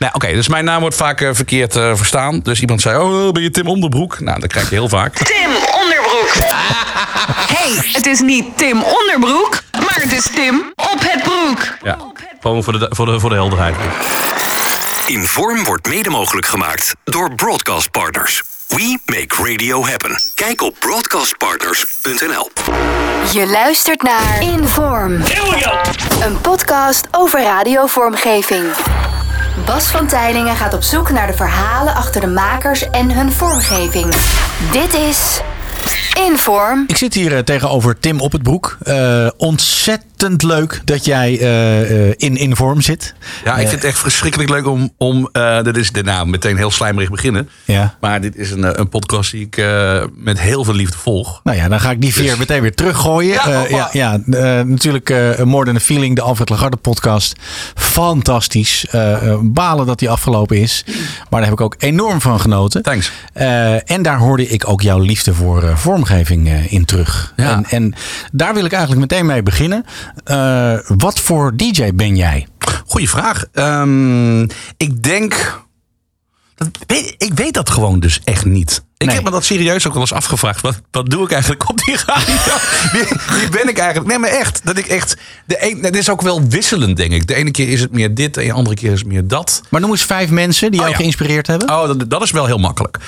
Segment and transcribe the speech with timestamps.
[0.00, 2.40] Nou, oké, dus mijn naam wordt vaak eh, verkeerd eh, verstaan.
[2.42, 4.20] Dus iemand zei, oh, ben je Tim Onderbroek?
[4.20, 5.14] Nou, dat krijg je heel vaak.
[5.14, 6.32] Tim Onderbroek.
[7.56, 11.76] hey, het is niet Tim Onderbroek, maar het is Tim op het broek.
[11.82, 11.98] Ja,
[12.40, 13.74] gewoon voor de, voor de, voor de helderheid.
[15.06, 18.42] Inform wordt mede mogelijk gemaakt door Broadcast Partners.
[18.68, 20.20] We make radio happen.
[20.34, 22.50] Kijk op broadcastpartners.nl.
[23.32, 25.12] Je luistert naar Inform.
[26.22, 28.64] Een podcast over radiovormgeving.
[29.66, 34.14] Bas van Tijlingen gaat op zoek naar de verhalen achter de makers en hun vormgeving.
[34.72, 35.40] Dit is
[36.26, 36.84] Inform.
[36.86, 38.78] Ik zit hier eh, tegenover Tim op het broek.
[38.82, 43.14] Eh, ontzettend leuk dat jij eh, eh, in Inform zit.
[43.44, 46.56] Ja, ik vind het echt verschrikkelijk leuk om, om uh, dit is de naam meteen
[46.56, 47.48] heel slijmerig beginnen.
[47.64, 47.96] Ja.
[48.00, 51.40] Maar dit is een, eh, een podcast die ik eh, met heel veel liefde volg.
[51.44, 53.32] Nou ja, dan ga ik die veer Dus- meteen weer teruggooien.
[53.32, 57.34] Ja, Eh, ja, ja eh, natuurlijk eh More Than a Feeling, de Alfred Lagarde podcast.
[57.74, 58.86] Fantastisch.
[58.90, 60.84] Eh, eh, balen dat die afgelopen is.
[61.30, 62.82] Maar daar heb ik ook enorm van genoten.
[62.82, 63.12] Thanks.
[63.32, 67.32] Eh, en daar hoorde ik ook jouw liefde voor eh, vormgeving eh, in terug.
[67.36, 67.50] Ja.
[67.52, 67.94] En, en
[68.32, 69.84] daar wil ik eigenlijk meteen mee beginnen.
[70.24, 72.46] Eh, wat voor DJ ben jij?
[72.86, 73.44] Goeie vraag.
[73.52, 74.42] Ehm,
[74.76, 75.58] ik denk.
[77.18, 78.82] Ik weet dat gewoon dus echt niet.
[78.96, 79.14] Ik Nee.
[79.14, 80.60] heb me dat serieus ook wel eens afgevraagd.
[80.60, 82.34] Wat, wat doe ik eigenlijk op die radio?
[82.92, 83.04] wie,
[83.38, 84.08] wie ben ik eigenlijk?
[84.08, 84.60] Nee, maar echt.
[84.64, 85.16] Dat ik echt.
[85.46, 87.26] De een, het is ook wel wisselend, denk ik.
[87.26, 89.60] De ene keer is het meer dit, en de andere keer is het meer dat.
[89.68, 90.96] Maar noem eens vijf mensen die jou ja.
[90.98, 91.70] geïnspireerd hebben.
[91.70, 92.98] Oh, dat, dat is wel heel makkelijk.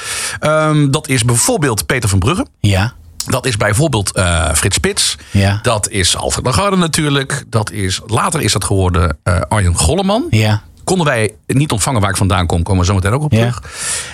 [0.40, 2.46] Ehm, dat is bijvoorbeeld Peter van Brugge.
[2.60, 2.94] Ja.
[3.24, 5.16] Dat is bijvoorbeeld eh, Frits Spits.
[5.30, 5.58] Ja.
[5.62, 7.44] Dat is Alfred Lagarde natuurlijk.
[7.48, 10.26] Dat is, later is dat geworden eh, Arjen Golleman.
[10.30, 10.62] Ja.
[10.84, 13.38] Konden wij niet ontvangen waar ik vandaan kom, komen we zo meteen ook op Ja.
[13.38, 13.62] terug.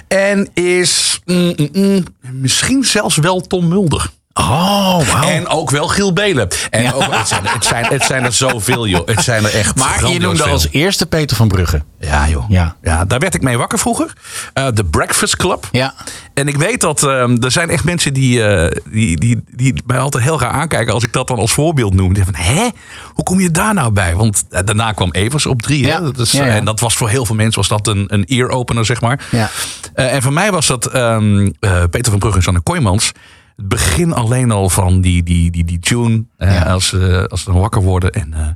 [0.08, 4.10] En is mm, mm, mm, misschien zelfs wel Tom Mulder.
[4.40, 5.22] Oh, wauw.
[5.28, 6.48] En ook wel Giel Belen.
[6.70, 9.06] En ook, het, zijn, het, zijn, het zijn er zoveel, joh.
[9.06, 10.52] Het zijn er echt Maar je noemde veel.
[10.52, 11.82] als eerste Peter van Brugge.
[12.00, 12.44] Ja, joh.
[12.48, 12.76] Ja.
[12.82, 14.12] Ja, daar werd ik mee wakker vroeger.
[14.54, 15.68] Eh, De Breakfast Club.
[15.72, 15.94] Ja.
[16.34, 19.98] En ik weet dat ehm, er zijn echt mensen die, eh, die, die, die mij
[19.98, 22.12] altijd heel raar aankijken als ik dat dan als voorbeeld noem.
[22.14, 22.68] Die van, hè?
[23.12, 24.14] Hoe kom je daar nou bij?
[24.14, 25.86] Want eh, daarna kwam Evers op drie.
[25.86, 25.94] Ja.
[25.94, 26.02] Hè?
[26.02, 26.44] Dat is, Ja.
[26.46, 29.20] En dat was voor heel veel mensen was dat een, een ear-opener, zeg maar.
[29.30, 29.50] Ja.
[29.94, 33.12] En voor mij was dat ehm, eh, Peter van Brugge en Sanne Kooijmans.
[33.58, 36.24] Het begin alleen al van die, die, die, die tune.
[36.36, 36.62] Ja.
[36.62, 38.12] als, eh, als ze dan wakker worden.
[38.12, 38.46] En, eh,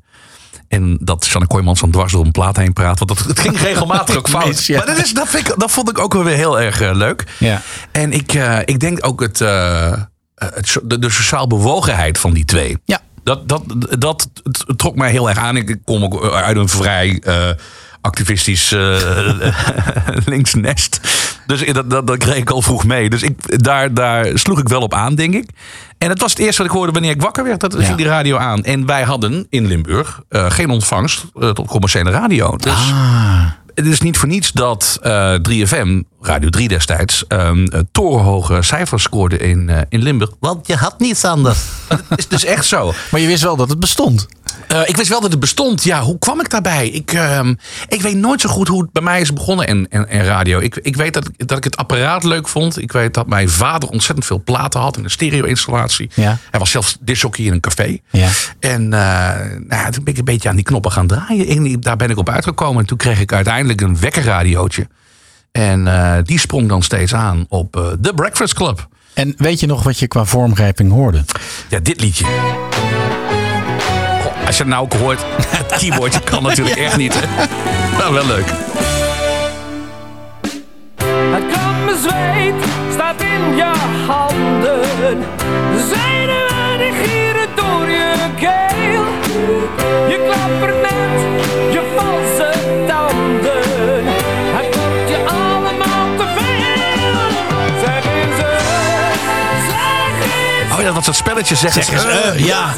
[0.68, 2.98] en dat Sanne Kooijmans dan dwars door een plaat heen praat.
[2.98, 4.46] Want dat, het ging regelmatig ook fout.
[4.46, 4.76] Mis, ja.
[4.76, 6.94] Maar dat, is, dat, vind ik, dat vond ik ook wel weer heel erg eh,
[6.94, 7.24] leuk.
[7.38, 7.62] Ja.
[7.92, 8.32] En ik,
[8.64, 9.38] ik denk ook het,
[10.34, 12.78] het, de, de sociaal bewogenheid van die twee.
[12.84, 13.00] Ja.
[13.24, 13.62] Dat, dat,
[13.98, 14.28] dat
[14.76, 15.56] trok mij heel erg aan.
[15.56, 17.20] Ik kom ook uit een vrij
[18.02, 19.50] activistisch eh,
[20.32, 21.00] linksnest.
[21.58, 23.10] Dus dat, dat, dat kreeg ik al vroeg mee.
[23.10, 25.48] Dus ik, daar, daar sloeg ik wel op aan, denk ik.
[25.98, 27.60] En het was het eerste wat ik hoorde wanneer ik wakker werd.
[27.60, 27.82] Dat Ja.
[27.84, 28.62] ging die radio aan.
[28.64, 32.56] En wij hadden in Limburg eh, geen ontvangst eh, tot commerciële radio.
[32.56, 33.44] Dus Ah.
[33.74, 39.02] het is niet voor niets dat eh 3FM, Radio 3 destijds, ehm, eh, torenhoge cijfers
[39.02, 40.30] scoorde in, in Limburg.
[40.40, 41.58] Want je had niets anders.
[42.08, 42.92] Dat is dus echt zo.
[43.10, 44.26] Maar je wist wel dat het bestond.
[44.68, 45.84] Eh, ik wist wel dat het bestond.
[45.84, 46.88] Ja, hoe kwam ik daarbij?
[46.88, 47.54] Ik, ehm,
[47.88, 50.58] ik weet nooit zo goed hoe het bij mij is begonnen in, in, in radio.
[50.58, 52.78] Ik, ik weet dat ik, dat ik het apparaat leuk vond.
[52.78, 56.10] Ik weet dat mijn vader ontzettend veel platen had in een stereo-installatie.
[56.14, 56.38] Ja.
[56.50, 57.98] Hij was zelfs disjockey in een café.
[58.10, 58.28] Ja.
[58.60, 61.46] En eh, nou, toen ben ik een beetje aan die knoppen gaan draaien.
[61.46, 62.80] En daar ben ik op uitgekomen.
[62.80, 64.88] En toen kreeg ik uiteindelijk een wekkerradiootje.
[65.52, 68.88] En eh, die sprong dan steeds aan op The Breakfast Club.
[69.14, 71.24] En weet je nog wat je qua vormgeving hoorde?
[71.68, 72.71] Ja, dit liedje.
[74.52, 75.20] Als je het nou ook hoort,
[75.62, 77.20] het keyboardje kan natuurlijk echt niet.
[77.98, 78.46] Nou, wel leuk.
[81.32, 82.54] Het klamme zweet
[82.92, 83.72] staat in je
[84.06, 85.24] handen.
[85.90, 89.04] Zenuwen die gieren door je keel.
[90.08, 91.20] Je klappert net
[91.72, 92.52] je valse
[92.88, 94.04] tanden.
[94.56, 97.30] Het wordt je allemaal te veel.
[97.84, 98.58] Zeg eens eh,
[99.68, 100.14] zeg
[100.64, 102.06] eens Oh ja, dat soort spelletjes zeggen Zeg ze.
[102.08, 102.74] eens, eh, eh, ja.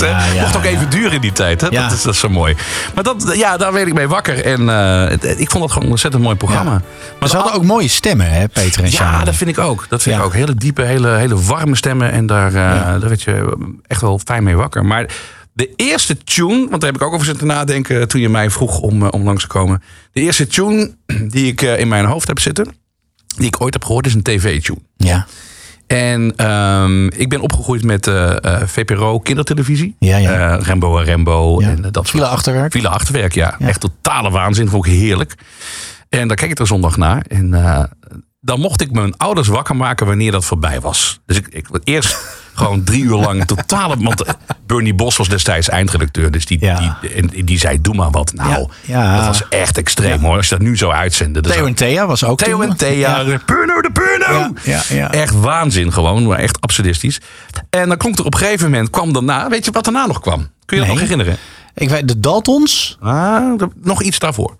[0.00, 0.26] Goed, hè?
[0.26, 0.68] ja, ja, Mocht ook ja.
[0.70, 1.60] even duren in die tijd.
[1.60, 1.66] Hè?
[1.70, 1.82] Ja.
[1.82, 2.56] Dat, is, dat is zo mooi.
[2.94, 4.44] Maar dat, ja, daar werd ik mee wakker.
[4.44, 6.72] En eh, ik vvond dat gewoon een ontzettend mooi programma.
[6.72, 6.82] Ja.
[7.20, 9.24] Maar ze hadden ook mooie stemmen, hè, Peter en Ja, Sjaan?
[9.24, 9.86] dat vind ik ook.
[9.88, 10.20] Dat vind Ja.
[10.20, 10.34] ik ook.
[10.34, 12.12] Hele diepe, hele, hele warme stemmen.
[12.12, 12.54] En daar, eh,
[13.00, 13.56] daar werd je
[13.86, 14.84] echt wel fijn mee wakker.
[14.84, 15.06] Maar
[15.52, 18.78] de eerste tune, want daar heb ik ook over zitten nadenken toen je mij vroeg
[18.78, 19.82] om, eh, om langs te komen.
[20.12, 20.94] De eerste tune
[21.28, 22.68] die ik in mijn hoofd heb zitten,
[23.36, 24.78] die ik ooit heb gehoord, is een tv-tune.
[24.96, 25.26] Ja.
[25.90, 29.96] En ehm, ik ben opgegroeid met eh, eh, VPRO kindertelevisie.
[29.98, 30.56] Ja, ja.
[30.56, 31.60] Eh, Rembo en Rembo.
[31.60, 31.68] Ja.
[31.68, 32.72] En dat achterwerk.
[32.72, 33.54] File achterwerk, ja.
[33.58, 33.66] Ja.
[33.66, 34.68] Echt totale waanzin.
[34.68, 35.34] Vond ik heerlijk.
[36.08, 37.24] En daar kijk ik er zondag naar.
[37.28, 37.50] En
[38.40, 41.20] dan mocht ik mijn ouders wakker maken wanneer dat voorbij was.
[41.26, 42.16] Dus ik, ik eerst
[42.54, 43.96] gewoon drie uur lang totale...
[44.04, 44.24] Want
[44.66, 46.30] Bernie Bos was destijds eindredacteur.
[46.30, 46.98] Dus die, Ja.
[47.30, 48.32] die, die zei, doe maar wat.
[48.34, 50.36] Nou, Ja, dat was echt extreem hoor.
[50.36, 51.42] Als je dat nu zou uitzenden.
[51.42, 53.22] Theo en Thea was ook Theo en Thea.
[53.46, 54.52] Purno de Purno.
[55.10, 56.26] Echt waanzin gewoon.
[56.26, 57.20] Maar echt absurdistisch.
[57.70, 59.48] En dan klonk er op een gegeven moment, kwam daarna...
[59.48, 60.48] Weet je wat daarna nog kwam?
[60.64, 61.36] Kun je dat nog herinneren?
[61.74, 62.96] Ik weet, de Daltons.
[63.00, 63.52] Ah,
[63.82, 64.56] nog iets daarvoor.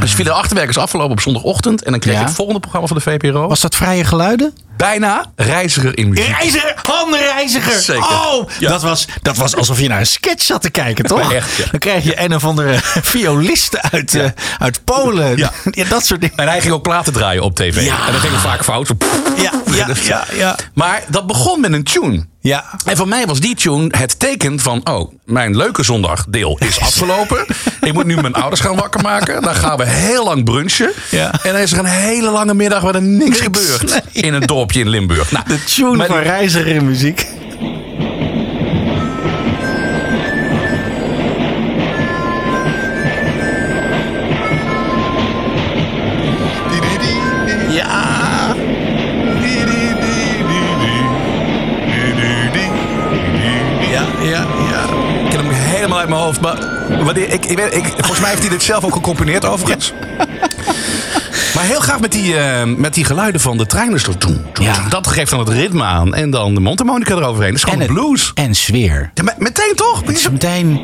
[0.00, 1.82] dus File Achterwerk is afgelopen op zondagochtend.
[1.82, 2.20] En dan kreeg Ja.
[2.20, 3.48] je het volgende programma van de VPRO.
[3.48, 4.52] Was dat Vrije Geluiden?
[4.80, 6.26] Bijna reiziger in muziek.
[6.26, 7.80] Reiziger, Han Reiziger.
[7.80, 8.02] Zeker.
[8.04, 8.68] Oh, Ja.
[8.68, 11.32] dat, was, dat was alsof je naar een sketch zat te kijken, toch?
[11.32, 11.64] Echt, ja.
[11.70, 12.78] Dan krijg je een of andere
[13.14, 14.24] violisten uit, eh,
[14.58, 15.36] uit Polen.
[15.70, 15.84] Ja.
[15.88, 16.36] Dat soort dingen.
[16.36, 17.84] En hij ging ook platen draaien op tv.
[17.84, 18.06] Ja.
[18.06, 18.86] En dat ging vaak fout.
[18.86, 18.94] Zo,
[19.36, 20.56] Ja, ja, ja, ja.
[20.74, 22.26] Maar dat begon met een tune.
[22.40, 22.64] Ja.
[22.84, 24.80] En voor mij was die tune het teken van...
[24.88, 27.46] oh, mijn leuke zondag-deel is afgelopen.
[27.80, 29.42] ik moet nu mijn ouders gaan wakker maken.
[29.42, 30.90] Dan gaan we heel lang brunchen.
[31.10, 31.32] Ja.
[31.42, 33.90] En dan is er een hele lange middag waar er niks, Niks, gebeurt.
[34.12, 34.22] nee.
[34.24, 35.30] In een dorpje in Limburg.
[35.32, 37.26] Nou, De tune maar van Reiziger in muziek.
[47.70, 48.18] Ja.
[53.90, 54.84] Ja, ja, ja.
[55.24, 56.40] Ik ken hem helemaal uit mijn hoofd.
[56.40, 56.56] Maar
[57.04, 59.92] wanneer, ik, ik, weet- ik, volgens mij heeft hij dit zelf ook gecomponeerd overigens.
[61.60, 63.66] Maar heel graag met die, eh, met die geluiden van de
[64.18, 64.88] doen, doen, Ja.
[64.88, 66.14] Dat geeft dan het ritme aan.
[66.14, 67.50] En dan de mondharmonica eroverheen.
[67.54, 68.30] Dat is gewoon het- blues.
[68.34, 69.10] En sfeer.
[69.14, 70.00] Ja, meteen toch?
[70.06, 70.80] Het is meteen...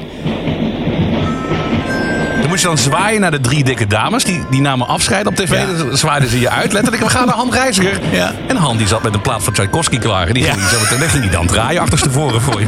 [2.56, 4.24] Dan moest je dan zwaaien naar de drie dikke dames.
[4.24, 5.50] Die, die namen afscheid op tv.
[5.50, 5.84] Ja.
[5.84, 6.72] Dan zwaaiden ze je uit.
[6.72, 8.00] Letterlijk, we gaan naar Han Reiziger.
[8.10, 8.32] Ja.
[8.48, 10.26] En Han die zat met een plaat van Tchaikovsky klaar.
[10.26, 12.66] En die ging, zo meteen, dan ging die dan draaien achterstevoren voor je.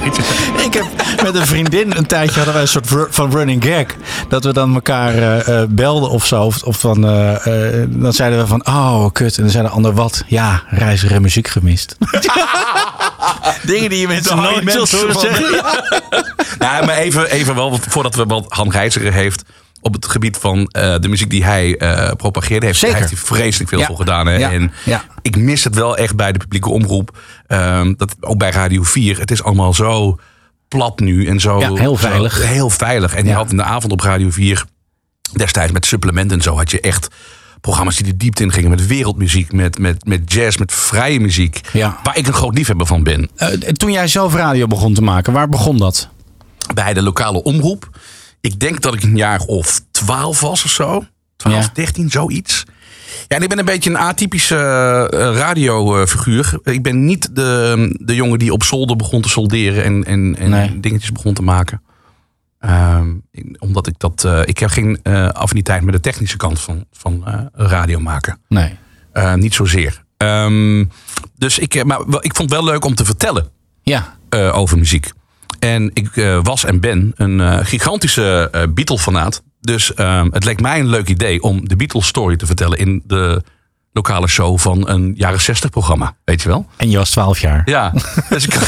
[0.64, 0.84] Ik heb
[1.22, 3.86] met een vriendin een tijdje hadden wij een soort van running gag.
[4.28, 6.42] Dat we dan elkaar eh, eh, belden of zo.
[6.42, 7.44] Of, of van, eh,
[7.88, 9.36] dan zeiden we van, oh kut.
[9.36, 10.24] En dan zei de ander, wat?
[10.26, 11.96] Ja, reiziger en muziek gemist.
[13.62, 15.64] Dingen die je hou je nooit zult mensen zeggen.
[16.58, 19.42] Ja, maar even, even wel, voordat we wat Han Reiziger heeft
[19.88, 22.66] op het gebied van eh, de muziek die hij eh, propageerde.
[22.66, 22.96] Heeft, Zeker.
[22.96, 23.86] Hij heeft hij vreselijk veel Ja.
[23.86, 24.26] voor gedaan.
[24.26, 24.36] Hè?
[24.36, 24.50] Ja.
[24.52, 25.04] En Ja.
[25.22, 27.18] ik mis het wel echt bij de publieke omroep.
[27.46, 29.18] Ehm, dat, ook bij Radio 4.
[29.18, 30.18] Het is allemaal zo
[30.68, 31.26] plat nu.
[31.26, 32.36] En zo, Ja, heel veilig.
[32.36, 33.14] zo- heel veilig.
[33.14, 34.64] En je had in de avond op Radio 4,
[35.32, 37.08] destijds met supplementen en zo, had je echt
[37.60, 38.70] programma's die de diepte in gingen.
[38.70, 41.60] Met wereldmuziek, met, met, met jazz, met vrije muziek.
[41.72, 41.98] Ja.
[42.02, 43.28] Waar ik een groot liefhebber van ben.
[43.36, 46.08] Eh, toen jij zelf radio begon te maken, waar begon dat?
[46.74, 47.97] bij de lokale omroep.
[48.40, 51.04] Ik denk dat ik een jaar of 12 was of zo.
[51.36, 51.70] 12, Ja.
[51.74, 52.64] 13, zoiets.
[53.28, 54.56] Ja, en ik ben een beetje een atypische
[55.12, 56.58] eh, radiofiguur.
[56.62, 60.50] Ik ben niet de, de jongen die op zolder begon te solderen en, en, en
[60.50, 60.80] Nee.
[60.80, 61.82] dingetjes begon te maken.
[62.58, 63.14] Ehm,
[63.58, 64.24] omdat ik dat.
[64.24, 68.38] eh, ik heb geen eh, affiniteit met de technische kant van, van radio maken.
[68.48, 68.76] Nee.
[69.34, 70.04] Niet zozeer.
[70.16, 70.84] Ehm,
[71.36, 73.48] dus ik, maar ik vond het wel leuk om te vertellen
[73.82, 74.16] Ja.
[74.52, 75.12] over muziek.
[75.58, 79.42] En ik eh, was en ben een eh, gigantische eh Beatle-fanaat.
[79.60, 83.42] Dus ehm, het leek mij een leuk idee om de Beatles-story te vertellen in de
[83.92, 86.16] lokale show van een jaren 60 programma.
[86.24, 86.66] Weet je wel?
[86.76, 87.62] En je was 12 jaar.
[87.64, 87.92] Ja.
[88.30, 88.58] dus, ik,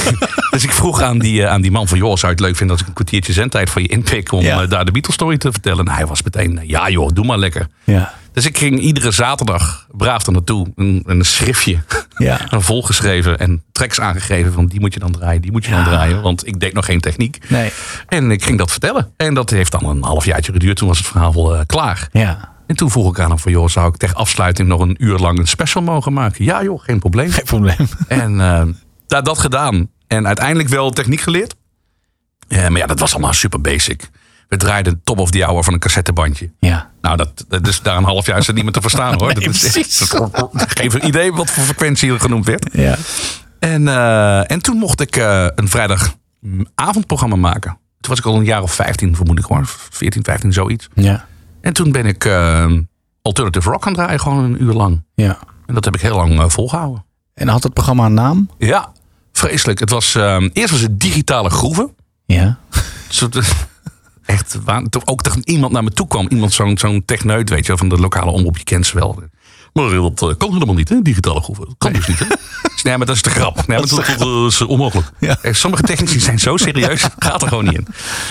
[0.50, 1.98] dus ik vroeg aan die, aan die man van...
[1.98, 4.32] joh, zou je het leuk vinden als ik een kwartiertje zendtijd van je inpik...
[4.32, 4.66] om Ja.
[4.66, 5.86] daar de Beatles-story te vertellen?
[5.86, 7.66] En hij was meteen, ja joh, doe maar lekker.
[7.84, 8.14] Ja.
[8.32, 10.72] Dus ik ging iedere zaterdag braaf er naartoe.
[10.76, 11.78] Een, een schriftje
[12.16, 12.40] Ja.
[12.52, 15.80] een volgeschreven en tracks aangegeven van die moet je dan draaien, die moet je dan
[15.80, 15.84] Ja.
[15.86, 16.22] draaien.
[16.22, 17.38] Want ik deed nog geen techniek.
[17.48, 17.70] Nee.
[18.08, 19.12] En ik ging dat vertellen.
[19.16, 20.76] En dat heeft dan een halfjaartje geduurd.
[20.76, 22.08] Toen was het verhaal wel eh, klaar.
[22.12, 22.52] Ja.
[22.66, 25.18] En toen vroeg ik aan hem van, joh, zou ik tegen afsluiting nog een uur
[25.18, 26.44] lang een special mogen maken?
[26.44, 27.30] Ja joh, geen probleem.
[27.30, 27.88] Geen probleem.
[28.08, 28.62] En eh,
[29.06, 29.88] daar dat gedaan.
[30.06, 31.54] En uiteindelijk wel techniek geleerd.
[32.48, 34.10] Eh, maar ja, dat was allemaal super basic.
[34.50, 36.50] We draaiden top of the hour van een cassettebandje.
[36.58, 36.90] Ja.
[37.00, 39.32] Nou, dat, dat is daar een half jaar is er niet meer te verstaan hoor.
[39.34, 40.14] Nee, dat is.
[40.52, 42.68] Geef een idee wat voor frequentie er genoemd werd.
[42.72, 42.96] Ja.
[43.58, 47.70] En, eh, en toen mocht ik eh, een vrijdagavondprogramma maken.
[48.00, 49.62] Toen was ik al een jaar of 15, vermoed ik hoor.
[49.90, 50.88] 14, 15, zoiets.
[50.94, 51.26] Ja.
[51.60, 52.72] En toen ben ik eh,
[53.22, 55.04] alternative rock gaan draaien, gewoon een uur lang.
[55.14, 55.38] Ja.
[55.66, 57.04] En dat heb ik heel lang eh, volgehouden.
[57.34, 58.50] En had het programma een naam?
[58.58, 58.92] Ja,
[59.32, 59.78] vreselijk.
[59.78, 60.14] Het was,
[60.52, 61.94] eerst was het digitale groeven.
[62.26, 62.58] Ja.
[64.30, 64.58] Echt,
[64.90, 66.26] toen ook dat iemand naar me toe kwam.
[66.28, 68.58] Iemand, zo'n zo'n techneut, weet je wel, van de lokale omroep.
[68.58, 69.22] Je kent ze wel.
[69.72, 71.02] Maar dat eh, kan helemaal niet, hè?
[71.02, 71.64] Digitale groeven.
[71.64, 72.24] Dat kan dus niet, hè?
[72.82, 73.66] Nee, maar dat is de grap.
[73.66, 75.08] Nee, maar dat, dat is onmogelijk.
[75.18, 75.36] Ja.
[75.42, 77.86] Eh, Sommige technici zijn zo serieus, gaat er gewoon niet in.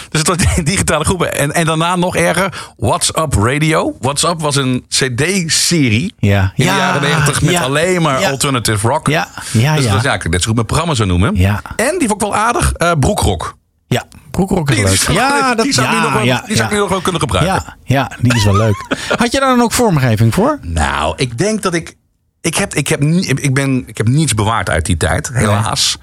[0.09, 1.33] Dus het was digitale groepen.
[1.33, 3.95] En, en daarna nog erger, WhatsApp Radio.
[3.99, 6.13] WhatsApp was een cd-serie.
[6.19, 6.41] Ja.
[6.41, 9.07] In de Ja, jaren 90 met alleen maar alternative rock.
[9.07, 9.27] Ja.
[9.51, 9.99] Ja, dus ja.
[9.99, 11.35] dat ik kan net zo goed mijn programma zo noemen.
[11.35, 11.61] Ja.
[11.75, 13.57] En die vond ik wel aardig, eh, broekrock.
[13.87, 14.03] Ja.
[14.47, 15.17] Kroekrok is Die, leuk.
[15.17, 16.89] ja, dat die zou ik ja, nu nog wel, ja, die zou ik nu nog
[16.89, 17.53] wel kunnen gebruiken.
[17.55, 18.85] Ja, ja, die is wel leuk.
[19.17, 20.59] Had je daar dan ook vormgeving voor?
[20.61, 21.97] Nou, ik denk dat ik.
[22.41, 25.97] Ik heb, ik, heb, ik, ben, ik heb niets bewaard uit die tijd, helaas.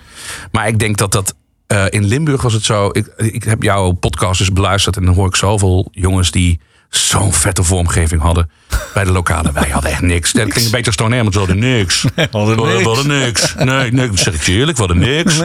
[0.52, 1.34] Maar ik denk dat dat.
[1.66, 2.88] eh, in Limburg was het zo.
[2.92, 4.96] Ik, ik heb jouw podcast dus beluisterd.
[4.96, 8.50] En dan hoor ik zoveel jongens die zo'n vette vormgeving hadden.
[8.94, 9.52] Bij de lokale.
[9.52, 10.32] Wij hadden echt niks.
[10.32, 11.34] Dat klinkt een beetje als Stone Hermans.
[11.36, 12.02] We hadden niks.
[12.14, 12.82] We hadden niks.
[12.82, 13.54] We hadden niks.
[13.54, 14.78] Nee, nee, dat zeg ik je eerlijk.
[14.78, 15.40] We hadden niks.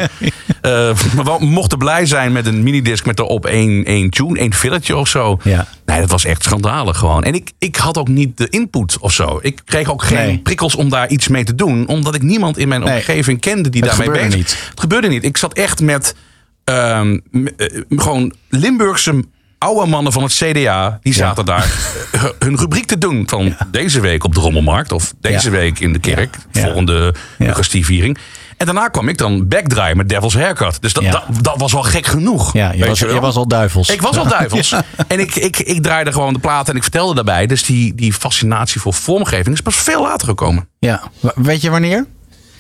[0.62, 0.71] Eh,
[1.15, 4.95] maar we mochten blij zijn met een minidisc met erop één, één tune, één filletje
[4.95, 5.38] of zo.
[5.43, 5.67] Ja.
[5.86, 7.24] Nee, dat was echt schandalig gewoon.
[7.24, 9.39] En ik, ik had ook niet de input of zo.
[9.41, 10.39] Ik kreeg ook geen Nee.
[10.39, 11.88] prikkels om daar iets mee te doen.
[11.88, 12.95] Omdat ik niemand in mijn Nee.
[12.95, 14.69] omgeving kende die Het daarmee gebeurde bezig niet.
[14.69, 15.24] Het gebeurde niet.
[15.24, 16.15] Ik zat echt met
[16.63, 17.17] ehm,
[17.57, 19.24] eh, gewoon Limburgse
[19.61, 20.99] oude mannen van het CDA.
[21.01, 21.63] Die zaten daar
[22.11, 23.23] eh, hun rubriek te doen.
[23.29, 24.91] Van deze week op de Rommelmarkt.
[24.91, 25.57] Of deze Ja.
[25.57, 26.37] week in de kerk.
[26.51, 26.61] Ja.
[26.61, 27.45] Volgende Ja.
[27.45, 28.17] Eucharistieviering.
[28.57, 30.81] En daarna kwam ik dan backdraaien met Devil's Haircut.
[30.81, 31.11] Dus dat, Ja.
[31.11, 32.53] dat, dat was wel gek genoeg.
[32.53, 33.89] Ja, je was, je was al duivels.
[33.89, 34.75] Ik was al duivels.
[35.07, 37.47] En ik, ik, ik draaide gewoon de platen en ik vertelde daarbij.
[37.47, 40.67] Dus die, die fascinatie voor vormgeving is pas veel later gekomen.
[40.79, 41.01] Ja.
[41.35, 42.05] Weet je wanneer?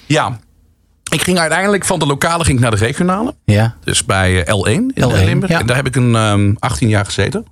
[0.05, 0.39] Ja,
[1.11, 3.35] ik ging uiteindelijk van de lokale ging ik naar de regionale.
[3.45, 3.75] Ja.
[3.83, 5.51] Dus bij eh, L1 in L1, Limburg.
[5.51, 5.59] ja.
[5.59, 7.45] En daar heb ik een ehm 18 jaar gezeten.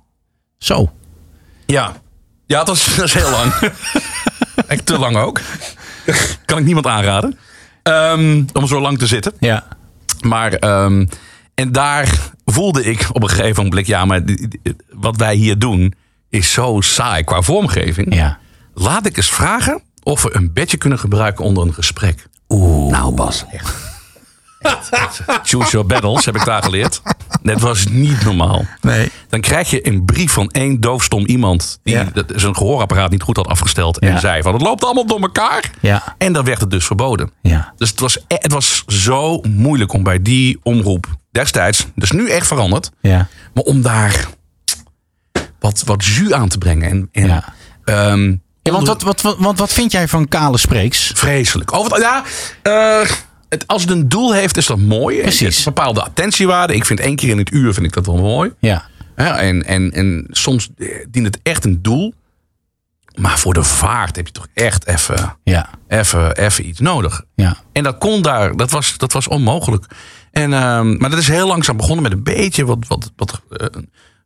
[0.58, 0.92] Zo.
[1.66, 1.92] Ja.
[2.46, 3.52] Ja, dat is, dat is heel lang.
[4.66, 5.40] Echt te lang ook.
[6.44, 7.38] kan ik niemand aanraden.
[7.82, 9.32] Ehm, om zo lang te zitten.
[9.40, 9.66] Ja.
[10.20, 11.06] Maar, ehm,
[11.54, 14.22] en daar voelde ik op een gegeven moment, ja, maar
[14.90, 15.94] wat wij hier doen
[16.28, 18.14] is zo saai qua vormgeving.
[18.14, 18.38] Ja.
[18.74, 22.26] Laat ik eens vragen of we een bedje kunnen gebruiken onder een gesprek.
[22.50, 22.90] Oeh.
[22.92, 23.44] Nou, Bas.
[25.42, 27.02] Choose your battles, heb ik daar geleerd.
[27.42, 28.64] Dat was niet normaal.
[28.80, 29.10] Nee.
[29.28, 31.78] Dan krijg je een brief van één doofstom iemand...
[31.82, 32.06] die Ja.
[32.26, 33.98] zijn gehoorapparaat niet goed had afgesteld...
[33.98, 34.18] en Ja.
[34.18, 35.70] zei van, het loopt allemaal door elkaar.
[35.80, 36.14] Ja.
[36.18, 37.30] En dan werd het dus verboden.
[37.42, 37.72] Ja.
[37.76, 41.86] Dus het was, e- het was zo moeilijk om bij die omroep destijds...
[41.94, 42.90] dus nu echt veranderd...
[43.00, 43.28] Ja.
[43.54, 44.26] maar om daar
[45.60, 46.90] wat, wat jus aan te brengen.
[46.90, 47.44] En, en, Ja.
[48.62, 51.12] Ja, want, wat, wat, wat, wat vind jij van kale spreeks?
[51.14, 51.72] Vreselijk.
[51.72, 52.22] Over het, ja,
[52.62, 53.10] eh,
[53.48, 55.20] het, als het een doel heeft, is dat mooi.
[55.20, 55.56] Precies.
[55.56, 56.74] Het een bepaalde attentiewaarde.
[56.74, 58.52] Ik vind één keer in het uur vind ik dat wel mooi.
[58.58, 58.88] Ja.
[59.16, 62.14] Ja, en, en, en soms eh, dient het echt een doel.
[63.14, 65.68] Maar voor de vaart heb je toch echt even, Ja.
[65.88, 67.22] even, even iets nodig.
[67.34, 67.56] Ja.
[67.72, 69.84] En dat kon daar, dat was, dat was onmogelijk.
[70.30, 73.66] En, ehm, maar dat is heel langzaam begonnen met een beetje wat, wat, wat eh,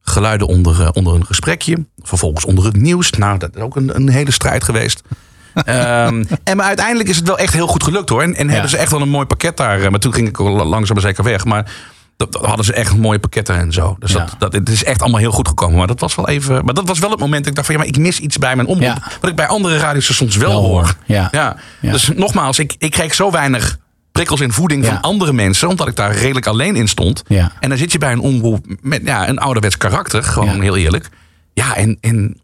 [0.04, 1.84] geluiden onder, eh, onder een gesprekje.
[2.02, 3.10] Vervolgens onder het nieuws.
[3.10, 5.02] Nou, dat is ook een, een hele strijd geweest.
[5.54, 8.22] Ehm, en maar uiteindelijk is het wel echt heel goed gelukt hoor.
[8.22, 9.80] En, en hebben ze echt wel een mooi pakket daar.
[9.82, 11.44] eh, Maar toen ging ik langzaam maar zeker weg.
[11.44, 11.72] Maar
[12.16, 13.96] dat, dat hadden ze echt mooie pakketten en zo.
[13.98, 14.18] Dus Ja.
[14.18, 15.76] dat, dat, het is echt allemaal heel goed gekomen.
[15.76, 16.64] Maar dat was wel even.
[16.64, 18.38] Maar dat was wel het moment dat ik dacht van ja, maar ik mis iets
[18.38, 18.84] bij mijn omroep.
[18.86, 19.02] Ja.
[19.20, 20.94] Wat ik bij andere radiostations wel, Wel hoor.
[21.06, 21.56] Ja.
[21.80, 23.78] Dus nogmaals, ik, ik kreeg zo weinig
[24.14, 24.90] prikkels in voeding Ja.
[24.90, 25.68] van andere mensen.
[25.68, 27.22] Omdat ik daar redelijk alleen in stond.
[27.26, 27.52] Ja.
[27.60, 30.22] En dan zit je bij een omroep met ja, een ouderwets karakter.
[30.22, 30.60] Gewoon Ja.
[30.62, 31.08] heel eerlijk.
[31.52, 32.40] Ja, en, en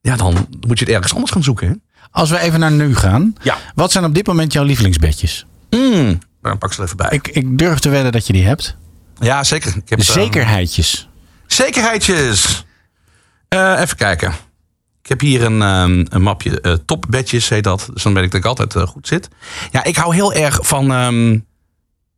[0.00, 1.68] ja, dan moet je het ergens anders gaan zoeken.
[1.68, 1.74] Hè?
[2.10, 3.34] Als we even naar nu gaan.
[3.42, 3.56] Ja.
[3.74, 5.46] Wat zijn op dit moment jouw lievelingsbedjes?
[5.70, 7.08] Mm, dan pak ze er even bij.
[7.10, 8.76] Ik, ik durf te wedden dat je die hebt.
[9.20, 9.76] ja, zeker.
[9.76, 11.08] Ik heb, eh, Zekerheidjes.
[11.46, 12.64] zekerheidjes.
[13.48, 14.32] Eh, even kijken.
[15.08, 17.88] Ik heb hier een, ehm, een mapje eh topbedjes, heet dat.
[17.92, 19.28] Dus dan weet ik dat ik altijd eh, goed zit.
[19.70, 20.92] Ja, ik hou heel erg van...
[20.92, 21.38] ehm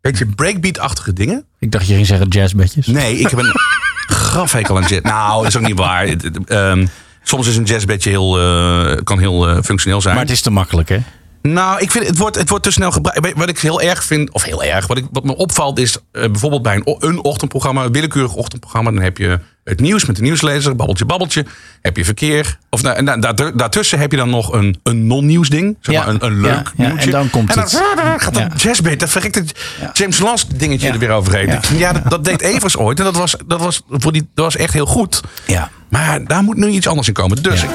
[0.00, 1.44] beetje breakbeat-achtige dingen.
[1.58, 2.86] Ik dacht je ging zeggen jazzbedjes.
[2.86, 3.52] Nee, ik heb een
[4.22, 5.02] grafhekel aan jazz.
[5.02, 6.06] Nou, dat is ook niet waar.
[6.46, 6.86] Ehm,
[7.22, 10.14] soms is een jazzbedje heel, eh, kan heel functioneel zijn.
[10.14, 10.98] Maar het is te makkelijk hè?
[11.42, 13.32] Nou, ik vind het wordt, het wordt te snel gebruikt.
[13.38, 16.22] Wat ik heel erg vind, of heel erg, wat, ik, wat me opvalt is eh,
[16.30, 20.22] bijvoorbeeld bij een, een ochtendprogramma, een willekeurig ochtendprogramma, dan heb je het nieuws met de
[20.22, 21.44] nieuwslezer, babbeltje, babbeltje.
[21.82, 22.58] Heb je verkeer.
[22.70, 25.76] Of nou, en da- daar- daartussen heb je dan nog een, een non-nieuws ding.
[25.80, 27.04] Zeg Ja, maar een, een leuk ja, ja, nieuwtje.
[27.04, 27.82] en dan komt en het.
[28.16, 28.48] gaat Ja.
[28.56, 29.52] jazzbeat, dat verrekt het
[29.92, 31.58] James Last dingetje er weer overheen.
[31.76, 31.92] Ja.
[31.92, 32.98] Dat, dat deed Evers ooit.
[32.98, 35.20] En dat was, dat, was, voor die, dat was echt heel goed.
[35.46, 35.70] Ja.
[35.88, 37.42] Maar daar moet nu iets anders in komen.
[37.42, 37.70] Dus ik,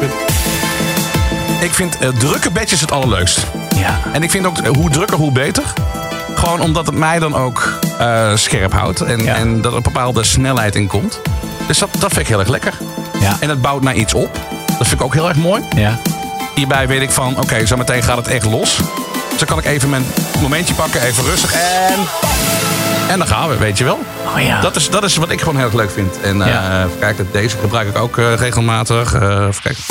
[1.61, 3.45] ik vind eh, drukke bedjes het allerleukst.
[3.75, 3.99] Ja.
[4.13, 5.63] En ik vind ook eh, hoe drukker, hoe beter.
[6.35, 9.01] Gewoon omdat het mij dan ook eh, scherp houdt.
[9.01, 9.35] En, Ja.
[9.35, 11.21] en dat er een bepaalde snelheid in komt.
[11.67, 12.73] Dus dat, dat vind ik heel erg lekker.
[13.19, 13.37] Ja.
[13.39, 14.39] En het bouwt naar iets op.
[14.77, 15.63] Dat vind ik ook heel erg mooi.
[15.75, 15.99] Ja.
[16.55, 18.77] Hierbij weet ik van, oké, zo meteen gaat het echt los.
[19.29, 20.05] Dus dan kan ik even mijn
[20.41, 21.53] momentje pakken, even rustig.
[21.53, 21.99] En,
[23.09, 23.99] en dan gaan we, weet je wel.
[24.35, 24.61] Oh ja.
[24.61, 26.21] Dat is, dat is wat ik gewoon heel erg leuk vind.
[26.21, 26.87] En Ja.
[26.99, 29.13] kijken, deze gebruik ik ook regelmatig.
[29.13, 29.83] Even kijken.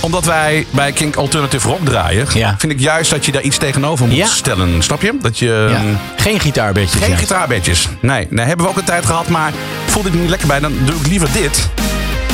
[0.00, 2.54] Omdat wij bij Kink Alternative Rock draaien, Ja.
[2.58, 4.26] vind ik juist dat je daar iets tegenover moet Ja.
[4.26, 4.82] stellen.
[4.82, 5.12] Snap je?
[5.20, 5.76] Dat je ja.
[5.76, 7.02] ehm, Geen gitaarbedjes.
[7.04, 7.88] geen gitaarbedjes.
[8.00, 9.52] Nee, nee, hebben we ook een tijd gehad, maar
[9.86, 10.60] voelde ik me niet lekker bij.
[10.60, 11.68] Dan doe ik liever dit.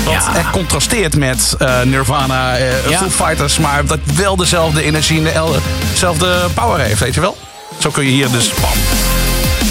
[0.04, 0.37] Wat Ja.
[0.37, 2.56] echt contrasteert met eh, Nirvana,
[2.88, 2.99] Ja.
[2.99, 5.58] Foo Fighters, maar dat wel dezelfde energie en de-
[5.92, 7.37] dezelfde power heeft, weet je wel?
[7.78, 8.70] Zo kun je hier dus bam,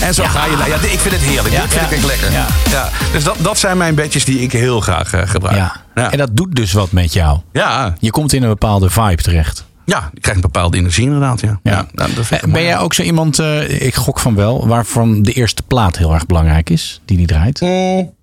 [0.01, 0.51] En zo ga je.
[0.67, 1.53] Ja, ik vind het heerlijk.
[1.53, 2.31] Ja, Dit vind ik echt lekker.
[2.31, 2.47] Ja.
[2.69, 2.89] Ja.
[3.11, 5.55] Dus dat, dat zijn mijn bedjes die ik heel graag eh, gebruik.
[5.95, 6.11] Ja.
[6.11, 7.39] En dat doet dus wat met jou.
[7.51, 7.93] Ja.
[7.99, 9.65] Je komt in een bepaalde vibe terecht.
[9.85, 11.41] ja, ik krijg een bepaalde energie inderdaad.
[11.41, 11.59] Ja.
[11.63, 11.71] Ja.
[11.71, 11.85] Ja.
[11.93, 12.63] nou, Eh, Ben mooi.
[12.63, 16.25] jij ook zo iemand, eh, ik gok van wel, waarvan de eerste plaat heel erg
[16.25, 17.61] belangrijk is, die die draait?
[17.61, 18.13] Mm,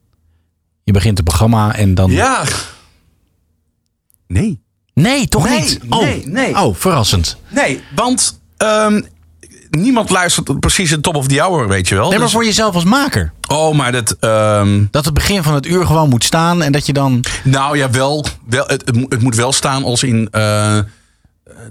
[0.85, 2.11] Je begint het programma en dan...
[2.11, 2.43] Ja.
[4.27, 4.61] Nee.
[4.95, 5.81] Nee, toch Nee, niet?
[5.89, 6.03] Oh.
[6.03, 6.59] nee, nee.
[6.61, 7.37] Oh, verrassend.
[7.49, 9.01] Nee, want ehm,
[9.81, 12.03] niemand luistert precies de top of the hour, weet je wel.
[12.09, 13.33] Nee, maar Dus- voor jezelf als maker.
[13.49, 14.17] Oh, maar dat...
[14.21, 17.25] ehm, Dat het begin van het uur gewoon moet staan en dat je dan...
[17.45, 18.25] nou ja, wel.
[18.49, 20.29] wel het, het, moet- wel staan als in...
[20.31, 20.79] eh,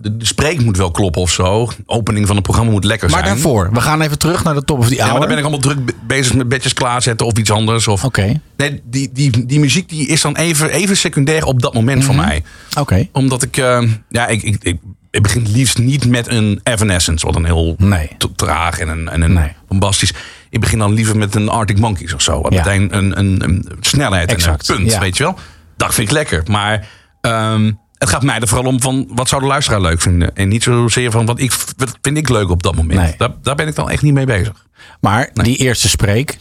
[0.02, 1.66] de, de spreek moet wel kloppen of zo.
[1.66, 3.32] De opening van het programma moet lekker Maar zijn.
[3.34, 5.12] daarvoor, we gaan even terug naar de top of the Ja, hour.
[5.12, 7.88] maar dan ben ik allemaal druk be- bezig met bedjes klaarzetten of iets anders.
[7.88, 11.74] Of, Oké, Nee, die, die, die muziek die is dan even, even secundair op dat
[11.74, 12.44] moment voor mij.
[12.80, 13.08] oké.
[13.12, 14.78] Omdat ik, eh, ja, ik, ik, ik,
[15.12, 18.10] ik begin het liefst niet met een Evanescence, wat een heel Nee.
[18.36, 19.52] traag en een, en een Nee.
[19.68, 20.14] bombastisch.
[20.50, 22.46] Ik begin dan liever met een Arctic Monkeys of zo.
[22.50, 22.58] Ja.
[22.58, 25.00] meteen een, een, een snelheid Exact, en een punt, ja.
[25.00, 25.36] weet je wel.
[25.78, 26.44] Dat vind ik lekker.
[26.46, 26.88] Maar
[27.22, 30.36] ehm, het gaat mij er vooral om van wat zou de luisteraar leuk vinden.
[30.36, 33.00] En niet zozeer van wat, ik, wat vind ik leuk op dat moment.
[33.00, 33.14] Nee.
[33.18, 34.66] Daar, daar ben ik dan echt niet mee bezig.
[35.00, 36.38] Maar die eerste spreek,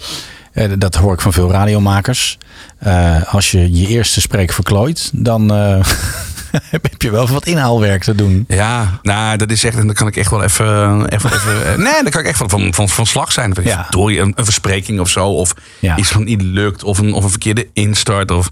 [0.52, 2.38] eh, dat hoor ik van veel radiomakers.
[2.78, 5.80] Eh, als je je eerste spreek verklooit, dan eh,
[6.70, 8.44] heb je wel wat inhaalwerk te doen.
[8.48, 11.76] Ja, nou, dat is echt, en dan kan ik echt wel even, even, even eh,
[11.78, 13.56] nee, dan kan ik echt wel van, van, van slag zijn.
[13.62, 13.86] Ja.
[13.90, 15.96] Door een, een verspreking of zo, of Ja.
[15.96, 18.50] iets van niet lukt, of een, of een verkeerde instart, of,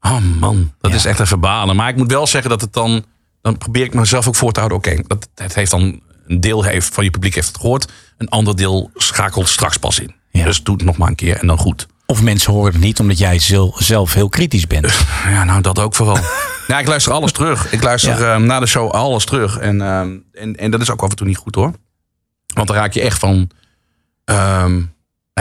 [0.00, 0.96] oh man, dat Ja.
[0.96, 1.76] is echt even balen.
[1.76, 3.04] Maar ik moet wel zeggen dat het dan,
[3.42, 4.78] dan probeer ik mezelf ook voor te houden.
[4.78, 8.28] Oké, dat het heeft dan, een deel heeft, van je publiek heeft het gehoord, een
[8.28, 10.14] ander deel schakelt straks pas in.
[10.30, 10.44] Ja.
[10.44, 11.86] Dus doe het nog maar een keer en dan goed.
[12.06, 14.94] Of mensen horen het niet omdat jij zel- zelf heel kritisch bent.
[15.26, 16.18] Ja, nou dat ook vooral.
[16.66, 17.72] ja, ik luister alles terug.
[17.72, 18.34] Ik luister Ja.
[18.34, 19.58] eh, na de show alles terug.
[19.58, 21.72] En, ehm, en, en dat is ook af en toe niet goed hoor.
[22.54, 23.50] Want dan raak je echt van
[24.24, 24.82] ehm,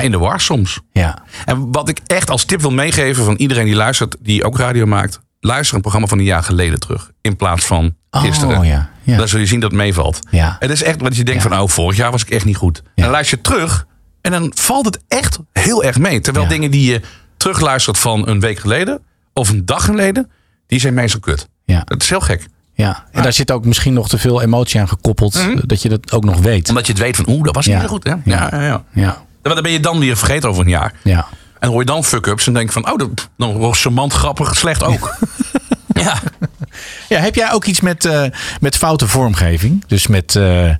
[0.01, 0.79] in de war soms.
[0.91, 4.57] Ja, En wat ik echt als tip wil meegeven van iedereen die luistert, die ook
[4.57, 5.19] radio maakt.
[5.39, 7.11] Luister een programma van een jaar geleden terug.
[7.21, 8.57] In plaats van gisteren.
[8.57, 9.17] Oh ja, ja.
[9.17, 10.19] Dan zul je zien dat het meevalt.
[10.29, 10.55] ja.
[10.59, 11.49] Het is echt wat je denkt Ja.
[11.49, 12.81] van, oh, vorig jaar was ik echt niet goed.
[12.95, 13.85] En dan luister je terug
[14.21, 16.19] en dan valt het echt heel erg mee.
[16.19, 17.01] Terwijl dingen die je
[17.37, 19.01] terugluistert van een week geleden
[19.33, 20.31] of een dag geleden,
[20.73, 21.47] die zijn meestal kut.
[21.65, 22.47] ja, Dat is heel gek.
[22.73, 23.03] ja.
[23.11, 25.59] En daar zit ook misschien nog te veel emotie aan gekoppeld, Mhm.
[25.61, 26.69] dat je dat ook nog weet.
[26.69, 27.71] Omdat je het weet van, oeh, dat was Ja.
[27.73, 28.03] niet zo goed.
[28.03, 28.13] Hè?
[28.25, 28.61] Ja, ja.
[28.61, 30.93] Ja, Ja, Dan ben je dan weer vergeten over een jaar.
[31.03, 31.25] ja.
[31.59, 34.83] En hoor je dan fuck-ups en denk van, oh, dat dan was charmant, grappig, slecht
[34.83, 35.17] ook.
[36.03, 36.19] ja.
[37.09, 38.23] Ja, heb jij ook iets met, eh,
[38.59, 39.83] met foute vormgeving?
[39.87, 40.75] Dus met eh, eh,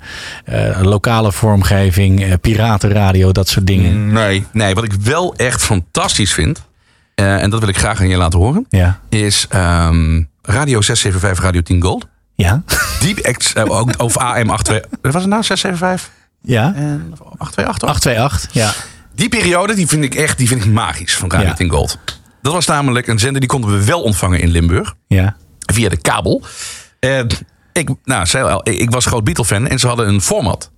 [0.82, 4.12] lokale vormgeving, eh, piratenradio, dat soort dingen.
[4.12, 6.64] Nee, nee, wat ik wel echt fantastisch vind, eh,
[7.16, 9.00] en dat wil ik graag aan je laten horen, Ja.
[9.10, 12.08] is ehm, Radio 675, Radio 10 Gold.
[12.36, 12.64] Ja.
[13.00, 14.82] Deep eh, ook over AM 82.
[15.02, 15.44] Wat was het nou?
[15.44, 16.10] 675
[16.42, 16.74] Ja.
[16.76, 17.78] en 828?
[17.78, 17.90] toch?
[17.90, 18.50] 828.
[18.54, 18.72] Ja.
[19.16, 21.54] Die periode die vind ik echt die vind ik magisch van Radio Ja.
[21.54, 21.98] 10 Gold.
[22.42, 24.94] Dat was namelijk een zender die konden we wel ontvangen in Limburg.
[25.08, 25.36] Ja.
[25.74, 26.42] Via de kabel.
[27.00, 27.20] Eh,
[27.74, 30.72] ik, nou, zei al, ik, was groot Beatle-fan en ze hadden een format.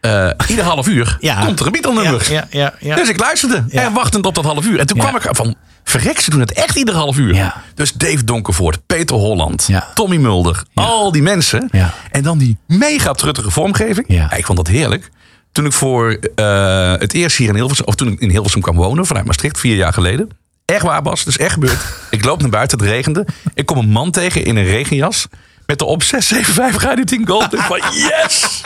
[0.00, 1.44] Eh, ieder half uur Ja.
[1.44, 2.32] komt er een Beatle-nummer.
[2.32, 2.94] Ja, ja, ja.
[2.96, 3.64] Dus ik luisterde.
[3.68, 4.78] En wachtend op dat half uur.
[4.78, 5.54] En toen kwam ik van...
[5.84, 7.34] Verrek, ze doen het echt ieder half uur.
[7.34, 7.62] Ja.
[7.74, 9.88] Dus Dave Donkervoort, Peter Holland, Ja.
[9.94, 10.62] Tommy Mulder.
[10.74, 11.70] Al die mensen.
[12.10, 14.04] En dan die mega truttige vormgeving.
[14.08, 14.32] Ja.
[14.32, 15.10] ik vond dat heerlijk.
[15.52, 17.86] Toen ik voor eh, het eerst hier in Hilversum...
[17.86, 19.06] Of toen ik in Hilversum kwam wonen.
[19.06, 20.28] Vanuit Maastricht, vier jaar geleden.
[20.64, 21.24] Echt waar, Bas.
[21.24, 21.80] Dus echt gebeurd.
[22.10, 23.26] ik loop naar buiten, het regende.
[23.54, 25.26] Ik kom een man tegen in een regenjas.
[25.66, 27.52] Met de op 675 Radio 10 Gold.
[27.52, 28.62] Ik van yes!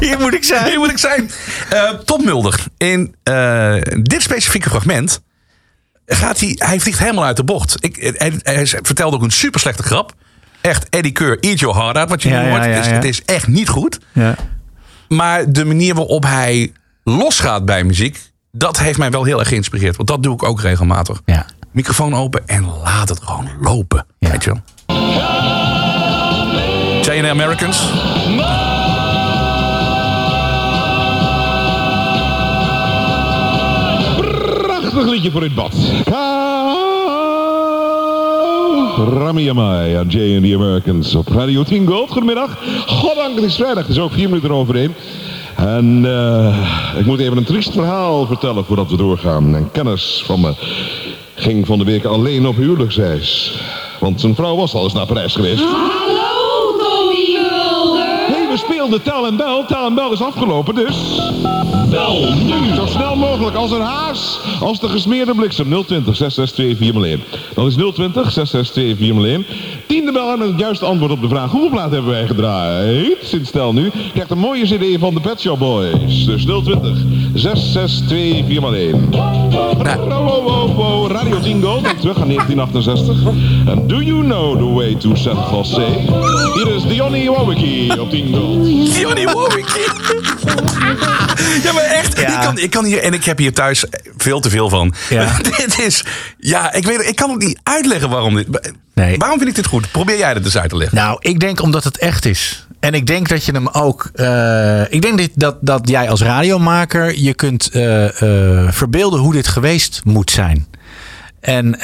[0.00, 0.66] Hier moet ik zijn.
[0.68, 1.30] Hier moet ik zijn.
[2.04, 2.64] Tom Mulder.
[2.76, 5.20] In eh, dit specifieke fragment
[6.06, 7.76] gaat hij, hij vliegt helemaal uit de bocht.
[7.84, 10.12] Ik, hij, hij vertelde ook een super slechte grap.
[10.60, 12.64] Echt, Eddie Keur, eat your heart out, wat je Ja, nu hoort.
[12.64, 12.92] ja, het, is, ja.
[12.94, 13.98] het is echt niet goed.
[14.12, 14.34] Ja.
[15.08, 16.72] Maar de manier waarop hij
[17.04, 18.18] losgaat bij muziek,
[18.52, 19.96] dat heeft mij wel heel erg geïnspireerd.
[19.96, 21.20] Want dat doe ik ook regelmatig.
[21.24, 21.46] Ja.
[21.72, 24.06] Microfoon open en laat het gewoon lopen.
[24.18, 24.60] Weet je wel.
[27.30, 27.80] Americans.
[34.92, 35.74] Prachtig liedje voor het bad.
[39.18, 42.10] Rami Amai aan Jay and the Americans op Radio 10 Gold.
[42.10, 42.58] Goedemiddag.
[42.86, 43.88] Goddank, het is vrijdag.
[43.88, 44.94] Is ook vier minuten eroverheen.
[45.56, 49.54] En eh, ik moet even een triest verhaal vertellen voordat we doorgaan.
[49.54, 50.54] Een kennis van me
[51.34, 53.54] ging van de week alleen op huwelijksreis.
[54.00, 55.64] Want zijn vrouw was al eens naar Parijs geweest.
[59.32, 59.64] En bel.
[59.64, 61.20] Tel en bel is afgelopen, dus...
[61.90, 64.40] Bel nu, zo snel mogelijk, als een haas.
[64.60, 65.84] Als de gesmeerde bliksem.
[65.84, 67.22] 020 662 401.
[67.54, 69.46] Dat is 020 662 401.
[69.86, 71.50] Tiende bel en het juiste antwoord op de vraag...
[71.50, 73.16] hoeveel plaat hebben wij gedraaid?
[73.22, 73.90] Sinds stel nu.
[74.12, 76.24] Krijgt een mooie cd van de Pet Shop Boys.
[76.24, 79.10] Dus 020 662 401.
[79.10, 81.10] Wow, wow, wow, wow.
[81.10, 81.84] Radio 10 Gold.
[81.84, 83.26] En terug aan 1968.
[83.68, 85.86] And do you know the way to San Jose?
[86.54, 88.34] Hier is Dionny Wowiki op 10
[89.24, 89.68] Warwick.
[91.64, 92.20] ja, maar echt.
[92.20, 92.36] Ja.
[92.36, 93.84] Ik, kan, ik kan hier, en ik heb hier thuis
[94.16, 94.94] veel te veel van.
[95.08, 95.36] Ja.
[95.56, 96.04] dit is,
[96.38, 98.74] ja, ik weet, ik kan het niet uitleggen waarom dit.
[98.94, 99.16] Nee.
[99.16, 99.90] Waarom vind ik dit goed?
[99.90, 100.96] Probeer jij het eens uit te leggen.
[100.96, 102.66] Nou, ik denk omdat het echt is.
[102.80, 104.10] En ik denk dat je hem ook.
[104.14, 108.04] eh, ik denk dat, dat, dat jij als radiomaker je kunt eh,
[108.64, 110.66] eh, verbeelden hoe dit geweest moet zijn.
[111.40, 111.80] En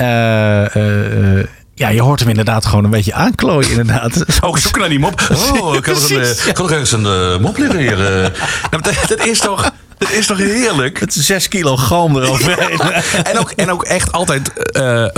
[1.78, 4.24] ja, je hoort hem inderdaad gewoon een beetje aanklooien, inderdaad.
[4.44, 5.20] Oh, ik zoek naar die mop.
[5.32, 8.06] Oh, ik nog, een, Precies, eh, nog ergens een eh, mop liggen hier.
[8.22, 8.40] eh.
[8.70, 11.00] Nou, dat, dat is toch, dat is toch heerlijk?
[11.00, 12.80] Het is zes kilo galm eroverheen.
[13.32, 14.52] En ook, en ook echt altijd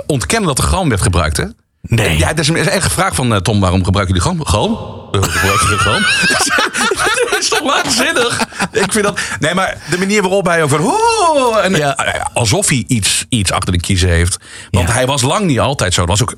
[0.06, 1.44] ontkennen dat er galm werd gebruikt, hè?
[1.82, 2.18] Nee.
[2.18, 4.46] Ja, er is is echt gevraagd van Tom, waarom gebruiken jullie galm?
[4.46, 4.72] Galm?
[5.12, 6.02] Eh, Gebruiken jullie galm?
[7.30, 8.40] dat is toch waanzinnig?
[8.72, 9.20] Ik vind dat...
[9.40, 10.80] Nee, maar de manier waarop hij over...
[10.80, 11.96] Oh, en, Ja.
[12.32, 14.36] alsof hij iets, iets achter de kiezen heeft.
[14.70, 14.94] Want Ja.
[14.94, 16.00] hij was lang niet altijd zo.
[16.06, 16.34] Dat was ook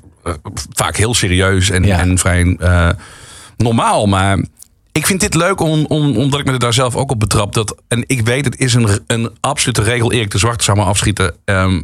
[0.73, 1.99] vaak heel serieus en, Ja.
[1.99, 2.89] en vrij eh,
[3.57, 4.07] normaal.
[4.07, 4.39] Maar
[4.93, 7.53] ik vind dit leuk om, om, omdat ik me er daar zelf ook op betrap.
[7.55, 10.13] Dat, en ik weet, het is een, een absolute regel.
[10.13, 11.35] Erik de Zwart zou maar afschieten.
[11.45, 11.81] Ehm,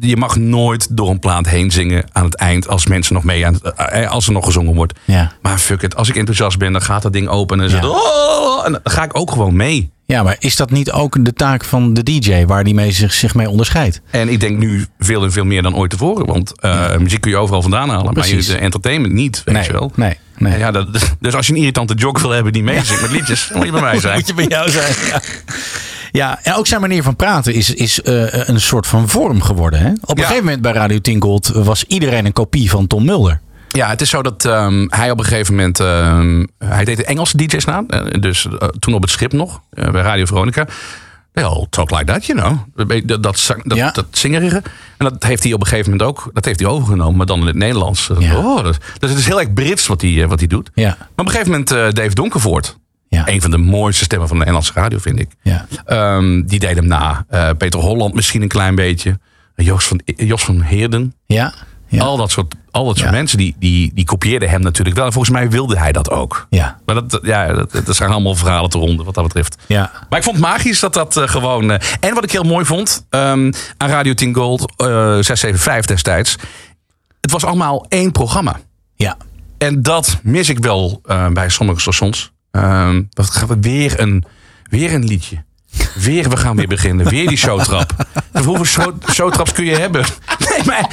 [0.00, 3.46] je mag nooit door een plaat heen zingen aan het eind als mensen nog mee
[3.46, 4.98] aan het, eh, als er nog gezongen wordt.
[5.04, 5.32] Ja.
[5.42, 7.88] Maar fuck it, als ik enthousiast ben, dan gaat dat ding open en, Ja.
[7.88, 9.90] oh, en dan ga ik ook gewoon mee.
[10.12, 13.12] Ja, maar is dat niet ook de taak van de DJ waar die mee zich,
[13.12, 14.00] zich mee onderscheidt?
[14.10, 16.26] En ik denk nu veel en veel meer dan ooit tevoren.
[16.26, 18.12] Want eh, muziek kun je overal vandaan halen.
[18.12, 18.32] Precies.
[18.32, 19.92] Maar je, de entertainment niet, weet Nee, je wel.
[19.94, 20.58] nee, nee.
[20.58, 20.86] Ja, dat,
[21.20, 23.80] dus als je een irritante jog wil hebben die meezingt met liedjes, moet je bij
[23.80, 24.14] mij zijn.
[24.18, 24.94] Moet je bij jou zijn.
[25.10, 25.20] Ja.
[26.12, 29.80] Ja, en ook zijn manier van praten is, is eh, een soort van vorm geworden.
[29.80, 29.90] Hè?
[29.90, 30.22] Op een Ja.
[30.22, 33.40] gegeven moment bij Radio 10 Gold was iedereen een kopie van Tom Mulder.
[33.72, 35.80] Ja, het is zo dat ehm, hij op een gegeven moment...
[35.80, 37.84] ehm, hij deed de Engelse DJ's na.
[37.88, 40.66] eh, dus eh, toen op het schip nog, eh, bij Radio Veronica.
[41.32, 42.58] Well, talk like that, you know.
[42.74, 43.22] Dat, dat,
[43.64, 43.90] dat, Ja.
[43.90, 44.56] dat zingerige.
[44.96, 47.16] En dat heeft hij op een gegeven moment ook dat heeft hij overgenomen.
[47.16, 48.10] Maar dan in het Nederlands.
[48.18, 48.36] Ja.
[48.36, 50.70] Oh, dat, dus het is heel erg Brits wat hij, wat hij doet.
[50.74, 50.86] Ja.
[50.98, 52.78] Maar op een gegeven moment eh, Dave Donkervoort.
[53.08, 53.28] Ja.
[53.28, 55.28] Een van de mooiste stemmen van de Nederlandse radio, vind ik.
[55.42, 55.66] Ja.
[55.84, 57.26] Ehm, die deed hem na.
[57.58, 59.18] Peter Holland misschien een klein beetje.
[59.54, 61.14] Jos van, Jos van Heerden.
[61.26, 61.54] Ja.
[61.88, 62.02] Ja.
[62.02, 63.14] Al dat soort, al dat soort Ja.
[63.14, 65.06] mensen die, die, die kopieerden hem natuurlijk wel.
[65.06, 66.46] En volgens mij wilde hij dat ook.
[66.50, 66.78] Ja.
[66.86, 69.56] Maar dat, ja, dat, dat zijn allemaal verhalen te ronden wat dat betreft.
[69.66, 69.90] Ja.
[70.08, 71.70] Maar ik vond het magisch dat dat eh, gewoon...
[71.70, 76.36] eh, en wat ik heel mooi vond ehm, aan Radio 10 Gold, eh 675 destijds.
[77.20, 78.60] Het was allemaal één programma.
[78.94, 79.16] Ja.
[79.58, 82.32] En dat mis ik wel eh, bij sommige stations.
[82.50, 84.24] Ehm dat gaan we weer een,
[84.70, 85.44] weer een liedje.
[85.94, 87.08] Weer, we gaan weer beginnen.
[87.08, 87.92] Weer die showtrap.
[88.44, 90.04] Hoeveel show, showtraps kun je hebben?
[90.48, 90.88] Nee, maar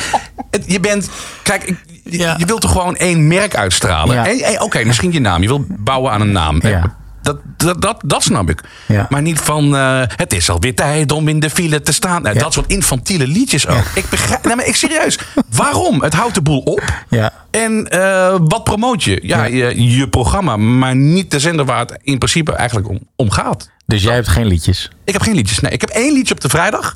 [0.51, 1.09] het- je bent...
[1.43, 2.35] Kijk, ik- je, Ja.
[2.37, 4.37] je wilt toch gewoon één merk uitstralen?
[4.37, 4.59] Ja.
[4.61, 5.41] Oké, misschien je naam.
[5.41, 6.59] Je wil bouwen aan een naam.
[6.61, 6.95] Ja.
[7.21, 8.61] Dat, dat, dat, dat snap ik.
[8.85, 9.05] Ja.
[9.09, 9.75] Maar niet van...
[9.75, 12.21] eh, het is alweer tijd om in de file te staan.
[12.21, 12.41] Nou, Ja.
[12.41, 13.83] Dat soort infantiele liedjes ook.
[13.95, 14.45] Ik begrijp...
[14.45, 15.19] Nee, maar ik serieus.
[15.49, 16.01] Waarom?
[16.01, 16.83] Het houdt de boel op.
[17.09, 17.31] Ja.
[17.51, 19.19] En eh, wat promoot je?
[19.23, 23.31] Ja, Je, je programma, maar niet de zender waar het in principe eigenlijk om, om
[23.31, 23.69] gaat.
[23.85, 24.89] Dus jij hebt geen liedjes.
[25.03, 25.59] Ik heb geen liedjes.
[25.59, 26.95] Nee, ik heb één liedje op de vrijdag.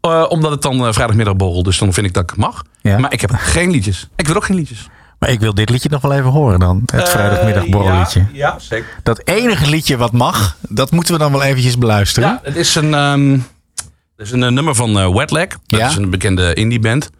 [0.00, 2.62] eh, omdat het dan eh, vrijdagmiddagborrel, dus dan vind ik dat ik mag.
[2.80, 2.98] Ja.
[2.98, 4.08] Maar ik heb geen liedjes.
[4.16, 4.88] Ik wil ook geen liedjes.
[5.18, 6.82] Maar ik wil dit liedje nog wel even horen dan.
[6.92, 8.20] Het vrijdagmiddagborrelliedje.
[8.20, 8.88] Ja, ja, zeker.
[9.02, 12.28] Dat enige liedje wat mag, dat moeten we dan wel eventjes beluisteren.
[12.28, 13.30] Ja, het is een, ehm,
[14.16, 15.46] het is een eh, nummer van eh, Wetlag.
[15.66, 15.86] Dat Ja.
[15.88, 17.10] is een bekende indie band.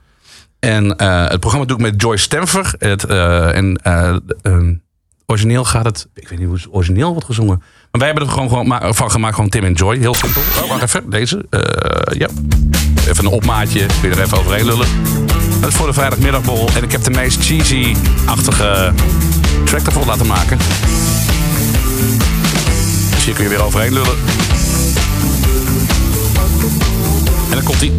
[0.59, 2.75] En eh, het programma doe ik met Joyce Stamfer.
[2.79, 4.75] Het, eh, en eh, ehm,
[5.27, 6.09] origineel gaat het...
[6.15, 7.63] Ik weet niet hoe het origineel wordt gezongen.
[7.91, 9.35] Maar wij hebben er gewoon, gewoon van gemaakt.
[9.35, 9.99] Gewoon Tim en Joy.
[9.99, 10.43] Heel simpel.
[10.63, 11.11] Oh, wacht even.
[11.11, 11.45] Deze.
[11.51, 12.29] Eh, ja.
[13.09, 13.87] Even een opmaatje.
[14.01, 14.87] Kun je er even overheen lullen.
[15.61, 16.69] Dat is voor de vrijdagmiddagborrel.
[16.77, 18.93] En ik heb de meest cheesy-achtige
[19.65, 20.59] track ervoor laten maken.
[23.15, 24.17] Dus hier kun je weer overheen lullen.
[27.49, 27.93] En dan komt ie.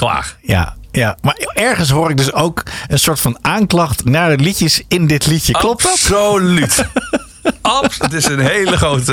[0.00, 0.36] Klaar.
[0.42, 4.82] Ja, ja, maar ergens hoor ik dus ook een soort van aanklacht naar de liedjes
[4.88, 5.52] in dit liedje.
[5.52, 5.92] Klopt dat?
[5.92, 6.84] Absoluut.
[7.62, 9.12] Abs het is een hele grote...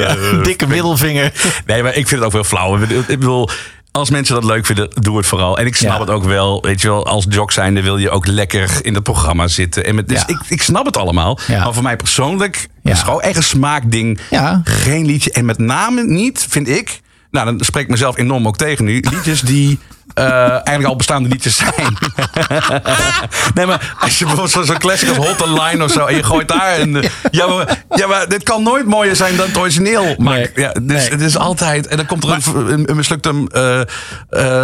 [0.00, 1.32] Ja, eh, dikke middelvinger.
[1.66, 2.78] Nee, maar ik vind het ook wel flauw.
[2.78, 3.48] Ik bedoel-
[3.90, 5.58] Als mensen dat leuk vinden, doe het vooral.
[5.58, 6.00] En ik snap Ja.
[6.00, 6.62] het ook wel.
[6.62, 9.84] Weet je wel, als jock zijnde wil je ook lekker in het programma zitten.
[9.84, 10.26] En met, dus Ja.
[10.26, 11.38] ik, ik snap het allemaal.
[11.46, 11.64] Ja.
[11.64, 14.20] Maar voor mij persoonlijk is het gewoon echt een smaakding.
[14.64, 15.32] Geen liedje.
[15.32, 17.00] En met name niet, vind ik...
[17.30, 19.00] Nou, dan spreek ik mezelf enorm ook tegen nu.
[19.10, 19.78] Liedjes die
[20.24, 21.96] eh, eigenlijk al bestaande liedjes zijn.
[23.54, 26.04] nee, maar als je bijvoorbeeld zo- zo'n classic als Hot Line of zo...
[26.06, 27.04] en je gooit daar een...
[27.30, 30.14] Ja maar, ja, maar dit kan nooit mooier zijn dan het origineel.
[30.18, 30.50] Maar, Nee.
[30.54, 31.10] ja, dus Nee.
[31.10, 31.86] het is altijd...
[31.86, 33.80] En dan komt er een, een, een mislukte eh,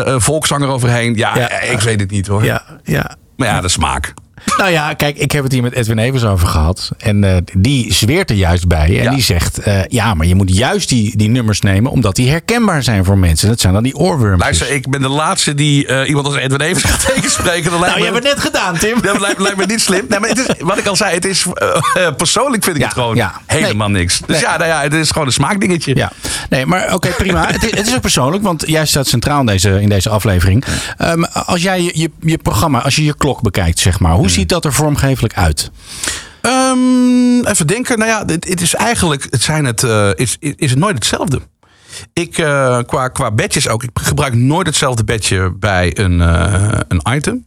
[0.06, 1.14] eh, volkszanger overheen.
[1.14, 1.60] Ja, Ja.
[1.60, 2.44] ik weet het niet hoor.
[2.44, 3.10] Ja, ja.
[3.36, 4.14] Maar ja, de smaak.
[4.58, 6.90] Nou ja, kijk, ik heb het hier met Edwin Evers over gehad.
[6.98, 8.86] En eh, die zweert er juist bij.
[8.86, 9.10] En Ja.
[9.10, 11.90] die zegt, eh, ja, maar je moet juist die, die nummers nemen...
[11.90, 13.48] omdat die herkenbaar zijn voor mensen.
[13.48, 14.40] Dat zijn dan die oorwormpjes.
[14.40, 17.70] Luister, ik ben de laatste die eh, iemand als Edwin Evers gaat tegenspreken.
[17.70, 19.00] Dat nou, je hebt het net gedaan, Tim.
[19.02, 20.04] Dat lijkt, lijkt me niet slim.
[20.08, 21.46] Nee, maar het is, wat ik al zei, het is,
[22.16, 23.40] persoonlijk vind ik Ja, het gewoon ja.
[23.46, 24.18] helemaal niks.
[24.18, 24.40] Dus Nee.
[24.40, 25.96] ja, nou ja, het is gewoon een smaakdingetje.
[25.96, 26.12] Ja,
[26.50, 27.46] nee, maar oké, prima.
[27.52, 30.64] het, is, het is ook persoonlijk, want jij staat centraal in deze, in deze aflevering.
[30.98, 34.30] Ehm, als jij je, je, je programma, als je je klok bekijkt, zeg maar, hoe
[34.32, 35.70] ziet dat er vormgevelijk uit?
[36.40, 37.98] Ehm, even denken.
[37.98, 41.40] Nou ja, het, het is eigenlijk, het zijn het, eh, is, is het nooit hetzelfde.
[42.12, 47.02] Ik, eh, qua, qua badges ook, ik gebruik nooit hetzelfde badge bij een, eh, een
[47.16, 47.46] item.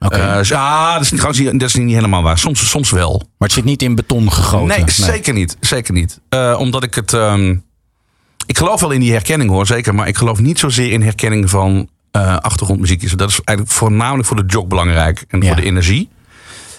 [0.00, 0.34] Oké.
[0.36, 2.38] Dus- ah, dat is, trouwens niet- dat is niet helemaal waar.
[2.38, 3.16] Soms, soms wel.
[3.18, 4.66] maar het zit niet in beton gegoten.
[4.78, 5.56] Nee, zeker niet.
[5.60, 6.20] Zeker niet.
[6.58, 7.12] Omdat ik het.
[7.12, 7.56] ehm,
[8.46, 9.94] ik geloof wel in die herkenning hoor, zeker.
[9.94, 13.12] Maar ik geloof niet zozeer in herkenning van eh achtergrondmuziekjes.
[13.12, 15.46] Dat is eigenlijk voornamelijk voor de jog belangrijk en Ja.
[15.46, 16.08] voor de energie.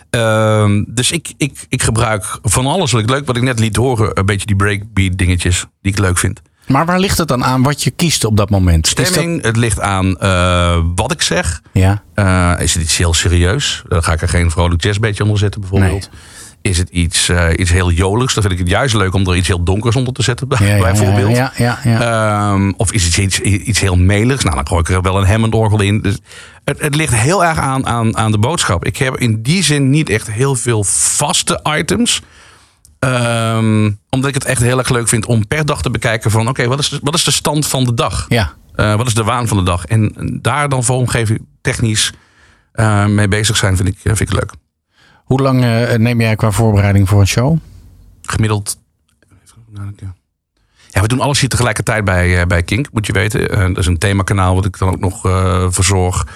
[0.10, 3.76] Ehm, dus ik, ik, ik gebruik van alles wat ik leuk, wat ik net liet
[3.76, 6.42] horen, een beetje die breakbeat dingetjes die ik leuk vind.
[6.68, 8.96] Maar waar ligt het dan aan wat je kiest op dat moment?
[8.96, 11.62] Dat- Stemming, het ligt aan eh, wat ik zeg.
[11.74, 12.04] ja.
[12.14, 13.84] Eh, is het iets heel serieus?
[13.88, 16.10] Dan ga ik er geen vrolijk jazzbeetje onder zetten bijvoorbeeld.
[16.62, 18.34] Is het iets, eh, iets heel joligs?
[18.34, 20.78] Dan vind ik het juist leuk om er iets heel donkers onder te zetten Ja,
[20.80, 21.36] bijvoorbeeld.
[21.36, 22.02] Ja, ja, ja.
[22.52, 24.44] Ehm, of is het iets, iets heel meligs?
[24.44, 26.02] Nou, dan gooi ik er wel een Hammond-orgel in.
[26.02, 26.18] Dus
[26.64, 28.86] het, het ligt heel erg aan, aan, aan de boodschap.
[28.86, 32.22] Ik heb in die zin niet echt heel veel vaste items.
[33.00, 36.48] Ehm, omdat ik het echt heel erg leuk vind om per dag te bekijken van...
[36.48, 38.26] oké, wat, is de- wat is de stand van de dag?
[38.30, 38.54] ja.
[38.76, 39.86] Eh, wat is de waan van de dag?
[39.86, 42.14] En daar dan vormgeving technisch
[42.72, 44.52] eh, mee bezig zijn, vind ik, vind ik leuk.
[45.30, 47.58] Hoe lang eh, neem jij qua voorbereiding voor een show?
[48.22, 48.78] Gemiddeld.
[50.90, 53.50] Ja, we doen alles hier tegelijkertijd bij, eh, bij Kink, moet je weten.
[53.50, 55.22] Eh, dat is een themakanaal wat ik dan ook nog
[55.74, 56.28] verzorg.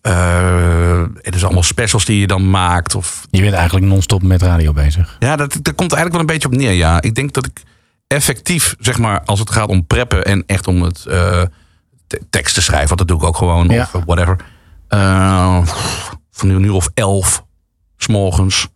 [0.00, 2.94] Eh het is allemaal specials die je dan maakt.
[2.94, 5.16] Of, Je bent eigenlijk non-stop met radio bezig.
[5.18, 6.72] ja, dat, dat komt er eigenlijk wel een beetje op neer.
[6.72, 7.00] Ja.
[7.02, 7.62] Ik denk dat ik
[8.06, 12.62] effectief, zeg maar, als het gaat om preppen en echt om het te- tekst te
[12.62, 13.88] schrijven, want dat doe ik ook gewoon, Ja.
[13.92, 14.36] of whatever.
[14.88, 15.66] Eh,
[16.30, 17.44] van een uur of elf,
[18.02, 18.68] s'morgens.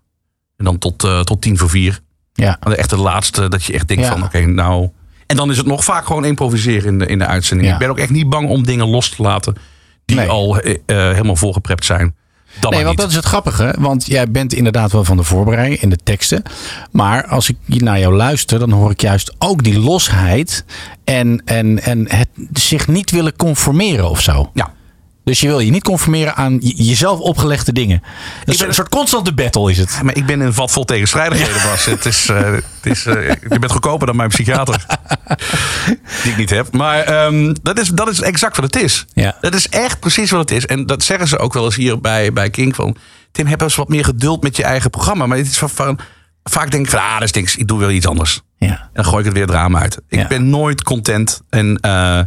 [0.56, 2.00] En dan tot, eh, tot tien voor vier.
[2.32, 2.58] Ja.
[2.60, 4.10] Echt de laatste dat je echt denkt Ja.
[4.10, 4.88] van oké, nou.
[5.26, 7.68] En dan is het nog vaak gewoon improviseren in de, in de uitzending.
[7.68, 7.74] Ja.
[7.74, 9.54] Ik ben ook echt niet bang om dingen los te laten
[10.04, 10.28] die Nee.
[10.28, 12.14] al eh, eh, helemaal volgeprept zijn.
[12.60, 13.74] Dan Nee, want dat is het grappige.
[13.78, 16.42] Want jij bent inderdaad wel van de voorbereiding in de teksten.
[16.90, 20.64] Maar als ik naar jou luister, dan hoor ik juist ook die losheid.
[21.04, 24.50] En, en, en het zich niet willen conformeren of zo.
[24.54, 24.73] Ja.
[25.24, 28.02] Dus je wil je niet conformeren aan je- jezelf opgelegde dingen.
[28.44, 29.92] Dat is ben- een soort constante battle is het.
[29.96, 31.84] Ja, Maar ik ben een vat vol tegenstrijdigheden, Bas.
[31.84, 34.86] Het is, eh, het is, eh, je bent goedkoper dan mijn psychiater.
[36.22, 36.72] die ik niet heb.
[36.72, 39.04] Maar ehm, dat, is, dat is exact wat het is.
[39.12, 39.36] Ja.
[39.40, 40.66] Dat is echt precies wat het is.
[40.66, 42.74] En dat zeggen ze ook wel eens hier bij, bij King.
[42.74, 42.96] Van,
[43.32, 45.26] Tim, heb eens wat meer geduld met je eigen programma.
[45.26, 45.98] Maar het is van, van,
[46.44, 47.56] vaak denk ik van, ah, dat is niks.
[47.56, 48.40] Ik doe wel iets anders.
[48.58, 48.68] Ja.
[48.68, 50.00] En dan gooi ik het weer het raam uit.
[50.08, 50.26] Ik Ja.
[50.26, 51.40] ben nooit content.
[51.50, 52.20] En, eh,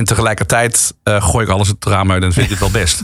[0.00, 3.02] en tegelijkertijd eh, gooi ik alles het raam uit en vind ik het wel best.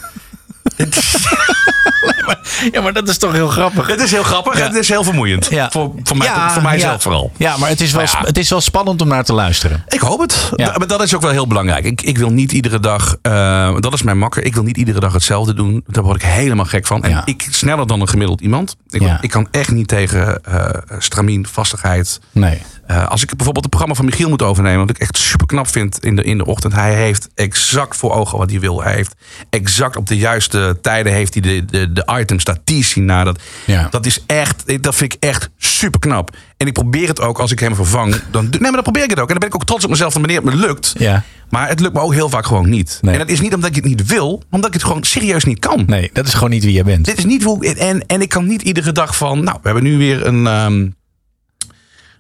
[2.73, 3.87] ja, maar dat is toch heel grappig.
[3.87, 5.47] Het is heel grappig en het is heel vermoeiend.
[5.51, 5.71] Ja.
[5.71, 7.33] Voor, voor, mij, Ja, voor mijzelf vooral.
[7.37, 9.85] Ja, maar het is, wel, het is wel spannend om naar te luisteren.
[9.89, 10.51] Ik hoop het.
[10.57, 11.85] Maar dat is ook wel heel belangrijk.
[11.85, 15.01] Ik, ik wil niet iedere dag, eh, dat is mijn makker, ik wil niet iedere
[15.01, 15.85] dag hetzelfde doen.
[15.87, 17.03] Daar word ik helemaal gek van.
[17.03, 18.77] En ik sneller dan een gemiddeld iemand.
[18.89, 22.21] Ik, ik kan echt niet tegen eh stramien, vastigheid.
[22.33, 22.63] Nee.
[22.87, 25.69] Eh, als ik bijvoorbeeld het programma van Michiel moet overnemen, wat ik echt super knap
[25.69, 26.73] vind in de, in de ochtend.
[26.73, 28.83] Hij heeft exact voor ogen wat hij wil.
[28.83, 29.15] Hij heeft
[29.51, 32.61] exact op de juiste tijden heeft hij de, de, de items, dat
[32.95, 33.41] naar dat.
[33.65, 33.89] Ja.
[33.91, 36.37] Dat is echt, dat vind ik echt super knap.
[36.57, 38.21] En ik probeer het ook als ik hem vervang.
[38.31, 39.29] Dan, nee, maar dan probeer ik het ook.
[39.29, 40.95] En dan ben ik ook trots op mezelf van wanneer het me lukt.
[40.99, 41.25] Ja.
[41.51, 42.99] Maar het lukt me ook heel vaak gewoon niet.
[43.01, 43.13] Nee.
[43.13, 45.45] En dat is niet omdat ik het niet wil, maar omdat ik het gewoon serieus
[45.45, 45.85] niet kan.
[45.87, 47.05] Nee, dat is gewoon niet wie jij bent.
[47.05, 49.83] Dit is niet hoe en, en ik kan niet iedere dag van, nou, we hebben
[49.83, 50.89] nu weer een, ehm,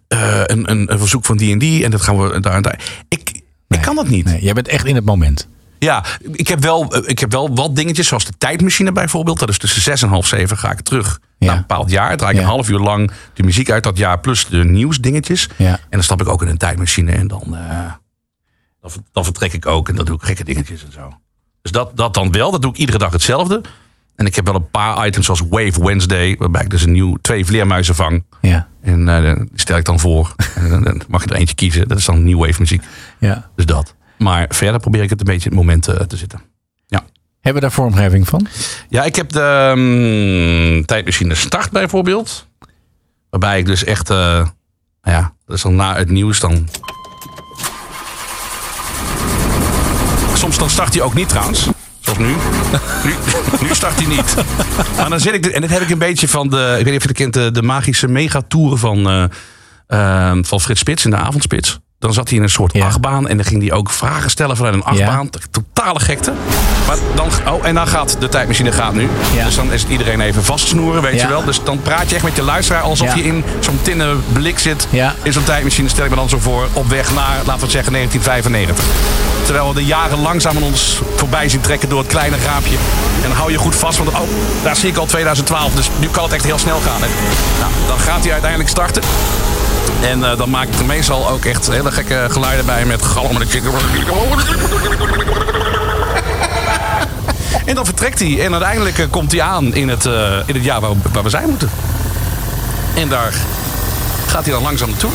[0.09, 2.63] eh, een, een, een verzoek van die en die en dat gaan we daar en
[2.63, 2.81] daar.
[3.09, 4.25] Ik, ik kan dat niet.
[4.25, 5.49] Nee, jij bent echt in het moment.
[5.79, 9.39] Ja, ik heb, wel, eh, ik heb wel wat dingetjes, zoals de tijdmachine bijvoorbeeld.
[9.39, 11.47] Dat is tussen zes en half zeven ga ik terug Ja.
[11.47, 12.17] naar een bepaald jaar.
[12.17, 12.45] Draai ik Ja.
[12.45, 15.49] een half uur lang de muziek uit dat jaar plus de nieuwsdingetjes.
[15.57, 15.73] Ja.
[15.73, 17.93] En dan stap ik ook in een tijdmachine en dan, eh,
[18.81, 21.13] Dan, dan vertrek ik ook en dan doe ik gekke dingetjes en zo.
[21.63, 22.51] Dus dat, dat dan wel.
[22.51, 23.61] Dat doe ik iedere dag hetzelfde.
[24.17, 26.37] En ik heb wel een paar items zoals Wave Wednesday.
[26.39, 28.25] Waarbij ik dus een nieuw, twee vleermuizen vang.
[28.41, 28.69] Ja.
[28.83, 30.35] En eh, die stel ik dan voor.
[30.55, 31.89] en dan, dan mag je er eentje kiezen.
[31.89, 32.83] Dat is dan nieuw wave muziek.
[33.19, 33.51] ja.
[33.57, 33.95] Dus dat.
[34.19, 36.41] Maar verder probeer ik het een beetje in het moment eh, te zitten.
[36.87, 37.05] Ja.
[37.41, 38.47] Hebben we daar vormgeving van?
[38.89, 42.47] Ja, ik heb de mm, tijdmachine Start bijvoorbeeld.
[43.31, 44.51] Waarbij ik dus echt, eh, nou
[45.03, 46.69] ja, dat is dan na het nieuws dan.
[50.35, 51.69] Soms dan start hij ook niet trouwens.
[52.19, 52.27] Nu.
[53.05, 53.15] nu.
[53.61, 54.35] Nu start hij niet.
[54.97, 56.97] Maar dan zit ik, en dit heb ik een beetje van de, ik weet niet
[56.97, 61.11] of je het kent, de, de magische megatoeren van, eh, eh, van Frits Spits in
[61.11, 61.79] de avondspits.
[61.99, 62.87] Dan zat hij in een soort Ja.
[62.87, 65.31] achtbaan en dan ging hij ook vragen stellen vanuit een achtbaan.
[65.77, 66.33] Totale gekte.
[66.87, 69.09] Maar dan, oh, en dan gaat de tijdmachine gaat nu.
[69.35, 69.45] Ja.
[69.45, 71.23] Dus dan is het iedereen even vastsnoeren, weet Ja.
[71.23, 71.45] je wel.
[71.45, 73.15] Dus dan praat je echt met je luisteraar alsof Ja.
[73.15, 74.87] je in zo'n tinnen blik zit.
[75.23, 77.71] In zo'n tijdmachine stel ik me dan zo voor op weg naar, laten we het
[77.71, 78.85] zeggen, 1995.
[79.45, 82.77] Terwijl we de jaren langzaam aan ons voorbij zien trekken door het kleine raampje.
[83.23, 84.21] En dan hou je goed vast, want oh,
[84.63, 85.73] daar zie ik al 2012.
[85.75, 87.01] Dus nu kan het echt heel snel gaan.
[87.03, 87.09] hè.
[87.61, 89.03] Nou, dan gaat hij uiteindelijk starten.
[90.03, 93.03] En eh, dan maak ik er meestal ook echt hele gekke geluiden bij met
[93.49, 93.71] chicken.
[97.65, 98.45] En dan vertrekt hij.
[98.45, 101.31] En uiteindelijk eh, komt hij aan in het, eh, in het jaar waar, waar we
[101.31, 101.71] zijn moeten.
[102.95, 103.35] En daar
[104.27, 105.11] gaat hij dan langzaam naartoe.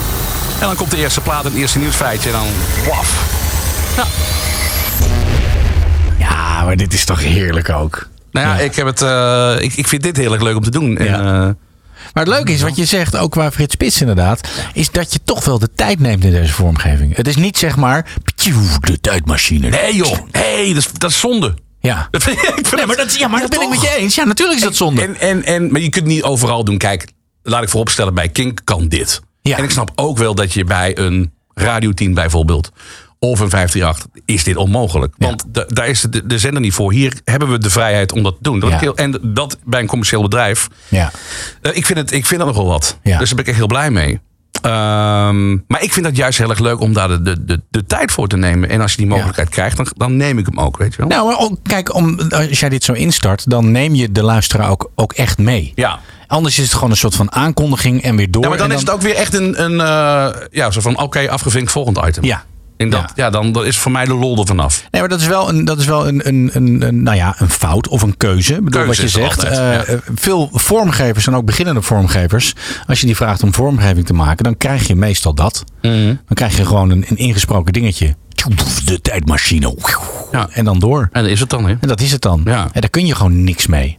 [0.59, 2.29] En dan komt de eerste plaat, het eerste nieuwsfeitje.
[2.29, 2.47] En dan
[2.87, 3.39] waf.
[6.19, 8.09] Ja, maar dit is toch heerlijk ook.
[8.31, 10.71] Nou ja, Ik, heb het, eh, ik, ik vind dit heel erg leuk om te
[10.71, 10.97] doen.
[10.97, 11.49] En, eh,
[12.13, 15.19] Maar het leuke is, wat je zegt, ook qua Frits Spits inderdaad, is dat je
[15.23, 17.15] toch wel de tijd neemt in deze vormgeving.
[17.15, 18.05] Het is niet zeg maar,
[18.81, 19.69] de tijdmachine.
[19.69, 21.53] nee joh, nee, dat is, dat is zonde.
[21.81, 22.09] Ja.
[22.75, 24.15] Nee, maar dat, ja, maar dat ben ik met je eens.
[24.15, 25.01] Ja, natuurlijk is dat zonde.
[25.01, 26.77] En, en, en, maar je kunt niet overal doen.
[26.77, 27.07] Kijk,
[27.43, 29.21] laat ik vooropstellen, bij Kink kan dit.
[29.41, 29.57] Ja.
[29.57, 32.71] En ik snap ook wel dat je bij een radioteam bijvoorbeeld...
[33.19, 35.13] of een 538, is dit onmogelijk.
[35.17, 36.91] Want da- daar is de, de zender niet voor.
[36.91, 38.59] Hier hebben we de vrijheid om dat te doen.
[38.59, 40.67] Dat heel- en dat bij een commercieel bedrijf.
[40.87, 41.11] ja.
[41.61, 42.97] Eh, ik, vind het, ik vind dat nogal wat.
[43.03, 44.19] Dus daar ben ik echt heel blij mee.
[44.61, 47.85] Ehm, maar ik vind dat juist heel erg leuk om daar de, de, de, de
[47.85, 48.69] tijd voor te nemen.
[48.69, 51.07] En als je die mogelijkheid krijgt, dan, dan neem ik hem ook, weet je wel.
[51.07, 54.91] Nou, maar kijk, om, als jij dit zo instart, dan neem je de luisteraar ook,
[54.95, 55.71] ook echt mee.
[55.75, 55.99] Ja.
[56.27, 58.43] Anders is het gewoon een soort van aankondiging en weer door.
[58.43, 61.29] Ja, maar dan, is het ook weer echt een, een eh, ja, zo van oké,
[61.29, 62.23] afgevinkt volgend item.
[62.23, 62.43] Ja.
[62.81, 63.23] En dat, Ja.
[63.23, 63.29] ja.
[63.29, 64.83] dan dat is voor mij de lol er vanaf.
[64.91, 67.35] Nee, maar dat is wel een, dat is wel een, een, een, een, nou ja,
[67.37, 68.53] een fout of een keuze.
[68.55, 69.45] Ik bedoel, Keuze wat je zegt.
[69.45, 69.99] altijd, eh, ja.
[70.15, 72.53] Veel vormgevers en ook beginnende vormgevers.
[72.87, 75.63] Als je die vraagt om vormgeving te maken, dan krijg je meestal dat.
[75.81, 76.05] Mhm.
[76.05, 78.15] Dan krijg je gewoon een, een ingesproken dingetje.
[78.85, 79.75] De tijdmachine.
[80.31, 80.49] Ja.
[80.51, 81.09] En dan door.
[81.11, 81.75] En dat is het dan, hè?
[81.81, 82.41] En dat is het dan.
[82.45, 82.69] Ja.
[82.73, 83.95] En daar kun je gewoon niks mee.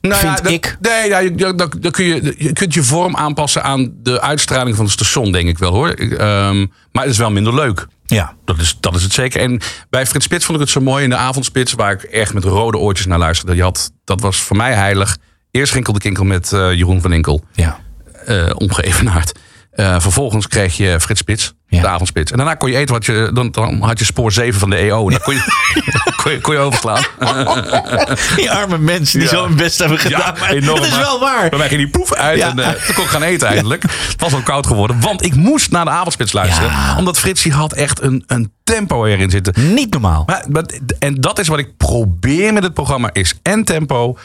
[0.00, 0.76] Nou Vind ja, dat- ik.
[0.80, 4.76] Nee, ja, je- dan, dan kun je, je kunt je vorm aanpassen aan de uitstraling
[4.76, 5.88] van het station, denk ik wel hoor.
[5.88, 7.86] Ehm, maar het is wel minder leuk.
[8.14, 8.34] Ja.
[8.44, 9.40] Dat is, dat is het zeker.
[9.40, 12.34] En bij Frits Spits vond ik het zo mooi in de avondspits, waar ik echt
[12.34, 13.54] met rode oortjes naar luisterde.
[13.56, 15.16] Je had, dat was voor mij heilig.
[15.50, 17.44] Eerst Ginkel de Kinkel met eh, Jeroen van Inkel.
[17.52, 17.78] Ja.
[18.24, 19.32] eh ongeëvenaard.
[19.72, 21.80] Eh, vervolgens kreeg je Frits Spits, Ja.
[21.80, 22.30] de avondspits.
[22.30, 23.30] En daarna kon je eten wat je.
[23.34, 25.04] Dan, dan had je spoor 7 van de EO.
[25.08, 25.42] En dan kon je,
[26.22, 27.02] kon je, kon je overslaan.
[28.36, 29.34] Die arme mensen die Ja.
[29.34, 30.34] zo hun best hebben gedaan.
[30.40, 31.48] maar enorm, het is wel waar.
[31.48, 32.50] Bij mij ging die proef uit Ja.
[32.50, 33.82] en eh, toen kon ik gaan eten eindelijk.
[33.82, 36.70] Het was al koud geworden, want ik moest naar de avondspits luisteren.
[36.70, 36.96] Ja.
[36.98, 39.74] Omdat Frits die had echt een, een tempo erin zitten.
[39.74, 40.22] Niet normaal.
[40.26, 40.64] Maar, maar-
[40.98, 44.18] en dat is wat ik probeer met het programma, is en tempo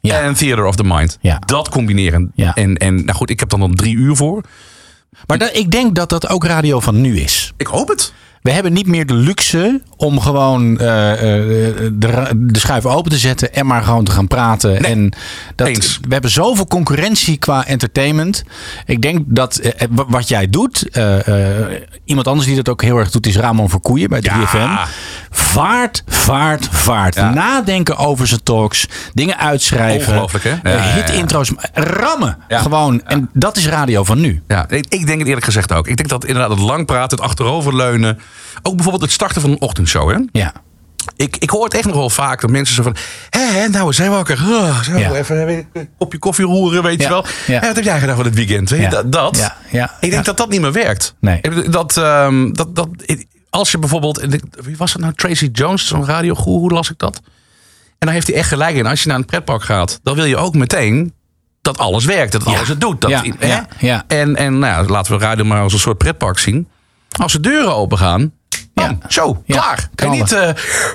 [0.00, 0.20] Ja.
[0.20, 1.18] en theater of the mind.
[1.20, 1.38] Ja.
[1.46, 2.30] Dat combineren.
[2.34, 2.54] Ja.
[2.54, 4.42] En, en nou goed, ik heb dan nog drie uur voor.
[5.26, 7.52] Maar ik denk dat dat ook radio van nu is.
[7.56, 8.12] Ik hoop het.
[8.44, 13.18] We hebben niet meer de luxe om gewoon eh, eh, de, de schuif open te
[13.18, 14.84] zetten en maar gewoon te gaan praten.
[14.84, 15.12] en
[15.54, 15.98] dat, eens.
[16.02, 18.44] we hebben zoveel concurrentie qua entertainment.
[18.86, 20.88] Ik denk dat eh, wat jij doet,
[22.04, 24.90] iemand anders die dat ook heel erg doet, is Ramon Verkoeien bij 3FM.
[25.30, 27.14] Vaart, vaart, vaart.
[27.14, 27.30] Ja.
[27.32, 30.12] Nadenken over zijn talks, dingen uitschrijven.
[30.12, 30.50] Ongelooflijk, hè?
[30.50, 30.92] Ja, ja.
[30.92, 32.38] Hit-intro's, rammen.
[32.48, 33.02] Gewoon.
[33.04, 34.42] En dat is radio van nu.
[34.48, 35.88] Ja, ik, ik denk het eerlijk gezegd ook.
[35.88, 38.18] Ik denk dat inderdaad het lang praten, het achteroverleunen.
[38.62, 40.10] Ook bijvoorbeeld het starten van een ochtendshow.
[40.10, 40.18] Hè?
[40.32, 40.52] Ja.
[41.16, 42.96] Ik, ik hoor het echt nog wel vaak dat mensen zo van...
[43.30, 44.38] Hé, nou, we zijn wakker.
[44.48, 45.12] Oh, zo, Ja.
[45.12, 47.24] Even een kopje koffie roeren, weet Ja, je wel.
[47.46, 47.60] ja.
[47.60, 48.90] Wat heb jij gedaan van het weekend?
[48.90, 49.12] Dat.
[49.12, 49.36] dat.
[49.36, 51.14] Ja, ja, Ik denk dat dat niet meer werkt.
[51.20, 51.40] Nee.
[51.40, 52.88] Bedoel, Dat, ehm, dat, dat,
[53.50, 54.26] als je bijvoorbeeld...
[54.50, 55.14] Wie was het nou?
[55.14, 56.58] Tracy Jones, zo'n radiogoer.
[56.60, 57.20] Hoe las ik dat?
[57.98, 58.86] En daar heeft hij echt gelijk in.
[58.86, 61.12] Als je naar een pretpark gaat, dan wil je ook meteen
[61.62, 62.32] dat alles werkt.
[62.32, 63.00] Dat alles het doet.
[63.00, 63.24] Dat, Ja,
[63.78, 63.96] hè?
[64.20, 66.68] En, en nou ja, laten we radio maar als een soort pretpark zien.
[67.22, 68.32] Als de deuren open gaan,
[68.74, 69.08] bam, Ja.
[69.10, 69.88] zo, Ja, klaar.
[69.94, 70.48] Kan je niet, eh,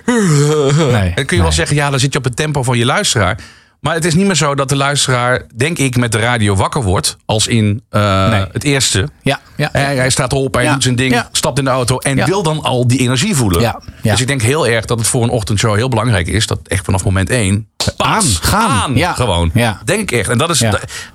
[1.01, 2.85] Nee, dan kun je wel zeggen, ja, dan zit je op het tempo van je
[2.85, 3.37] luisteraar.
[3.79, 6.83] Maar het is niet meer zo dat de luisteraar, denk ik, met de radio wakker
[6.83, 7.17] wordt.
[7.25, 8.45] Als in eh, Nee.
[8.51, 9.07] het eerste.
[9.21, 9.69] Ja, ja.
[9.71, 12.43] Hij, hij staat op, hij Ja, doet zijn ding, stapt in de auto en wil
[12.43, 13.75] dan al die energie voelen.
[14.01, 16.47] Dus ik denk heel erg dat het voor een ochtendshow heel belangrijk is.
[16.47, 17.67] Dat echt vanaf moment één.
[17.97, 18.69] Aan, gaan.
[18.69, 19.13] aan, Ja.
[19.13, 19.51] Gewoon.
[19.53, 19.81] Ja.
[19.85, 20.29] Denk ik echt.
[20.29, 20.59] En dat is,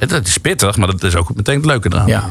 [0.07, 2.07] dat is pittig, maar dat is ook meteen het leuke eraan.
[2.07, 2.25] Ja.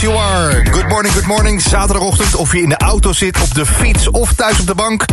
[0.00, 0.62] You are.
[0.62, 1.60] Good morning, good morning.
[1.60, 5.04] Zaterdagochtend, of je in de auto zit, op de fiets of thuis op de bank.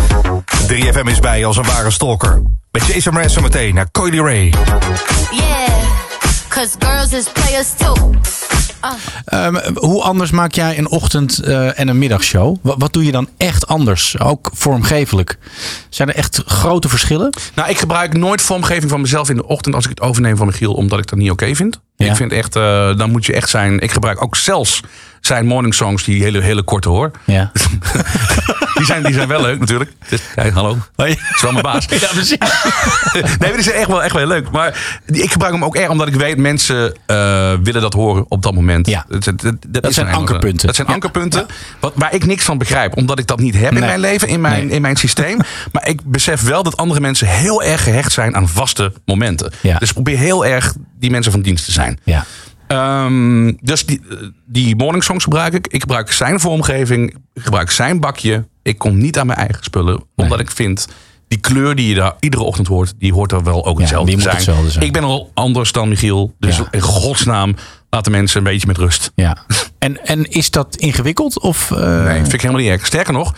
[0.67, 2.41] 3FM is bij als een ware stalker.
[2.71, 4.53] Met Jason Mraz zometeen naar Coily Ray.
[5.31, 5.69] Yeah,
[6.47, 8.11] cause girls is players too.
[9.25, 12.55] Ehm, hoe anders maak jij een ochtend- eh, en een middagshow?
[12.61, 14.19] Wat, wat doe je dan echt anders?
[14.19, 15.37] Ook vormgevelijk.
[15.89, 17.33] Zijn er echt grote verschillen?
[17.55, 20.45] Nou, ik gebruik nooit vormgeving van mezelf in de ochtend als ik het overneem van
[20.47, 21.79] Michiel, omdat ik dat niet oké vind.
[21.95, 22.07] Ja.
[22.09, 23.79] Ik vind echt, eh, dan moet je echt zijn.
[23.79, 24.81] Ik gebruik ook zelfs
[25.21, 27.11] zijn morning songs, die hele, hele korte hoor.
[27.25, 27.51] Ja.
[28.73, 29.91] Die zijn, die zijn wel leuk natuurlijk.
[30.09, 30.21] Dus,
[30.53, 30.77] hallo.
[30.95, 31.85] Dat is wel mijn baas.
[31.99, 32.37] Ja, precies.
[33.13, 34.51] Nee, maar die zijn echt wel, echt wel leuk.
[34.51, 38.25] Maar die- ik gebruik hem ook erg omdat ik weet mensen eh, willen dat horen
[38.27, 38.87] op dat moment.
[38.87, 39.05] Ja.
[39.09, 40.65] Dat, dat, dat, dat is zijn ankerpunten.
[40.67, 40.93] Dat zijn Ja.
[40.93, 41.45] ankerpunten
[41.79, 42.97] wat, waar ik niks van begrijp.
[42.97, 44.75] Omdat ik dat niet heb in mijn leven, in mijn, Nee.
[44.75, 45.37] in mijn systeem.
[45.71, 49.51] maar ik besef wel dat andere mensen heel erg gehecht zijn aan vaste momenten.
[49.61, 49.77] Ja.
[49.77, 51.99] Dus ik probeer heel erg die mensen van dienst te zijn.
[52.03, 52.25] Ja.
[52.71, 54.01] Ehm, dus die,
[54.45, 55.67] die morning songs gebruik ik.
[55.67, 57.15] Ik gebruik zijn vormgeving.
[57.33, 58.47] Ik gebruik zijn bakje.
[58.63, 60.03] Ik kom niet aan mijn eigen spullen.
[60.15, 60.87] Omdat ik vind,
[61.27, 62.93] die kleur die je daar iedere ochtend hoort...
[62.99, 64.35] die hoort er wel ook hetzelfde zijn.
[64.35, 64.85] hetzelfde zijn.
[64.85, 66.33] Ik ben al anders dan Michiel.
[66.39, 66.67] Dus Ja.
[66.71, 67.55] in godsnaam,
[67.89, 69.11] laat de mensen een beetje met rust.
[69.15, 69.37] ja.
[69.79, 71.39] En, en is dat ingewikkeld?
[71.39, 72.85] Of, eh, Nee, vind ik helemaal niet erg.
[72.85, 73.33] Sterker nog...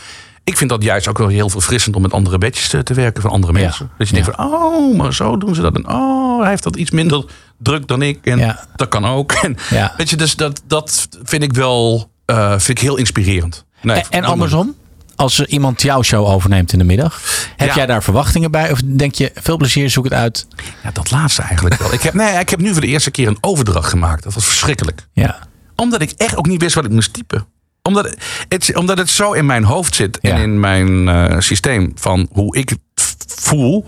[0.46, 3.22] Ik vind dat juist ook wel heel verfrissend om met andere bedjes te, te werken
[3.22, 3.60] van andere Ja.
[3.60, 3.90] mensen.
[3.98, 5.76] Dat je denkt van, oh, maar zo doen ze dat.
[5.76, 7.26] En oh, hij heeft dat iets minder
[7.64, 8.20] druk dan ik.
[8.26, 8.66] En Ja.
[8.76, 9.32] dat kan ook.
[9.44, 9.94] En, Ja.
[9.98, 13.66] Weet je, dus dat, dat vind ik wel eh, vind ik heel inspirerend.
[13.82, 14.76] Nee, en, en andersom?
[15.16, 17.22] Als iemand jouw show overneemt in de middag,
[17.58, 17.76] heb Ja.
[17.76, 18.72] jij daar verwachtingen bij?
[18.72, 20.48] Of denk je, veel plezier, zoek het uit?
[20.84, 21.94] Ja, dat laatste eigenlijk wel.
[21.94, 24.24] Ik heb, nee, ik heb nu voor de eerste keer een overdracht gemaakt.
[24.24, 25.08] Dat was verschrikkelijk.
[25.12, 25.40] Ja.
[25.76, 27.46] Omdat ik echt ook niet wist wat ik moest typen.
[27.82, 28.16] Omdat
[28.50, 30.44] het, omdat het zo in mijn hoofd zit en Ja.
[30.44, 32.80] in mijn eh, systeem van hoe ik het
[33.28, 33.86] voel.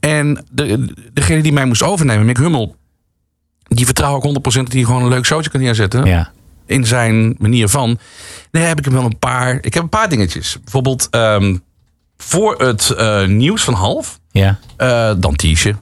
[0.00, 2.76] En de, degene die mij moest overnemen, Mick Hummel,
[3.64, 6.04] die vertrouw ik 100% dat hij gewoon een leuk showtje kan neerzetten.
[6.04, 6.30] Ja.
[6.66, 7.98] In zijn manier van.
[8.50, 9.58] Nee, heb ik hem wel een paar.
[9.60, 10.58] Ik heb een paar dingetjes.
[10.62, 11.56] Bijvoorbeeld ehm,
[12.16, 14.18] voor het eh, nieuws van half.
[14.30, 14.58] Ja.
[14.76, 15.74] Eh, dan Tiesje.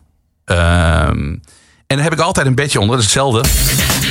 [0.44, 1.36] Ehm,
[1.86, 2.96] en dan heb ik altijd een bedje onder.
[2.96, 3.48] Dat is hetzelfde.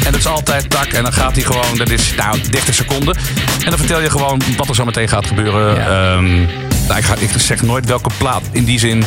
[0.06, 0.86] En dat is altijd tak.
[0.86, 1.78] En dan gaat hij gewoon.
[1.78, 3.16] Dat is nou 30 seconden.
[3.64, 5.76] En dan vertel je gewoon wat er zo meteen gaat gebeuren.
[5.76, 6.16] Ja.
[6.16, 9.04] Ehm, nou, ik, ga, ik zeg nooit welke plaat in die zin.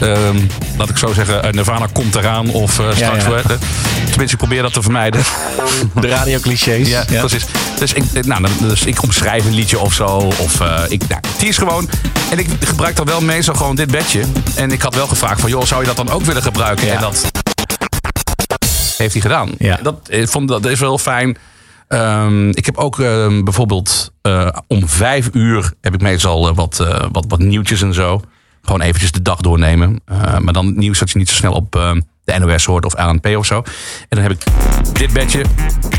[0.00, 0.36] ehm,
[0.76, 2.50] laat ik zo zeggen, eh, Nirvana komt eraan.
[2.50, 3.24] Of eh, straks.
[3.24, 3.30] ja.
[3.32, 3.44] eh,
[4.08, 5.22] tenminste, ik probeer dat te vermijden.
[6.00, 6.88] De radioclichés.
[6.88, 7.44] Ja, precies.
[7.78, 10.04] Dus ik, nou, dan- dus ik omschrijf een liedje of zo.
[10.38, 11.88] Of eh, ik nou, is gewoon.
[12.30, 14.22] En ik gebruik dan wel meestal gewoon dit bedje.
[14.54, 16.92] En ik had wel gevraagd van, joh, zou je dat dan ook willen gebruiken?
[16.92, 17.30] En dat
[18.96, 19.50] heeft hij gedaan.
[19.58, 19.78] Ja.
[19.82, 21.36] Dat, vond, dat is wel fijn.
[21.92, 26.80] Ehm, ik heb ook ehm, bijvoorbeeld eh, om vijf uur heb ik meestal eh, wat,
[26.80, 28.20] eh, wat, wat nieuwtjes en zo.
[28.62, 30.00] Gewoon eventjes de dag doornemen.
[30.38, 31.92] Maar dan nieuws dat je niet zo snel op eh,
[32.24, 33.56] de NOS hoort of ANP of zo.
[33.56, 33.62] En
[34.08, 34.42] dan heb ik
[34.92, 35.44] dit bedje.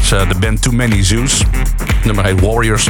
[0.09, 0.97] De band Too Many.
[0.97, 2.89] Het nummer heet Warriors.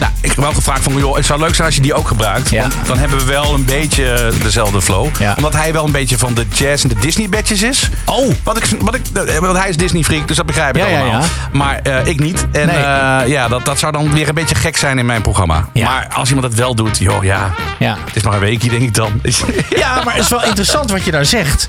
[0.00, 2.08] Nou, ik heb wel gevraagd van, joh, het zou leuk zijn als je die ook
[2.08, 2.50] gebruikt.
[2.50, 2.60] Ja.
[2.62, 5.08] Want dan hebben we wel een beetje dezelfde flow.
[5.18, 5.34] Ja.
[5.36, 7.88] Omdat hij wel een beetje van de jazz en de Disney bedjes is.
[8.06, 8.34] Oh.
[8.42, 11.00] Wat ik, wat ik, eh, want hij is Disney freak, dus dat begrijp ik Ja,
[11.00, 11.22] allemaal.
[11.52, 12.46] Maar eh, ik niet.
[12.52, 12.76] En Nee.
[12.76, 15.68] eh, ja, dat, dat zou dan weer een beetje gek zijn in mijn programma.
[15.74, 17.50] Maar als iemand het wel doet, joh, ja.
[17.78, 17.96] Ja.
[18.04, 19.20] Het is maar een weekje, denk ik dan.
[19.76, 21.68] Ja, maar het is wel interessant wat je daar zegt.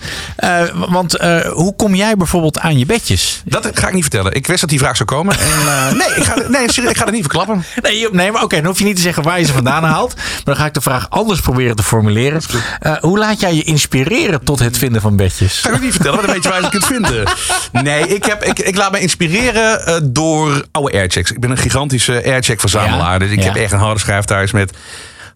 [0.89, 1.17] Want
[1.53, 3.41] hoe kom jij bijvoorbeeld aan je bedjes?
[3.45, 4.33] Dat ga ik niet vertellen.
[4.33, 5.35] Ik wist dat die vraag zou komen.
[5.39, 7.63] En, nee, ik ga, nee, ik ga het niet verklappen.
[7.81, 10.15] Nee, nee maar oké, dan hoef je niet te zeggen waar je ze vandaan haalt.
[10.15, 12.41] Maar dan ga ik de vraag anders proberen te formuleren.
[12.79, 15.59] Eh, hoe laat jij je inspireren tot het vinden van bedjes?
[15.61, 17.23] Ga ik niet vertellen, want dan weet je waar je kunt vinden.
[17.71, 21.31] Nee, ik, heb, ik, ik laat me inspireren eh, door oude airchecks.
[21.31, 23.11] Ik ben een gigantische aircheck-verzamelaar.
[23.11, 23.43] Ja, Dus ik ja.
[23.45, 24.77] heb echt een harde schijf thuis met...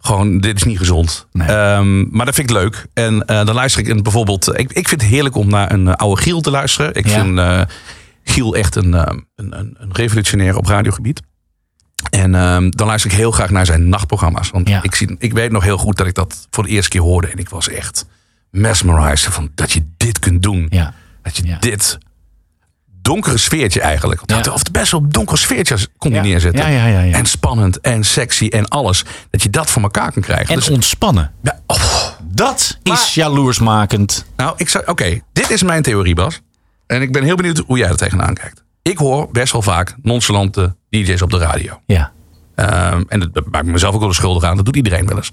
[0.02, 1.28] Gewoon, dit is niet gezond.
[1.32, 1.48] Nee.
[1.48, 2.86] Ehm, maar dat vind ik leuk.
[2.94, 4.48] En eh, dan luister ik bijvoorbeeld...
[4.60, 6.94] Ik, ik vind het heerlijk om naar een oude Giel te luisteren.
[6.96, 7.22] Ik Ja.
[7.22, 7.40] vind
[8.24, 11.22] Giel echt een, een, een, een revolutionair op radiogebied.
[12.10, 14.50] En ehm, dan luister ik heel graag naar zijn nachtprogramma's.
[14.50, 14.84] Want Ja.
[14.84, 17.28] ik, zie, ik weet nog heel goed dat ik dat voor de eerste keer hoorde.
[17.28, 18.06] En ik was echt
[18.52, 20.66] mesmerized van dat je dit kunt doen.
[20.70, 20.94] Ja.
[21.22, 21.58] Dat je Ja.
[21.60, 21.98] dit
[23.02, 24.22] donkere sfeertje eigenlijk.
[24.52, 26.22] Of het best wel een donker sfeertje kon Ja.
[26.22, 26.62] neerzetten.
[26.72, 27.16] Ja, ja, ja, ja.
[27.18, 29.04] En spannend en sexy en alles.
[29.30, 30.48] Dat je dat voor elkaar kan krijgen.
[30.48, 31.32] En Dus- ontspannen.
[31.42, 32.04] ja, oh.
[32.24, 34.26] Dat Maar- is jaloersmakend.
[34.36, 34.86] Nou, ik zou.
[34.88, 36.42] Oké, dit is mijn theorie, Bas.
[36.88, 38.64] En ik ben heel benieuwd hoe jij er tegenaan kijkt.
[38.88, 41.80] Ik hoor best wel vaak nonchalante DJ's op de radio.
[41.86, 42.12] Ja.
[42.56, 44.56] Ehm, en dat, dat maakt ik mezelf ook wel de schuldig aan.
[44.56, 45.30] Dat doet iedereen wel eens.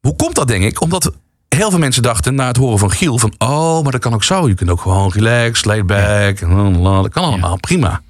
[0.00, 0.80] Hoe komt dat, denk ik?
[0.80, 1.12] Omdat
[1.48, 3.18] heel veel mensen dachten na het horen van Giel...
[3.18, 4.48] van, oh, maar dat kan ook zo.
[4.48, 6.40] Je kunt ook gewoon relaxed, laid back.
[6.40, 8.00] Dat kan allemaal, prima.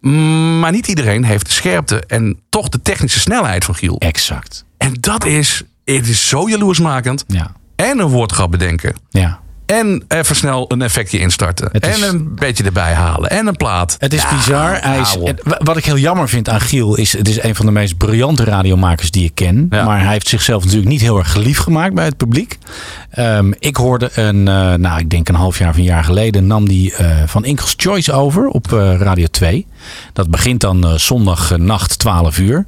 [0.00, 3.98] Mm, Maar niet iedereen heeft de scherpte en toch de technische snelheid van Giel.
[3.98, 4.64] Exact.
[4.78, 7.24] En dat is, het is zo jaloersmakend.
[7.26, 7.52] Ja.
[7.76, 8.94] En een woordgrap bedenken.
[9.10, 9.40] Ja.
[9.66, 11.70] En even snel een effectje instarten.
[11.72, 13.30] Is- En een beetje erbij halen.
[13.30, 13.96] En een plaat.
[13.98, 14.78] Het is Ja, bizar.
[14.80, 15.16] Hij is,
[15.58, 17.12] wat ik heel jammer vind aan Giel is...
[17.12, 19.66] het is een van de meest briljante radiomakers die ik ken.
[19.70, 19.84] Ja.
[19.84, 22.58] Maar hij heeft zichzelf natuurlijk niet heel erg geliefd gemaakt bij het publiek.
[23.10, 26.46] Ehm, ik hoorde een, eh, nou ik denk een half jaar of een jaar geleden...
[26.46, 29.66] nam die eh, van Inkels Choice over op eh, Radio 2.
[30.12, 32.66] Dat begint dan zondagnacht 12 uur.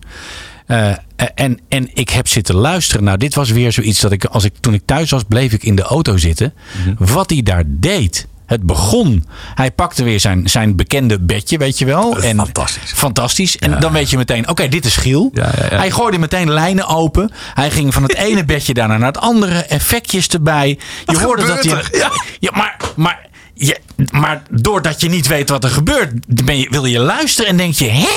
[0.69, 0.93] Eh,
[1.35, 3.05] en, en ik heb zitten luisteren.
[3.05, 5.63] Nou, dit was weer zoiets dat ik, als ik toen ik thuis was, bleef ik
[5.63, 6.55] in de auto zitten.
[6.85, 7.13] Mhm.
[7.13, 8.27] Wat hij daar deed.
[8.47, 9.25] Het begon.
[9.55, 12.21] Hij pakte weer zijn, zijn bekende bedje, weet je wel.
[12.21, 12.93] En, fantastisch.
[12.93, 13.59] Fantastisch.
[13.59, 15.31] En dan weet je meteen, oké, dit is Giel.
[15.33, 15.77] Ja, ja, ja.
[15.77, 17.33] Hij gooide meteen lijnen open.
[17.55, 19.59] Hij ging van het ene bedje daarna naar het andere.
[19.59, 20.79] Effectjes erbij.
[21.05, 21.83] Je hoorde dat hij.
[21.93, 22.11] Ja.
[22.39, 23.79] Ja, maar, maar, je,
[24.11, 27.75] maar doordat je niet weet wat er gebeurt, ben je, wil je luisteren en denk
[27.75, 28.09] je, hè?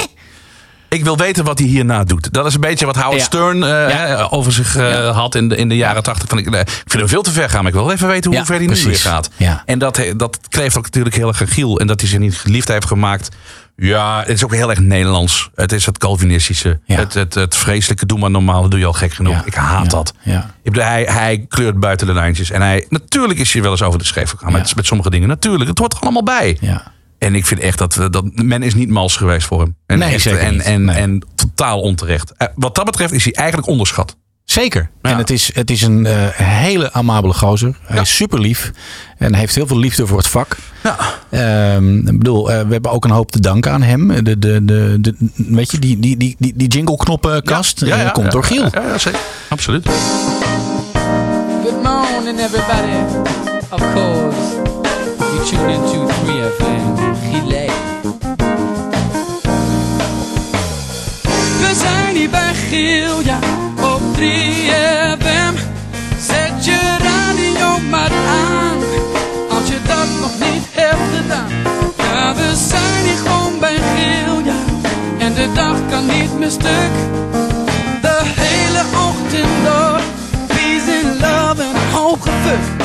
[0.94, 2.34] Ik wil weten wat hij hierna doet.
[2.34, 3.24] Dat is een beetje wat Howard Ja.
[3.24, 3.88] Stern eh, Ja.
[3.90, 6.30] hè, over zich eh, had in de, in de jaren tachtig.
[6.30, 8.32] Van, ik, eh, ik vind hem veel te ver gaan, maar ik wil even weten
[8.36, 9.02] hoe ver hij nu weer precies.
[9.04, 9.30] gaat.
[9.38, 9.64] Ja.
[9.66, 11.80] En dat, dat kleeft ook natuurlijk heel erg Giel.
[11.80, 13.30] En dat hij zich niet geliefd heeft gemaakt.
[13.76, 15.50] Ja, het is ook heel erg Nederlands.
[15.56, 16.80] Het is het Calvinistische.
[16.86, 16.96] Ja.
[16.96, 19.34] Het, het, het vreselijke, doe maar normaal, doe je al gek genoeg.
[19.34, 19.46] Ja.
[19.46, 19.90] Ik haat Ja.
[19.90, 20.14] dat.
[20.22, 20.40] Ja.
[20.64, 22.52] Ik bedoel, hij, hij kleurt buiten de lijntjes.
[22.52, 25.28] En hij, natuurlijk is hij wel eens over de schreef gegaan met, met sommige dingen.
[25.28, 26.58] Natuurlijk, het hoort er allemaal bij.
[26.62, 26.84] Ja.
[27.22, 29.76] En ik vind echt dat, we, dat men is niet mals geweest voor hem.
[29.86, 30.62] En, Nee, echt, zeker en, niet.
[30.62, 30.96] en, Nee.
[30.96, 32.34] en totaal onterecht.
[32.38, 34.16] Eh, Wat dat betreft is hij eigenlijk onderschat.
[34.46, 34.90] Zeker.
[35.02, 35.10] Ja.
[35.12, 37.76] En het is, het is een eh, hele amabele gozer.
[37.84, 38.02] Hij Ja.
[38.02, 38.72] is super lief.
[39.18, 40.58] En heeft heel veel liefde voor het vak.
[40.84, 40.98] Ja.
[41.30, 44.24] Ehm, ik bedoel, eh, we hebben ook een hoop te danken aan hem.
[44.24, 48.32] De, de, de, de, weet je, die, die, die, die, die jingle knoppenkast eh, komt
[48.32, 48.68] door Giel.
[48.72, 49.20] Ja, ja, zeker.
[49.48, 49.90] Absoluut.
[51.64, 53.20] Good morning, everybody.
[53.70, 54.61] Of course, you
[55.46, 56.86] tune into 3FM.
[57.30, 57.72] Gilet.
[61.62, 63.40] We zijn hier bij Giel, ja,
[63.82, 65.54] op 3FM.
[66.20, 68.78] Zet je radio maar aan,
[69.50, 71.50] als je dat nog niet hebt gedaan.
[71.98, 74.60] Ja, we zijn hier gewoon bij Giel, ja,
[75.18, 76.92] en de dag kan niet meer stuk.
[78.02, 80.02] De hele ochtend door,
[80.48, 82.81] peace in love en hoge fuck.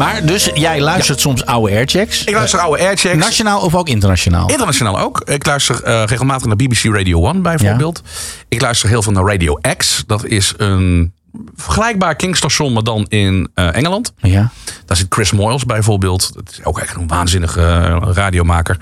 [0.00, 2.24] Maar dus jij luistert soms oude airchecks.
[2.24, 3.16] Ik luister oude airchecks.
[3.16, 4.48] Nationaal of ook internationaal?
[4.48, 5.20] Internationaal ook.
[5.20, 8.02] Ik luister eh, regelmatig naar BBC Radio 1 bijvoorbeeld.
[8.48, 10.04] Ik luister heel veel naar Radio X.
[10.06, 11.12] Dat is een
[11.54, 14.12] vergelijkbaar Kingstation, maar dan in eh, Engeland.
[14.16, 14.50] Ja.
[14.86, 16.34] Daar zit Chris Moyles bijvoorbeeld.
[16.34, 18.76] Dat is ook echt een waanzinnige eh, radiomaker.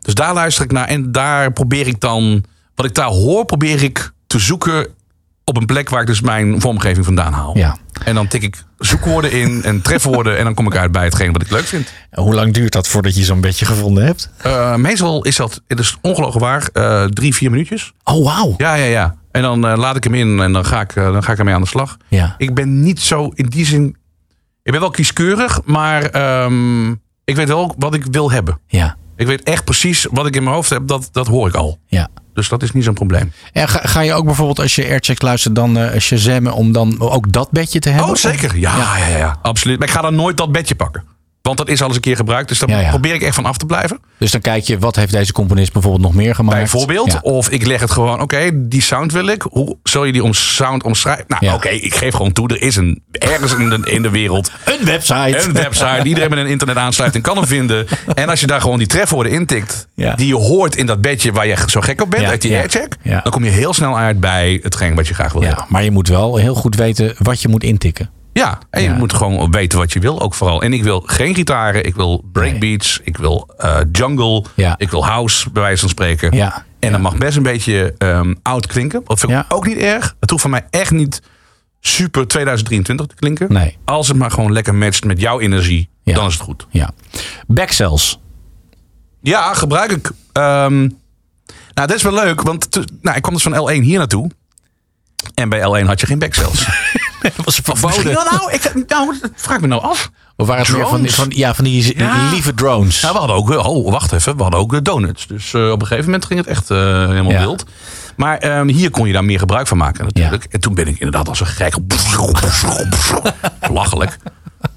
[0.00, 0.86] Dus daar luister ik naar.
[0.86, 2.44] En daar probeer ik dan...
[2.74, 4.86] Wat ik daar hoor, probeer ik te zoeken...
[5.44, 7.56] op een plek waar ik dus mijn vormgeving vandaan haal.
[7.56, 7.76] Ja.
[8.04, 10.38] En dan tik ik zoekwoorden in en trefwoorden...
[10.38, 11.92] en dan kom ik uit bij hetgeen wat ik leuk vind.
[12.10, 14.30] Hoe lang duurt dat voordat je zo'n beetje gevonden hebt?
[14.36, 17.92] Eh, meestal is dat, het is ongelogen waar, eh, drie, vier minuutjes.
[18.04, 18.54] Oh, wauw.
[18.56, 19.14] Ja, ja, ja.
[19.30, 21.54] En dan eh, laat ik hem in en dan ga ik, dan ga ik ermee
[21.54, 21.96] aan de slag.
[22.08, 22.34] Ja.
[22.38, 23.96] Ik ben niet zo in die zin...
[24.62, 26.90] Ik ben wel kieskeurig, maar ehm,
[27.24, 28.60] ik weet wel wat ik wil hebben.
[28.66, 28.96] Ja.
[29.16, 31.78] Ik weet echt precies wat ik in mijn hoofd heb, dat, dat hoor ik al.
[31.86, 32.08] Ja.
[32.34, 33.32] Dus dat is niet zo'n probleem.
[33.52, 37.00] En ga, ga je ook bijvoorbeeld als je airchecks luistert dan eh shazammen om dan
[37.00, 38.08] ook dat bedje te hebben?
[38.10, 38.58] Oh, zeker.
[38.58, 39.16] Ja, ja.
[39.18, 39.78] Ja, absoluut.
[39.78, 41.04] Maar ik ga dan nooit dat bedje pakken.
[41.42, 42.48] Want dat is al eens een keer gebruikt.
[42.48, 42.88] Dus daar Ja, ja.
[42.88, 43.98] probeer ik echt van af te blijven.
[44.18, 46.58] Dus dan kijk je, wat heeft deze componist bijvoorbeeld nog meer gemaakt?
[46.58, 47.12] Bijvoorbeeld.
[47.12, 47.18] Ja.
[47.22, 49.42] Of ik leg het gewoon, oké, die sound wil ik.
[49.50, 51.24] Hoe zul je die om sound omschrijven?
[51.28, 52.48] Nou, oké, ik geef gewoon toe.
[52.48, 55.38] Er is een, ergens in de, in de wereld Een website.
[55.38, 56.02] een website.
[56.02, 57.86] Iedereen met een internetaansluiting kan hem vinden.
[58.14, 59.88] En als je daar gewoon die trefwoorden intikt...
[60.16, 62.24] Die je hoort in dat bedje waar je zo gek op bent...
[62.26, 62.96] Uit die aircheck...
[63.02, 65.64] Dan kom je heel snel uit bij hetgeen wat je graag wil hebben.
[65.68, 68.10] Maar je moet wel heel goed weten wat je moet intikken.
[68.32, 68.96] Ja, en je Ja.
[68.96, 70.62] moet gewoon weten wat je wil ook vooral.
[70.62, 74.74] En ik wil geen gitaren, ik wil breakbeats, ik wil eh, jungle, Ja.
[74.78, 76.36] ik wil house, bij wijze van spreken.
[76.36, 76.64] Ja.
[76.78, 79.02] En dat mag best een beetje ehm, oud klinken.
[79.04, 80.16] Dat vind ik ook niet erg.
[80.20, 81.22] Het hoeft van mij echt niet
[81.80, 83.52] super 2023 te klinken.
[83.52, 83.78] Nee.
[83.84, 86.66] Als het maar gewoon lekker matcht met jouw energie, dan is het goed.
[86.70, 86.90] Ja.
[87.46, 88.20] Backcells.
[89.20, 90.10] Ja, gebruik ik.
[90.32, 90.78] Ehm,
[91.74, 92.68] nou, dat is wel leuk, want
[93.02, 94.30] nou, ik kwam dus van L1 hier naartoe.
[95.34, 96.66] En bij L1 had je geen backcells.
[97.22, 100.10] Dat was wel nou, ik, nou, dat vraag ik me nou af.
[100.36, 102.30] Of waren het meer van, van, ja, van die Ja.
[102.30, 103.00] lieve drones?
[103.00, 105.26] Ja, we hadden ook, oh, wacht even, we hadden ook eh, donuts.
[105.26, 107.38] Dus eh, op een gegeven moment ging het echt eh, helemaal Ja.
[107.38, 107.64] wild.
[108.16, 110.44] Maar ehm, hier kon je daar meer gebruik van maken natuurlijk.
[110.44, 111.74] En toen ben ik inderdaad als een gek.
[113.70, 114.16] Lachelijk.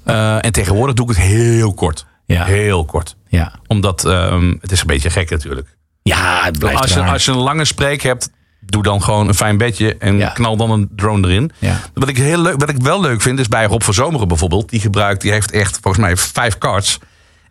[0.04, 2.06] Eh, en tegenwoordig doe ik het heel kort.
[2.26, 2.44] Ja.
[2.44, 3.16] Heel kort.
[3.28, 3.52] Ja.
[3.66, 5.76] Omdat ehm, het is een beetje gek natuurlijk.
[6.02, 7.12] Ja, het blijft Als je, raar.
[7.12, 8.30] als je een lange spreek hebt,
[8.66, 10.28] doe dan gewoon een fijn bedje en Ja.
[10.28, 11.50] knal dan een drone erin.
[11.58, 11.80] Ja.
[11.94, 14.68] Wat ik, heel leuk, wat ik wel leuk vind, is bij Rob van Zomeren bijvoorbeeld.
[14.70, 16.98] Die gebruikt, die heeft echt volgens mij vijf cards.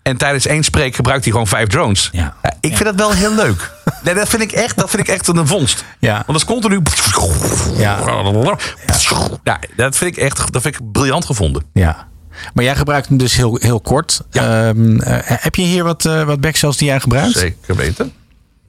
[0.01, 2.09] En tijdens één spreek gebruikt hij gewoon vijf drones.
[2.11, 2.35] Ja.
[2.59, 3.71] ik vind dat wel heel leuk.
[4.03, 5.83] Nee, dat vind ik echt, dat vind ik echt een vondst.
[5.99, 6.13] Ja.
[6.13, 6.81] Want dat is continu.
[7.77, 7.99] Ja.
[9.43, 11.63] Ja, dat vind ik echt, dat vind ik briljant gevonden.
[11.73, 12.07] Ja.
[12.53, 14.21] Maar jij gebruikt hem dus heel, heel kort.
[14.31, 14.67] Ja.
[14.67, 17.37] Ehm, eh, heb je hier wat, eh wat backcells die jij gebruikt?
[17.37, 18.13] Zeker weten.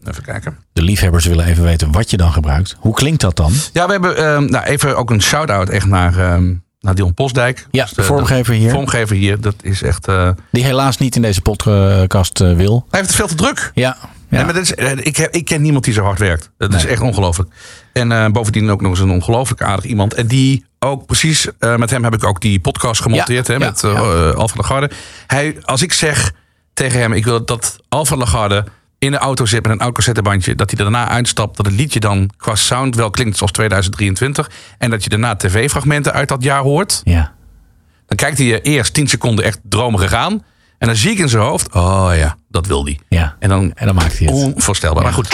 [0.08, 0.56] Even kijken.
[0.72, 2.76] De liefhebbers willen even weten wat je dan gebruikt.
[2.78, 3.52] Hoe klinkt dat dan?
[3.72, 7.66] Ja, we hebben ehm, nou, even ook een shout-out echt naar, ehm naar Dion Postdijk.
[7.70, 8.70] Ja, de vormgever hier.
[8.70, 10.08] vormgever hier, dat is echt...
[10.08, 12.86] eh, Die helaas niet in deze podcast eh, wil.
[12.90, 13.70] hij heeft het veel te druk.
[13.74, 13.96] Ja.
[14.00, 14.08] ja.
[14.28, 16.50] Nee, maar dat is, eh, ik, heb, ik ken niemand die zo hard werkt.
[16.58, 17.50] Dat is echt ongelooflijk.
[17.92, 20.14] En eh, bovendien ook nog eens een ongelooflijk aardig iemand.
[20.14, 23.46] En die ook precies, eh, met hem heb ik ook die podcast gemonteerd.
[23.46, 23.98] Ja, hè, met eh ja.
[24.30, 24.90] eh, Alfa Lagarde.
[25.26, 26.32] Hij, als ik zeg
[26.74, 28.64] tegen hem, ik wil dat Alfa Lagarde
[29.06, 30.54] in de auto zit met een oud cassettebandje.
[30.54, 31.56] Dat hij er daarna uitstapt.
[31.56, 34.50] Dat het liedje dan qua sound wel klinkt zoals 2023.
[34.78, 37.00] En dat je daarna tv-fragmenten uit dat jaar hoort.
[37.04, 37.34] ja.
[38.06, 40.44] Dan kijkt hij je eerst 10 seconden echt dromerig aan.
[40.78, 43.00] En dan zie ik in zijn hoofd, oh ja, dat wil hij.
[43.08, 43.36] Ja.
[43.38, 44.36] En dan, En dan maakt hij het.
[44.36, 45.02] onvoorstelbaar.
[45.02, 45.30] Maar goed,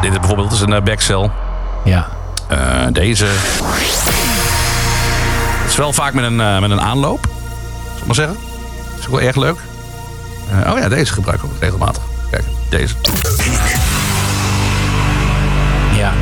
[0.00, 1.30] dit is bijvoorbeeld is een uh, backcell.
[1.84, 2.08] Ja.
[2.48, 3.24] Eh, deze.
[5.62, 7.28] Het is wel vaak met een, eh, met een aanloop.
[7.90, 8.36] Zal ik maar zeggen.
[8.90, 9.58] Dat is ook wel erg leuk.
[10.50, 12.02] Eh, oh ja, deze gebruik ik ook regelmatig.
[12.30, 12.94] Kijk, deze.
[15.96, 16.12] Ja.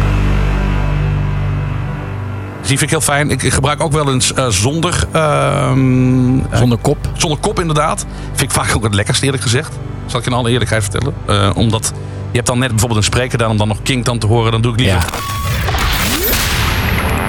[2.60, 3.30] Dus die vind ik heel fijn.
[3.30, 6.96] Ik, ik gebruik ook wel eens eh, zonder, ehm, eh, Zonder kop.
[7.16, 8.06] zonder kop inderdaad.
[8.28, 9.72] Vind ik vaak ook het lekkerst eerlijk gezegd.
[10.06, 11.14] Zal ik je in alle eerlijkheid vertellen.
[11.26, 11.92] Eh, omdat
[12.30, 14.52] je hebt dan net bijvoorbeeld een spreker dan om dan nog King dan te horen.
[14.52, 15.04] Dan doe ik liever, Ja.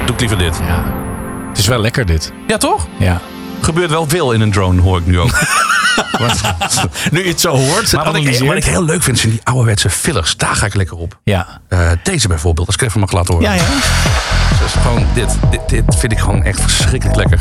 [0.06, 0.60] doe ik liever dit.
[0.68, 0.84] ja.
[1.50, 2.34] Het is wel lekker dit.
[2.48, 2.88] Ja, toch?
[3.00, 3.22] Ja.
[3.62, 5.30] Gebeurt wel veel in een drone, hoor ik nu ook.
[7.12, 7.92] Nu je het zo hoort.
[7.92, 10.38] maar wat ik, wat ik heel leuk vind, zijn die ouderwetse fillers.
[10.38, 11.20] Daar ga ik lekker op.
[11.24, 11.48] Ja.
[11.70, 13.50] Eh, deze bijvoorbeeld, als ik even mag laten horen.
[13.50, 13.64] Ja, ja.
[14.62, 17.40] Dus gewoon dit, dit, dit vind ik gewoon echt verschrikkelijk lekker.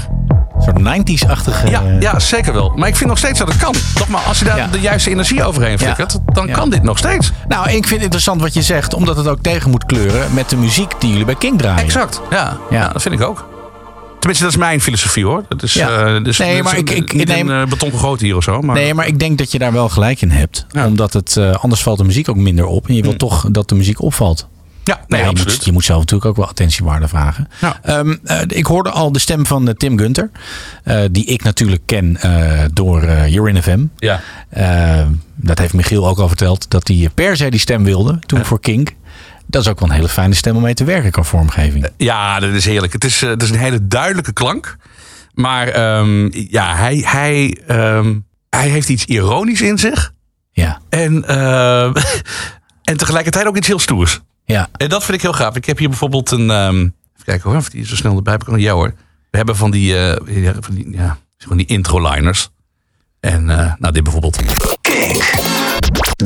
[0.57, 1.71] Een soort 90s-achtige...
[1.71, 2.73] Ja, ja, zeker wel.
[2.77, 3.75] Maar ik vind nog steeds dat het kan.
[3.95, 4.67] Toch maar, als je daar Ja.
[4.67, 7.33] de juiste energie overheen flikkert, dan kan dit nog steeds.
[7.49, 8.95] Nou, ik vind het interessant wat je zegt.
[8.95, 11.85] Omdat het ook tegen moet kleuren met de muziek die jullie bij King draaien.
[11.85, 12.21] Exact.
[12.31, 12.79] Ja, Ja.
[12.79, 12.89] ja.
[12.89, 13.49] dat vind ik ook.
[14.25, 15.45] Tenminste, dat is mijn filosofie hoor.
[15.49, 15.89] Dat is, Ja.
[16.17, 18.61] eh, dus, Nee, maar ik- ik- niet nee, een uh, beton gegoten hier of zo.
[18.61, 20.67] Maar, Nee, maar ik denk dat je daar wel gelijk in hebt.
[20.71, 20.87] Ja.
[20.87, 22.89] Omdat het, eh, anders valt de muziek ook minder op.
[22.89, 24.49] En je wil toch dat de muziek opvalt.
[24.85, 25.57] ja, nee, Nou ja, je, absoluut.
[25.57, 27.49] moet, je moet zelf natuurlijk ook wel attentiewaarde vragen.
[27.61, 27.79] Ja.
[27.83, 30.31] Ehm, eh, ik hoorde al de stem van eh, Tim Gunter.
[30.85, 33.85] eh, die ik natuurlijk ken eh, door uh, Urin FM.
[33.97, 34.21] Ja.
[34.49, 36.71] Eh, dat heeft Michiel ook al verteld.
[36.71, 38.93] Dat hij per se die stem wilde toen voor Kink.
[39.47, 41.89] Dat is ook wel een hele fijne stem om mee te werken qua vormgeving.
[41.97, 42.93] Ja, dat is heerlijk.
[42.93, 44.77] Het is, eh, het is een hele duidelijke klank.
[45.35, 48.19] Maar ehm, ja, hij, hij, ehm,
[48.51, 50.13] hij heeft iets ironisch in zich.
[50.53, 51.85] Ja, En, eh,
[52.91, 54.21] en tegelijkertijd ook iets heel stoers.
[54.45, 55.57] ja, En dat vind ik heel gaaf.
[55.57, 56.51] Ik heb hier bijvoorbeeld een...
[56.51, 58.61] ehm, even kijken hoor, of die zo snel erbij kan.
[58.61, 58.95] Ja hoor.
[59.31, 62.51] We hebben van die, eh, ja, van die, ja, van die intro-liners.
[63.21, 64.39] En eh, nou, dit bijvoorbeeld.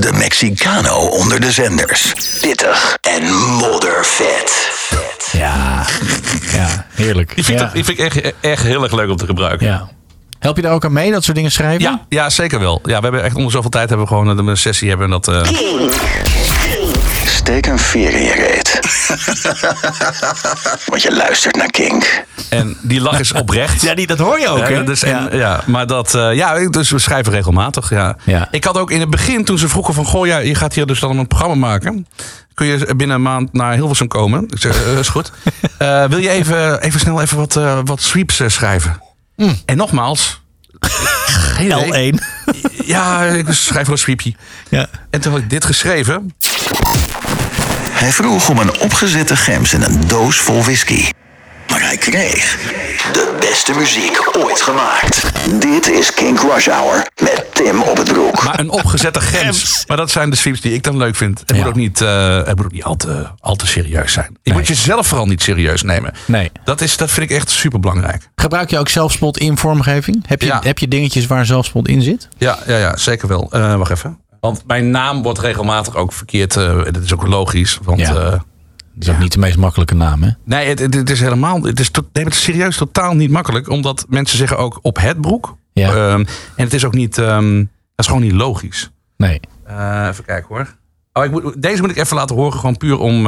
[0.01, 2.13] De Mexicano onder de zenders.
[2.41, 4.71] Pittig en moddervet.
[5.33, 5.87] ja,
[6.53, 7.35] ja heerlijk.
[7.35, 7.71] Die vind, ja.
[7.73, 9.67] ik, vind ik echt, echt heel erg leuk om te gebruiken.
[9.67, 9.89] ja.
[10.39, 11.81] Help je daar ook aan mee, dat soort dingen schrijven?
[11.83, 12.81] Ja, ja, zeker wel.
[12.83, 15.29] Ja, we hebben echt onder zoveel tijd hebben we gewoon een sessie hebben en dat.
[15.29, 15.43] eh,
[17.49, 18.81] Een veer in je reet.
[20.91, 22.25] Want je luistert naar Kink.
[22.49, 23.83] en die lach is oprecht.
[23.89, 24.85] Ja, die, dat hoor je ook, hè?
[24.85, 25.29] dus, en, ja.
[25.37, 25.63] ja.
[25.67, 27.91] maar dat, eh, ja, dus we schrijven regelmatig.
[27.91, 28.17] Ja.
[28.25, 28.49] Ja.
[28.51, 30.87] Ik had ook in het begin, toen ze vroegen van, goh, ja, je gaat hier
[30.87, 32.07] dus dan een programma maken.
[32.55, 34.45] Kun je binnen een maand naar Hilversum komen?
[34.49, 35.33] Ik zei, eh, is goed.
[35.79, 39.03] Eh, wil je even, even snel even wat, eh, wat sweeps eh, schrijven?
[39.65, 40.41] En nogmaals,
[41.27, 42.13] geen idee.
[42.13, 42.19] L1.
[42.87, 44.35] Ja, ik schrijf wel een sweepje.
[44.69, 44.87] Ja.
[45.11, 46.35] En toen had ik dit geschreven.
[47.99, 51.11] Hij vroeg om een opgezette gems en een doos vol whisky.
[51.71, 52.57] Maar hij kreeg
[53.13, 55.31] de beste muziek ooit gemaakt.
[55.61, 58.45] Dit is Kink Rush Hour met Tim op het broek.
[58.45, 59.85] Maar een opgezette grens.
[59.87, 61.41] Maar dat zijn de sweeps die ik dan leuk vind.
[61.41, 61.57] Het Ja.
[61.57, 64.37] moet ook niet, eh, het moet ook niet al, te, al te serieus zijn.
[64.43, 66.13] Je moet jezelf vooral niet serieus nemen.
[66.25, 66.51] Nee.
[66.65, 68.29] Dat, is, dat vind ik echt super belangrijk.
[68.37, 70.25] Gebruik je ook zelfspot in vormgeving?
[70.27, 70.61] Heb je, Ja.
[70.63, 72.29] heb je dingetjes waar zelfspot in zit?
[72.39, 73.49] Ja, ja, ja zeker wel.
[73.53, 74.19] Eh, wacht even.
[74.41, 76.57] Want mijn naam wordt regelmatig ook verkeerd.
[76.57, 77.79] en dat is ook logisch.
[77.83, 78.15] Want Ja.
[78.15, 78.31] eh,
[78.95, 80.31] Dat is ook niet de meest makkelijke naam, hè?
[80.45, 81.63] nee, het, het, is helemaal.
[81.63, 83.69] Het is, nee, het is serieus totaal niet makkelijk.
[83.69, 85.57] Omdat mensen zeggen ook op het broek.
[85.73, 85.89] Ja.
[85.95, 86.21] Ehm,
[86.57, 87.19] en het is ook niet.
[87.19, 87.67] ehm, dat
[87.97, 88.91] is gewoon niet logisch.
[89.17, 89.41] Nee.
[89.65, 90.75] Eh, even kijken hoor.
[91.13, 93.27] Oh, ik moet, deze moet ik even laten horen, gewoon puur om,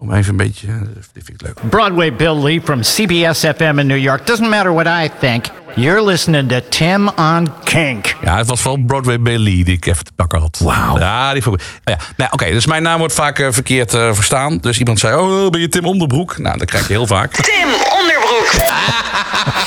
[0.00, 0.66] Om even een beetje...
[0.66, 0.74] eh,
[1.12, 1.70] Dit vind ik leuk.
[1.70, 4.26] Broadway Bill Lee from CBS FM in New York.
[4.26, 5.44] Doesn't matter what I think.
[5.74, 8.14] You're listening to Tim on Kink.
[8.22, 10.58] Ja, het was wel Broadway Bailey die ik even te pakken had.
[10.64, 10.98] Wauw.
[10.98, 11.66] Ja, die vond ik...
[11.84, 14.58] Ja, nou, oké, dus mijn naam wordt vaak eh, verkeerd eh, verstaan.
[14.58, 16.38] Dus iemand zei, oh, ben je Tim Onderbroek?
[16.38, 17.32] Nou, dat krijg je heel vaak.
[17.54, 17.68] Tim
[17.98, 18.50] Onderbroek.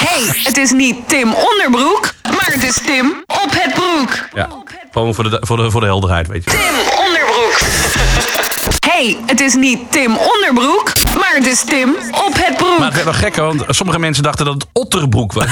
[0.08, 4.20] Hey, het is niet Tim Onderbroek, maar het is Tim op het broek.
[4.34, 4.50] Ja,
[4.92, 6.50] gewoon voor de, voor de, voor de helderheid, weet je.
[6.50, 7.60] Tim Onderbroek.
[8.88, 12.78] Hey, het is niet Tim Onderbroek, maar het is Tim op het broek.
[12.78, 15.46] Maar het werd wel gek, want sommige mensen dachten dat het Otterbroek was.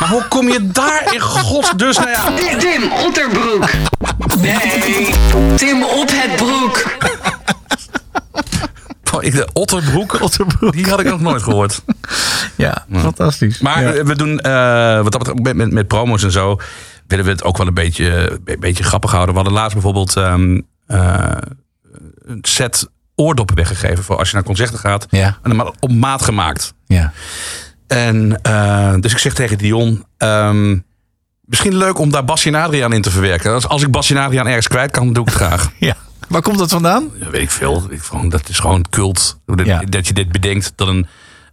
[0.00, 1.72] Maar hoe kom je daar in gods...
[1.76, 2.32] Dus, nou ja...
[2.58, 3.70] Tim Otterbroek.
[4.40, 5.10] Nee,
[5.56, 6.96] Tim op het broek.
[9.12, 10.18] Oh, ik, de Otterbroek,
[10.72, 11.82] die had ik nog nooit gehoord.
[12.56, 13.58] Ja, fantastisch.
[13.60, 14.04] Maar Ja.
[14.04, 16.56] we doen, eh, wat dat betreft, met, met, met promos en zo,
[17.06, 19.34] willen we het ook wel een beetje, een beetje grappig houden.
[19.34, 21.30] We hadden laatst bijvoorbeeld ehm, eh,
[22.28, 25.06] een set oordoppen weggegeven voor als je naar concerten gaat.
[25.10, 25.26] Ja.
[25.26, 26.74] En dan maar op maat gemaakt.
[26.86, 27.12] Ja.
[27.86, 30.78] En eh, dus ik zeg tegen Dion, ehm,
[31.40, 33.52] misschien leuk om daar Basje en Adriaan in te verwerken.
[33.52, 35.70] Als, als ik Basje en Adriaan ergens kwijt kan, doe ik het graag.
[35.78, 35.96] ja.
[36.28, 37.10] Waar komt dat vandaan?
[37.20, 37.86] Ja, weet ik veel.
[37.90, 39.38] Ik, dat is gewoon cult.
[39.46, 39.80] Dat, Ja.
[39.80, 41.06] dat je dit bedenkt dat een,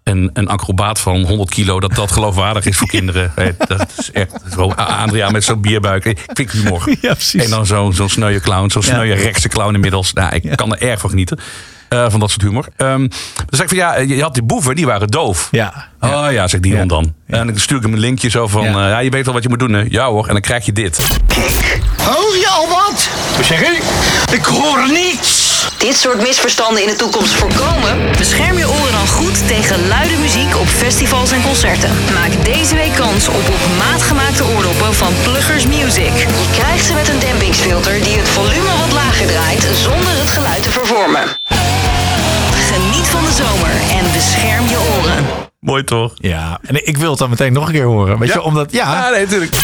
[0.05, 1.79] een, een acrobaat van 100 kilo...
[1.79, 3.31] dat dat geloofwaardig is voor kinderen.
[3.67, 4.69] Dat is echt zo.
[4.71, 6.05] Adriaan met zo'n bierbuik.
[6.05, 6.83] Ik vind humor.
[7.01, 7.43] Ja, precies.
[7.43, 8.69] En dan zo'n zo'n sneuwe clown.
[8.69, 8.87] Zo'n Ja.
[8.87, 10.13] sneuwe rechtse clown inmiddels.
[10.13, 11.39] Nou, ik kan er erg van genieten.
[11.89, 12.65] eh, van dat soort humor.
[12.77, 13.09] Ehm dan
[13.49, 15.47] zeg ik van ja, je had die boeven, die waren doof.
[15.51, 15.87] Ja.
[15.99, 16.85] Oh ja, zegt Dion Ja.
[16.85, 17.13] dan.
[17.27, 18.63] En dan stuur ik hem een linkje zo van...
[18.63, 18.89] Ja.
[18.89, 19.85] Ja je weet wel wat je moet doen, hè?
[19.89, 20.97] Ja hoor, en dan krijg je dit.
[21.97, 23.09] Hoor je al wat?
[23.37, 23.81] Wat zeg ik?
[24.33, 25.44] Ik hoor niets.
[25.77, 28.11] Dit soort misverstanden in de toekomst voorkomen?
[28.17, 31.89] Bescherm je oren dan goed tegen luide muziek op festivals en concerten.
[32.13, 36.13] Maak deze week kans op op maat gemaakte oordoppen van Pluggers Music.
[36.17, 40.63] Je krijgt ze met een dempingsfilter die het volume wat lager draait zonder het geluid
[40.63, 41.23] te vervormen.
[42.71, 45.25] Geniet van de zomer en bescherm je oren.
[45.59, 46.13] Mooi toch?
[46.15, 48.19] Ja, en ik wil het dan meteen nog een keer horen.
[48.19, 48.93] Weet je, omdat, ja.
[48.93, 49.55] Ja, nee, natuurlijk.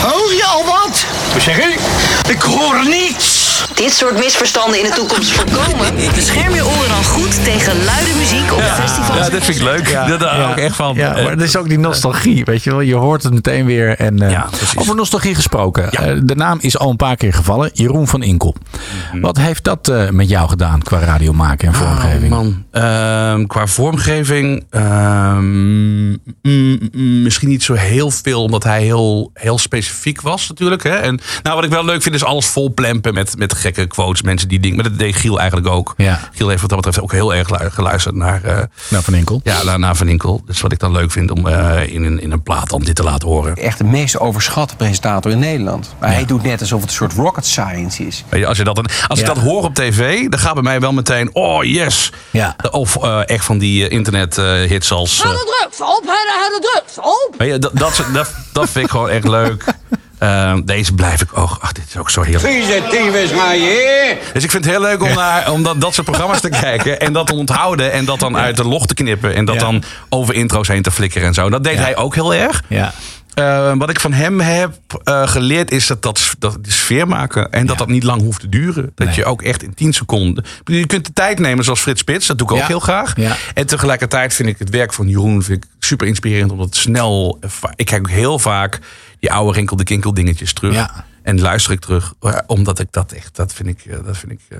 [0.00, 1.04] Hoor je al wat?
[1.32, 1.78] Wat zeg ik?
[2.28, 3.37] Ik hoor niets.
[3.78, 5.94] Dit soort misverstanden in de toekomst voorkomen?
[6.14, 9.88] Bescherm je oren dan goed tegen luide muziek op festivals Ja, dit vind ik leuk.
[9.88, 10.50] Ja, Daar hou ja.
[10.50, 10.94] ik echt van.
[10.96, 12.80] Ja, Eh, maar het is ook die nostalgie, weet je wel.
[12.80, 13.96] Je hoort het meteen weer.
[13.98, 14.76] En, eh, Ja, precies.
[14.76, 15.90] over nostalgie gesproken.
[15.90, 17.70] Eh, de naam is al een paar keer gevallen.
[17.72, 18.54] Jeroen van Inkel.
[19.12, 19.20] Mhm.
[19.20, 22.32] Wat heeft dat eh, met jou gedaan qua radio maken en vormgeving?
[22.32, 22.64] Oh, man.
[22.70, 29.58] Ehm, qua vormgeving, ehm, mm, mm, misschien niet zo heel veel, omdat hij heel, heel
[29.58, 30.82] specifiek was natuurlijk.
[30.82, 30.94] Hè?
[30.94, 34.22] En nou, wat ik wel leuk vind, is alles vol plempen met, met gekke quotes,
[34.22, 34.76] mensen die dingen.
[34.76, 35.94] Maar dat deed Giel eigenlijk ook.
[35.96, 36.20] Ja.
[36.34, 38.58] Giel heeft wat dat betreft ook heel erg lu- geluisterd naar, eh,
[38.88, 39.40] Nou, van Inkel.
[39.44, 40.42] ja, naar, naar Van Inkel.
[40.46, 42.96] Dus wat ik dan leuk vind om eh, in, een, in een plaat dan dit
[42.96, 43.56] te laten horen.
[43.56, 45.94] Echt de meest overschatte presentator in Nederland.
[46.00, 48.24] Maar hij doet net alsof het een soort rocket science is.
[48.46, 50.92] Als, je dat dan, als ik dat hoor op tv, dan gaat bij mij wel
[50.92, 52.12] meteen, oh yes.
[52.30, 52.56] Ja.
[52.70, 55.22] Of eh, echt van die internet hits als...
[55.22, 57.34] eh, drugs op, de drugs op.
[57.38, 59.64] Weet je, dat, dat, dat, dat vind ik gewoon echt leuk.
[60.18, 61.58] Eh, deze blijf ik ook.
[61.60, 62.54] Ach, dit is ook zo heerlijk.
[62.54, 64.16] Vieze tyfus, maar je.
[64.32, 67.00] Dus ik vind het heel leuk om, naar, om dat, dat soort programma's te kijken.
[67.00, 67.92] En dat te onthouden.
[67.92, 69.34] En dat dan uit de log te knippen.
[69.34, 69.60] En dat Ja.
[69.60, 71.50] dan over intro's heen te flikkeren en zo.
[71.50, 71.80] Dat deed Ja.
[71.80, 72.62] hij ook heel erg.
[72.66, 72.92] Ja.
[73.34, 74.72] Eh, wat ik van hem heb
[75.04, 77.50] eh, geleerd is dat, dat, dat de sfeer maken.
[77.52, 77.84] En dat Ja.
[77.84, 78.92] dat niet lang hoeft te duren.
[78.94, 79.16] Dat Nee.
[79.16, 80.44] je ook echt in 10 seconden.
[80.64, 82.26] Je kunt de tijd nemen zoals Frits Spits.
[82.26, 82.66] Dat doe ik ook Ja.
[82.66, 83.12] heel graag.
[83.16, 83.36] Ja.
[83.54, 86.50] En tegelijkertijd vind ik het werk van Jeroen vind ik super inspirerend.
[86.50, 87.38] Omdat het snel.
[87.76, 88.78] Ik kijk ook heel vaak
[89.20, 90.74] die oude rinkel de kinkel dingetjes terug.
[90.74, 91.04] Ja.
[91.22, 92.14] En luister ik terug.
[92.20, 93.36] eh, Omdat ik dat echt.
[93.36, 94.58] Dat vind ik, eh, dat vind ik eh,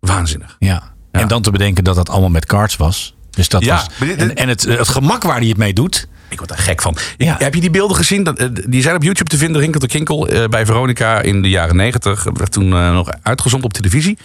[0.00, 0.56] waanzinnig.
[0.58, 0.92] Ja.
[1.10, 3.14] En dan te bedenken dat dat allemaal met cards was.
[3.30, 6.08] Dus dat Ja, was en het, het gemak waar hij het mee doet.
[6.32, 6.96] Ik word daar gek van.
[7.16, 7.36] Ja.
[7.38, 8.24] Heb je die beelden gezien?
[8.36, 9.60] Eh, Die zijn op YouTube te vinden.
[9.60, 12.24] Rinkel de Kinkel eh, bij Veronica in de jaren negentig.
[12.34, 14.18] Werd toen eh, nog uitgezonden op televisie.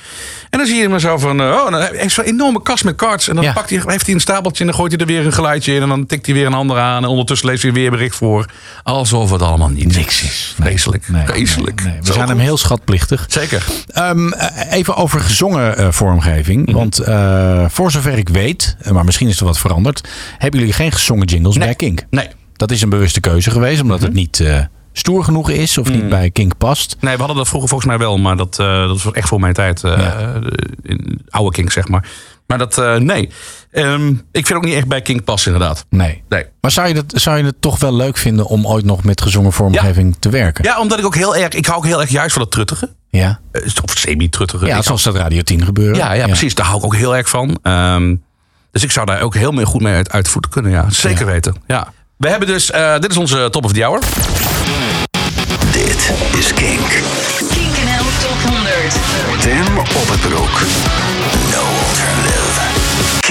[0.49, 1.41] En dan zie je hem zo van...
[1.41, 3.27] oh, dan heeft zo'n enorme kast met cards.
[3.29, 3.53] En dan Ja.
[3.53, 5.81] pakt hij, heeft hij een stapeltje en dan gooit hij er weer een geluidje in.
[5.81, 7.03] En dan tikt hij weer een ander aan.
[7.03, 8.45] En ondertussen leest hij weer een bericht voor.
[8.83, 10.55] Alsof het allemaal niet Niks is.
[10.61, 11.09] Vreselijk.
[11.09, 11.83] Nee, Vreselijk.
[11.83, 12.01] nee, nee.
[12.01, 13.25] We zijn hem heel schatplichtig.
[13.27, 13.65] Zeker.
[13.87, 16.65] Ehm, eh, even over gezongen vormgeving.
[16.65, 16.75] Mhm.
[16.75, 17.01] Want
[17.73, 21.57] voor zover ik weet, maar misschien is er wat veranderd, hebben jullie geen gezongen jingles
[21.57, 22.11] bij Kink.
[22.11, 22.27] Nee.
[22.53, 24.59] Dat is een bewuste keuze geweest, omdat het niet eh,
[24.93, 26.95] stoer genoeg is of niet bij Kink past.
[26.99, 28.17] Nee, we hadden dat vroeger volgens mij wel.
[28.17, 29.83] Maar dat, eh, dat was echt voor mijn tijd.
[29.83, 30.35] eh,
[30.83, 32.07] in oude King, zeg maar.
[32.47, 33.29] Maar dat, nee.
[33.71, 35.85] Ehm, ik vind ook niet echt bij King passen, inderdaad.
[35.89, 36.23] Nee.
[36.29, 36.45] Nee.
[36.61, 39.21] Maar zou je, dat, zou je het toch wel leuk vinden om ooit nog met
[39.21, 40.63] gezongen vormgeving te werken?
[40.63, 41.53] Ja, omdat ik ook heel erg...
[41.53, 42.95] Ik hou ook heel erg juist van dat truttige.
[43.09, 43.39] Ja,
[43.83, 44.65] Of semi-truttige.
[44.65, 45.95] ja zoals dat Radio 10 gebeuren.
[45.97, 46.55] ja, ja, precies.
[46.55, 47.57] Daar hou ik ook heel erg van.
[47.61, 48.15] Ehm,
[48.77, 50.71] dus ik zou daar ook heel goed mee uit, uit de voeten kunnen.
[50.71, 51.55] Ja, zeker weten.
[51.67, 51.87] Ja.
[52.17, 52.71] We hebben dus...
[52.71, 53.99] eh, dit is onze top of the hour.
[55.71, 56.89] Dit is Kink.
[57.49, 59.41] Kink NL Top 100.
[59.41, 60.61] Tim op het broek.
[61.51, 62.26] No alternative.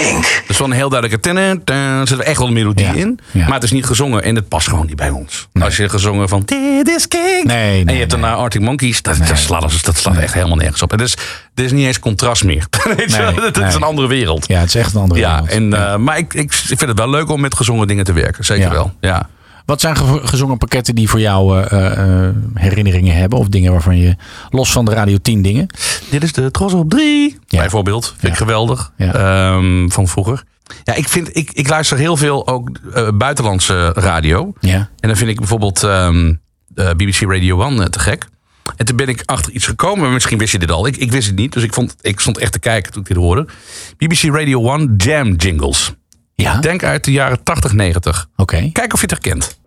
[0.02, 0.42] Kink.
[0.46, 3.18] Dus wel een heel duidelijke ten, ten, er zit echt wel een melodie in.
[3.32, 5.48] Maar het is niet gezongen en het past gewoon niet bij ons.
[5.60, 7.44] Als je gezongen van dit is King.
[7.44, 9.02] Nee, en je hebt daarna Arctic Monkeys.
[9.02, 10.92] Dat, dat slaat, dat slaat echt helemaal nergens op.
[10.92, 11.16] En dus,
[11.54, 12.66] er is niet eens contrast meer.
[12.96, 14.48] Het is een andere wereld.
[14.48, 15.50] Ja, het is echt een andere Ja, wereld.
[15.50, 18.44] en, eh, maar ik, ik vind het wel leuk om met gezongen dingen te werken.
[18.44, 18.70] Zeker Ja.
[18.70, 18.92] wel.
[19.00, 19.28] Ja.
[19.66, 23.38] Wat zijn ge- gezongen pakketten die voor jou eh, eh, herinneringen hebben?
[23.38, 24.16] Of dingen waarvan je,
[24.50, 25.66] los van de Radio 10 dingen?
[26.10, 27.36] Dit is de Tros op 3.
[27.48, 28.14] Bijvoorbeeld.
[28.18, 28.92] Vind ik geweldig.
[29.12, 30.42] Ehm, van vroeger.
[30.84, 34.52] Ja, ik, vind, ik, ik luister heel veel ook eh, buitenlandse radio.
[34.60, 34.76] Ja.
[35.00, 36.34] En dan vind ik bijvoorbeeld ehm,
[36.74, 38.26] eh, BBC Radio 1 eh, te gek.
[38.76, 40.12] En toen ben ik achter iets gekomen.
[40.12, 40.86] Misschien wist je dit al.
[40.86, 41.52] Ik, ik wist het niet.
[41.52, 43.46] Dus ik, vond, ik stond echt te kijken toen ik dit hoorde.
[43.96, 45.92] BBC Radio 1 Jam Jingles.
[46.36, 46.56] Ja.
[46.60, 48.28] Denk uit de jaren 80, 90.
[48.36, 48.70] Oké.
[48.72, 49.58] Kijk of je het herkent.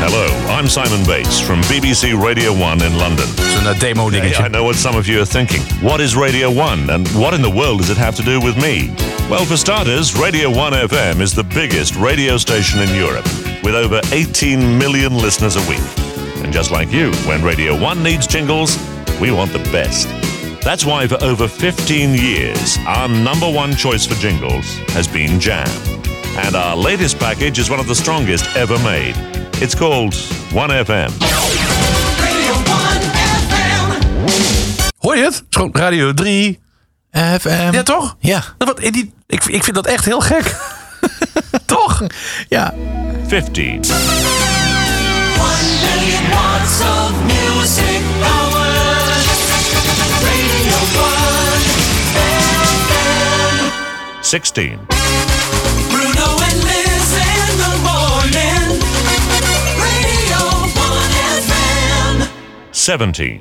[0.00, 0.26] Hello,
[0.60, 3.26] I'm Simon Bates from BBC Radio 1 in London.
[3.58, 4.44] Een eh, demo Hey, dingetje.
[4.44, 5.62] I know what some of you are thinking.
[5.80, 8.56] What is Radio 1 and what in the world does it have to do with
[8.56, 8.90] me?
[9.28, 13.28] Well, for starters, Radio 1 FM is the biggest radio station in Europe
[13.62, 15.84] with over 18 million listeners a week.
[16.44, 18.78] And just like you, when Radio 1 needs jingles,
[19.20, 20.19] we want the best.
[20.62, 25.66] That's why for over 15 years, our number one choice for jingles has been Jam.
[26.36, 29.14] And our latest package is one of the strongest ever made.
[29.62, 30.14] It's called
[30.52, 31.10] 1FM.
[34.98, 35.34] Hoor je het?
[35.34, 36.58] Het is gewoon Radio 3.
[37.12, 37.72] FM.
[37.72, 38.16] Ja, toch?
[38.18, 38.42] Ja.
[38.58, 40.56] Dat, wat, die, ik, ik vind dat echt heel gek.
[41.66, 42.02] toch?
[42.48, 42.74] Ja.
[43.26, 43.80] 15.
[46.30, 48.89] watts of music power.
[50.22, 50.78] Radio
[54.18, 54.78] 1 16.
[55.90, 58.78] Bruno and Liz in the morning.
[59.80, 60.40] Radio
[60.74, 60.78] 1
[61.48, 62.28] FM.
[62.72, 63.40] 17.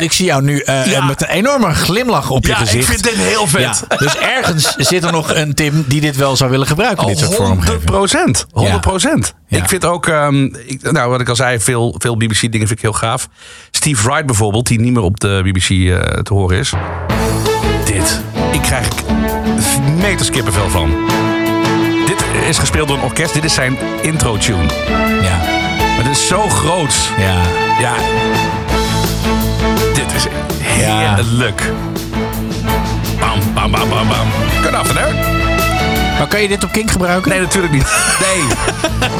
[0.00, 1.04] Ik zie jou nu eh, Ja.
[1.04, 2.86] met een enorme glimlach op je Ja, ik gezicht.
[2.88, 3.84] vind dit heel vet.
[3.98, 7.34] Dus ergens zit er nog een Tim die dit wel zou willen gebruiken, dit soort
[7.36, 7.84] 100 vormgeving.
[7.90, 8.46] procent.
[8.52, 9.34] 100 procent.
[9.48, 12.70] Ik vind ook, ehm, ik, nou wat ik al zei, veel, veel BBC dingen vind
[12.70, 13.28] ik heel gaaf.
[13.70, 16.72] Steve Wright bijvoorbeeld, die niet meer op de BBC eh, te horen is.
[17.84, 18.20] Dit.
[18.52, 18.88] Ik krijg
[20.00, 20.90] meters kippenvel van.
[22.06, 23.34] Dit is gespeeld door een orkest.
[23.34, 24.62] Dit is zijn intro tune.
[25.22, 25.36] Ja.
[25.94, 26.94] Maar dit is zo groot.
[27.18, 27.40] Ja.
[27.80, 27.94] Ja.
[30.24, 30.26] Is
[30.62, 31.72] heerlijk.
[33.18, 34.26] Bam, bam, bam, bam, bam.
[34.62, 35.14] Good afternoon.
[36.18, 37.30] Maar kan je dit op Kink gebruiken?
[37.30, 37.86] Nee, natuurlijk niet.
[38.20, 38.42] Nee.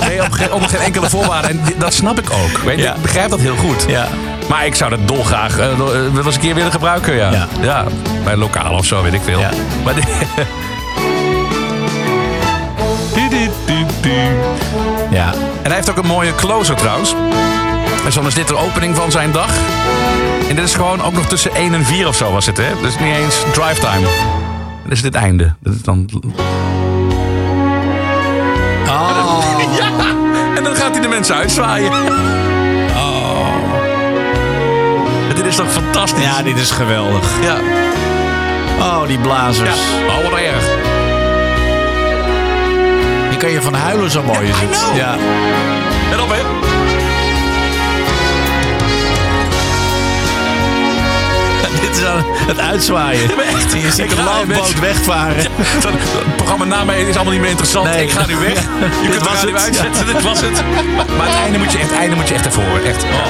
[0.09, 1.49] Nee, op geen, onder geen enkele voorwaarde.
[1.49, 2.59] En dat snap ik ook.
[2.65, 2.95] Weet je, Ja.
[2.95, 3.85] Ik begrijp dat heel goed.
[3.89, 4.09] Ja.
[4.49, 5.79] Maar ik zou dat dolgraag eh,
[6.13, 7.15] wel eens een keer willen gebruiken.
[7.15, 7.47] Ja.
[7.61, 7.85] Ja.
[8.25, 9.39] Bij een lokaal of zo, weet ik veel.
[9.41, 9.51] Ja.
[9.85, 9.95] Maar
[15.11, 15.33] Ja.
[15.33, 17.15] En hij heeft ook een mooie closer trouwens.
[18.05, 19.51] En zo is dit de opening van zijn dag.
[20.49, 22.81] En dit is gewoon ook nog tussen 1 en 4 of zo was het, hè?
[22.83, 24.07] Dus niet eens drive time.
[24.85, 25.55] Dit is dit einde.
[25.61, 26.09] Dat is dan...
[28.89, 29.39] Oh.
[29.79, 29.91] Ja!
[30.57, 31.93] En dan gaat hij de mensen uitzwaaien.
[32.95, 33.21] Oh.
[35.35, 36.25] Dit is toch fantastisch?
[36.25, 37.31] Ja, dit is geweldig.
[37.43, 37.57] Ja.
[38.79, 39.79] Oh, die blazers.
[40.07, 40.41] Ja, oh, wat
[43.31, 44.71] Die kan je van huilen zo mooi is I het.
[44.79, 44.97] know.
[44.97, 45.13] Ja.
[46.13, 46.39] En op, hè?
[51.81, 52.03] Dit is
[52.47, 53.21] het uitzwaaien.
[53.21, 53.73] Ja, echt.
[53.73, 55.43] Je ziet ga- landboot wegvaren.
[55.43, 55.49] Zo,
[55.91, 57.87] Het programma na mij is allemaal niet meer interessant.
[57.87, 58.03] Nee.
[58.05, 58.55] Ik ga nu weg.
[59.03, 59.65] Je Dit kunt de radio het.
[59.65, 60.07] uitzetten.
[60.07, 60.63] Dit was het.
[61.17, 62.65] Maar het einde moet je echt, het einde moet je echt ervoor.
[62.65, 62.85] horen.
[62.85, 63.03] Echt.
[63.05, 63.27] Oh,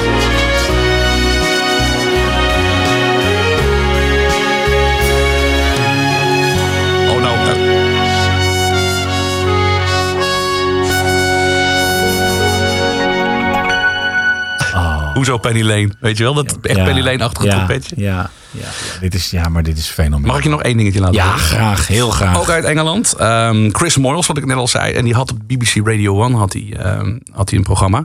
[15.21, 15.89] Hoezo Penny Lane?
[15.99, 16.33] Weet je wel?
[16.33, 16.83] Dat echt Ja.
[16.83, 17.53] Penny Lane-achtige ja.
[17.55, 17.95] trompetje.
[17.97, 18.99] Ja, ja, ja.
[18.99, 20.27] Dit is, ja, maar dit is fenomenaal.
[20.27, 21.87] Mag ik je nog één dingetje laten Ja, graag.
[21.87, 22.37] Heel graag.
[22.39, 23.13] Ook uit Engeland.
[23.13, 24.93] Ehm, Chris Moyles, wat ik net al zei.
[24.93, 28.03] En die had op BBC Radio 1 had hij, ehm, had hij een programma.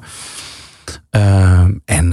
[1.10, 2.12] Ehm, en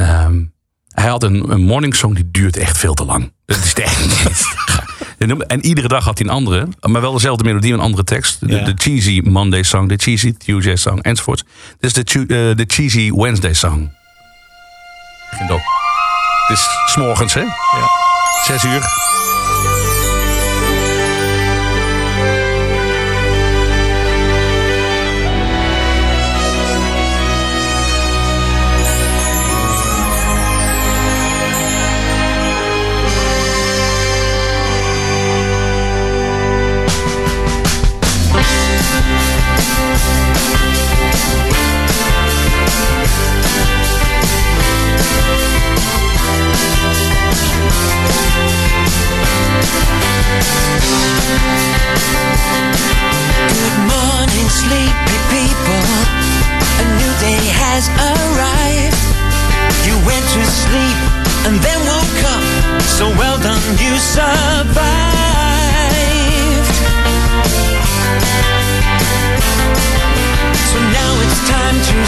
[0.87, 3.31] hij had een, een morning song die duurt echt veel te lang.
[3.45, 4.07] Dat is echt.
[5.47, 6.67] En iedere dag had hij een andere.
[6.81, 8.39] Maar wel dezelfde melodie, een andere tekst.
[8.39, 8.63] De, Ja.
[8.63, 11.43] de cheesy Monday song, de cheesy Tuesday song, enzovoort.
[11.79, 12.27] Dit is de, eh,
[12.57, 13.91] de cheesy Wednesday song.
[16.47, 17.41] Het is s'morgens, hè?
[17.41, 17.87] Ja.
[18.45, 18.81] Zes uur.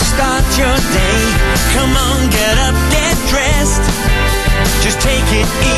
[0.05, 1.21] start your day.
[1.73, 3.83] Come on, get up, get dressed.
[4.83, 5.74] Just take it easy.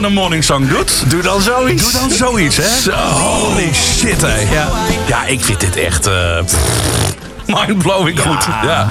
[0.00, 1.10] Dan een morning song doet...
[1.10, 1.82] Doe dan zoiets.
[1.82, 2.92] Doe dan zoiets, hè.
[2.92, 4.40] Holy shit, hè.
[4.54, 4.68] Ja,
[5.06, 6.06] ja ik vind dit echt...
[6.06, 6.38] eh,
[7.46, 8.44] Mindblowing goed.
[8.44, 8.88] Ja.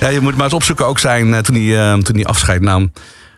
[0.00, 2.60] ja, je moet maar eens opzoeken ook zijn eh, toen, hij, eh, toen hij afscheid
[2.60, 2.92] nam.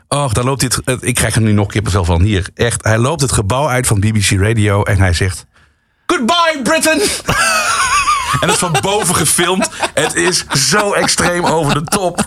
[0.09, 0.81] Och, dan loopt dit.
[1.01, 2.23] ik krijg er nu nog kippenvel van.
[2.23, 2.85] Hier, echt.
[2.85, 5.47] Hij loopt het gebouw uit van BBC Radio en hij zegt:
[6.07, 7.01] Goodbye, Britain!
[8.33, 9.69] en dat is van boven gefilmd.
[9.95, 12.27] Het is zo extreem over de top.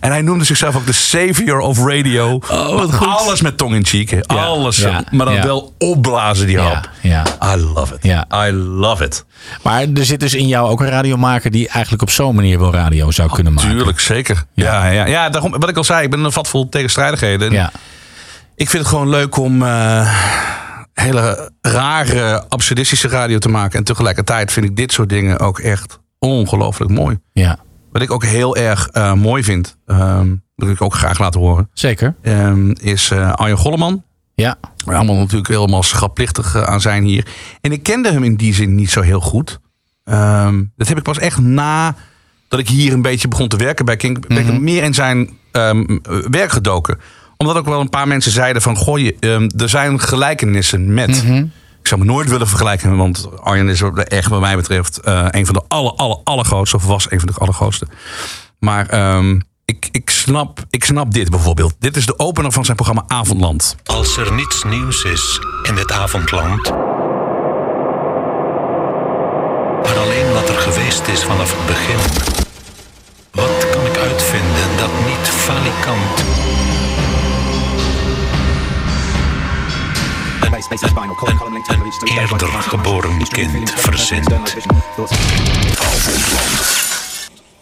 [0.00, 2.38] En hij noemde zichzelf ook de savior of radio.
[2.98, 4.26] Alles met tong in cheek.
[4.26, 4.76] Alles.
[4.76, 5.42] ja, maar dan ja.
[5.42, 6.90] wel opblazen die hap.
[7.00, 7.24] Ja.
[7.54, 8.04] I love it.
[8.34, 9.24] I love it.
[9.62, 12.72] Maar er zit dus in jou ook een radiomaker die eigenlijk op zo'n manier wel
[12.72, 13.70] radio zou kunnen maken.
[13.70, 14.44] Tuurlijk, zeker.
[14.54, 15.28] Ja, ja, ja.
[15.28, 17.52] daarom, wat ik al zei, ik ben een vat vol tegenstrijdigheden.
[17.52, 17.70] Ja.
[18.54, 20.14] Ik vind het gewoon leuk om eh,
[21.00, 23.78] hele rare, absurdistische radio te maken.
[23.78, 27.18] En tegelijkertijd vind ik dit soort dingen ook echt ongelooflijk mooi.
[27.32, 27.58] Ja.
[27.92, 31.40] Wat ik ook heel erg eh, mooi vind, ehm, dat wil ik ook graag laten
[31.40, 31.70] horen.
[31.72, 32.14] Zeker.
[32.22, 34.04] ehm, is eh Arjen Golleman.
[34.34, 34.56] Ja.
[34.84, 37.26] Waar allemaal natuurlijk helemaal schapplichtig eh, aan zijn hier.
[37.60, 39.58] En ik kende hem in die zin niet zo heel goed.
[40.04, 41.94] Ehm, dat heb ik pas echt na
[42.48, 44.28] dat ik hier een beetje begon te werken bij Kink.
[44.28, 45.30] Ben ik meer in zijn
[46.30, 46.98] werk gedoken.
[47.36, 48.76] Omdat ook wel een paar mensen zeiden van...
[48.76, 51.24] Goh, je, ehm, er zijn gelijkenissen met...
[51.80, 55.46] Ik zou me nooit willen vergelijken, want Arjen is echt wat mij betreft eh, een
[55.46, 57.86] van de aller, aller, allergrootste, of was een van de allergrootste.
[58.58, 61.74] Maar ehm, ik, ik, snap, ik snap dit bijvoorbeeld.
[61.78, 63.76] Dit is de opener van zijn programma Avondland.
[63.84, 66.70] Als er niets nieuws is in het avondland.
[69.82, 71.98] Maar alleen wat er geweest is vanaf het begin.
[73.30, 76.24] Wat kan ik uitvinden dat niet falikant.
[82.20, 84.28] Eerder geboren kind verzint.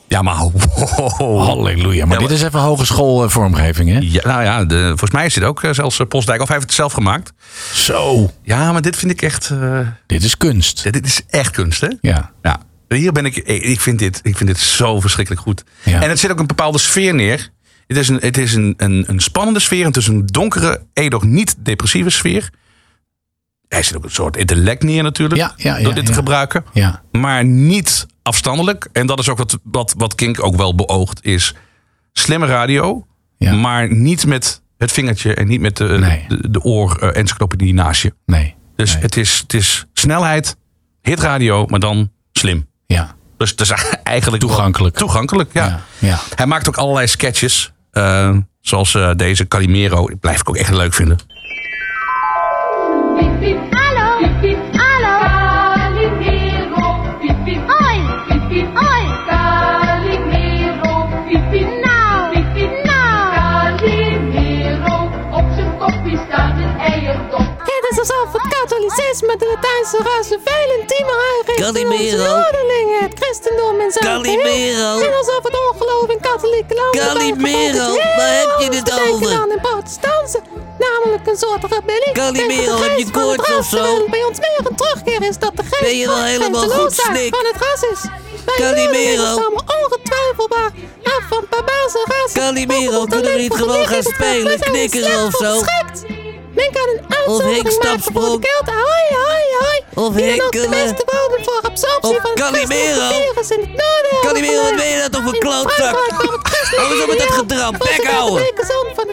[0.09, 1.43] Ja, maar wow.
[1.47, 2.07] Halleluja.
[2.07, 3.99] Maar Ja, dit is even hogeschool eh, vormgeving, hè?
[4.03, 6.41] Ja, nou ja, de, volgens mij is dit ook eh, zelfs eh, Postdijk.
[6.41, 7.33] Of hij heeft het zelf gemaakt.
[7.73, 8.31] Zo.
[8.43, 9.51] Ja, maar dit vind ik echt...
[9.51, 10.83] eh, Dit is kunst.
[10.83, 11.89] dit, dit is echt kunst, hè?
[12.01, 12.31] Ja.
[12.43, 12.61] Ja.
[12.89, 13.37] Hier ben ik...
[13.37, 15.65] Ik ik vind dit, ik vind dit zo verschrikkelijk goed.
[15.83, 16.03] Ja.
[16.03, 17.51] En het zit ook een bepaalde sfeer neer.
[17.87, 19.85] Het is een, het is een, een, een spannende sfeer.
[19.87, 22.51] Het is een donkere, edoch niet depressieve sfeer.
[23.75, 25.41] Hij zit ook een soort intellect neer natuurlijk.
[25.41, 26.65] Ja, ja, ja, door dit te gebruiken.
[26.73, 27.03] Ja.
[27.13, 28.89] Maar niet afstandelijk.
[28.93, 31.25] En dat is ook wat, wat, wat Kink ook wel beoogt.
[31.25, 31.55] Is
[32.13, 33.07] slimme radio.
[33.39, 35.35] Maar niet met het vingertje.
[35.35, 36.25] En niet met de, Nee.
[36.29, 38.15] de, de oor-encyclopedie naast je.
[38.27, 38.55] Nee.
[38.77, 40.57] Dus Het, is, het is snelheid,
[41.03, 42.67] hitradio, maar dan slim.
[42.87, 43.15] Ja.
[43.37, 43.71] Dus het is
[44.03, 44.97] eigenlijk Toegankelijk.
[44.97, 45.81] Toegankelijk, ja.
[45.99, 46.19] Ja.
[46.35, 47.73] Hij maakt ook allerlei sketches.
[47.91, 50.09] eh, zoals eh, deze Calimero.
[50.21, 51.19] Blijf ik ook echt leuk vinden.
[53.17, 53.31] Hallo.
[53.71, 53.84] Hallo.
[69.21, 72.25] Katholicisme, de Latijnse dan onze Calimero.
[72.25, 74.01] noorderlingen, het christendom en zo.
[74.01, 75.01] Calimero.
[75.01, 79.31] En alsof het ongeloof in katholieke landen Calimero, waar heb je het over?
[79.31, 80.41] dan in protestantse,
[80.79, 82.13] namelijk een soort rebellie.
[82.13, 84.05] Calimero, heb je koorts of ras, zo?
[84.11, 87.35] bij ons meer een terugkeer is dat de geest Ben je wel helemaal goed, Snik?
[87.37, 88.01] van het ras is.
[88.57, 89.35] Calimero.
[89.83, 90.71] ongetwijfelbaar
[91.03, 92.41] af van barbaarse rassen.
[92.41, 96.24] Calimero, kunnen we niet gewoon gaan spelen, zijn knikkeren slecht of zo?
[96.55, 98.75] Men kan een uitzondering maken voor de Kelten.
[98.75, 100.07] Hoi, hoi, hoi.
[100.07, 100.71] Of de hekkelen.
[100.71, 103.09] beste bodem voor absorptie Of van Calimero.
[104.23, 105.97] Calimero, wat ben je nou toch In klootzak?
[106.77, 107.73] Eens op met dat gedram.
[107.79, 108.53] Bek houden.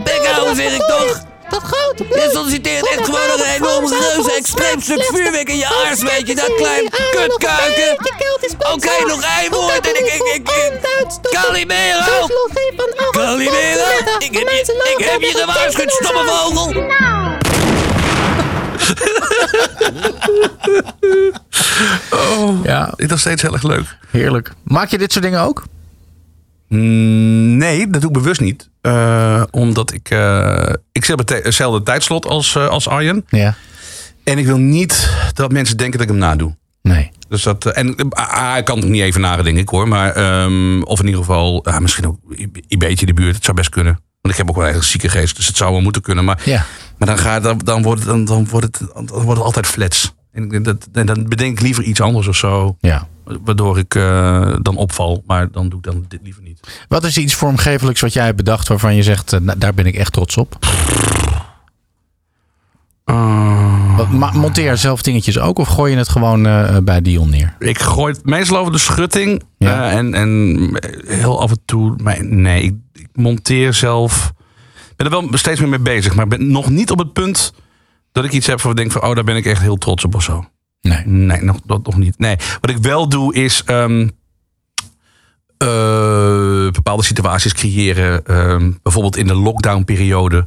[0.03, 1.29] Bek houden, zeg ik toch?
[1.49, 5.65] Tot grote Je solliciteert echt gewoon nog een enorm reus extreem stuk vuurwerk in je
[5.85, 6.35] aars, weet je.
[6.35, 7.97] Dat klein kutkuiken.
[8.73, 10.13] Oké, nog één woord en ik...
[10.13, 10.81] ik, ik, ik
[11.31, 12.27] Calimero!
[13.11, 13.85] Calimero!
[14.19, 17.30] Ik heb je, ik heb je gewaarschuwd, stomme vogel!
[22.11, 22.85] Oh, Ja.
[22.85, 23.97] dit is nog steeds heel erg leuk.
[24.09, 24.53] Heerlijk.
[24.63, 25.63] Maak je dit soort dingen ook?
[26.67, 28.69] Mm, nee, dat doe ik bewust niet.
[28.81, 30.09] Eh, omdat ik...
[30.09, 33.25] eh, ik zit op het- hetzelfde tijdslot als, eh, als Arjen.
[33.29, 33.55] Ja.
[34.23, 36.55] En ik wil niet dat mensen denken dat ik hem nadoe.
[36.81, 37.11] Nee.
[37.29, 39.87] Dus dat, en ah, ik kan het niet even nadenken, denk ik hoor.
[39.87, 42.17] Maar, ehm, of in ieder geval, ah, misschien ook
[42.67, 43.35] een beetje in de buurt.
[43.35, 43.93] Het zou best kunnen.
[44.21, 46.25] Want ik heb ook wel eigenlijk zieke geest, dus het zou wel moeten kunnen.
[46.25, 46.65] Maar, Ja.
[47.01, 49.67] Maar dan, gaat, dan, dan, wordt het, dan, dan, wordt het, dan wordt het altijd
[49.67, 50.13] flats.
[50.31, 52.75] En dat, en dan bedenk ik liever iets anders of zo.
[52.79, 53.07] Ja.
[53.43, 55.23] Waardoor ik eh, dan opval.
[55.27, 56.59] Maar dan doe ik dan dit liever niet.
[56.87, 59.85] Wat is iets vormgevelijks wat jij hebt bedacht waarvan je zegt, eh, nou, daar ben
[59.85, 60.57] ik echt trots op?
[63.97, 67.55] Wat, ma- monteer zelf dingetjes ook of gooi je het gewoon eh, bij Dion neer?
[67.59, 69.43] Ik gooi het meestal over de schutting.
[69.57, 69.89] Ja.
[69.91, 70.57] eh, en, en
[71.07, 71.95] heel af en toe.
[72.03, 74.33] Maar nee, ik, ik monteer zelf.
[75.01, 76.15] Ben er wel steeds meer mee bezig.
[76.15, 77.53] Maar ben nog niet op het punt
[78.11, 79.09] dat ik iets heb waarvan ik denk van...
[79.09, 80.45] oh, daar ben ik echt heel trots op of zo.
[80.81, 81.05] Nee.
[81.05, 82.19] Nee, nog, dat nog niet.
[82.19, 83.63] Nee, wat ik wel doe is...
[83.65, 84.07] ehm,
[85.57, 88.25] eh, bepaalde situaties creëren.
[88.25, 90.45] Ehm, bijvoorbeeld in de lockdown-periode.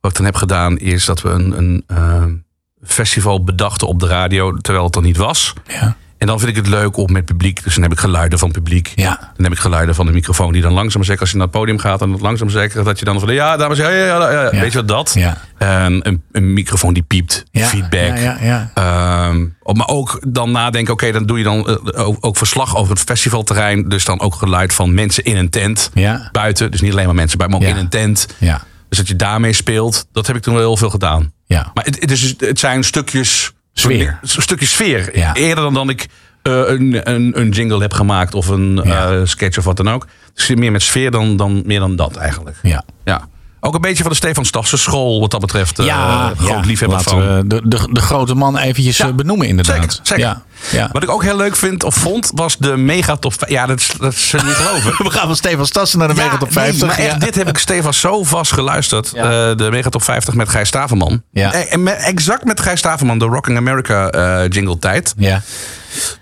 [0.00, 2.34] Wat ik dan heb gedaan is dat we een, een ehm,
[2.82, 4.56] festival bedachten op de radio...
[4.56, 5.52] terwijl het er niet was.
[5.66, 5.96] Ja.
[6.24, 7.64] En dan vind ik het leuk om met publiek.
[7.64, 8.92] Dus dan heb ik geluiden van publiek.
[8.94, 9.18] Ja.
[9.36, 11.20] Dan heb ik geluiden van de microfoon die dan langzaam zegt.
[11.20, 12.84] Als je naar het podium gaat en het langzaam zegt.
[12.84, 14.06] Dat je dan van ja, dames en heren.
[14.06, 14.60] Ja, ja, ja.
[14.60, 15.12] Weet je wat dat?
[15.14, 15.38] Ja.
[15.58, 17.44] Ehm, een, een microfoon die piept.
[17.50, 18.16] Ja, Feedback.
[18.16, 19.32] ja, ja, ja.
[19.62, 20.92] Op- maar ook dan nadenken.
[20.92, 23.88] Oké, dan doe je dan eh, ook, ook verslag over het festivalterrein.
[23.88, 25.90] Dus dan ook geluid van mensen in een tent.
[25.94, 26.28] Ja.
[26.32, 26.70] Buiten.
[26.70, 28.26] Dus niet alleen maar mensen buiten, maar ook in een tent.
[28.38, 28.62] Ja.
[28.88, 30.06] Dus dat je daarmee speelt.
[30.12, 31.32] Dat heb ik toen wel heel veel gedaan.
[31.46, 31.70] Ja.
[31.74, 34.18] Maar het, het, is, het zijn stukjes Sfeer.
[34.22, 35.18] Stukjes sfeer.
[35.18, 35.34] Ja.
[35.34, 36.06] Eerder dan dat ik
[36.42, 39.10] eh, een, een, een jingle heb gemaakt of een Ja.
[39.10, 40.06] eh, sketch of wat dan ook.
[40.34, 42.56] Dus meer met sfeer dan, dan meer dan dat eigenlijk.
[42.62, 42.84] Ja.
[43.04, 43.28] Ja.
[43.60, 45.78] Ook een beetje van de Stefan Stafse school wat dat betreft.
[45.78, 47.18] eh, ja, groot liefhebber van.
[47.18, 49.74] we de, de, de grote man eventjes benoemen inderdaad.
[49.76, 50.24] Zeker, zeker.
[50.24, 50.88] Ja, ja.
[50.92, 53.32] Wat ik ook heel leuk vind of vond, was de mega top.
[53.46, 54.92] Ja, dat is, dat is niet geloven.
[55.06, 56.86] We gaan van Stefan Stassen naar de Ja, Mega Top nee, 50.
[56.86, 57.18] maar echt, ja.
[57.18, 59.12] dit heb ik Stefan zo vast geluisterd.
[59.12, 59.22] Eh,
[59.56, 61.22] de Mega Top 50 met Gijs Staverman.
[61.32, 61.52] Ja.
[61.52, 65.14] Eh, En met, exact met Gijs Staverman, de Rocking America eh, jingle tijd.
[65.16, 65.42] Ja.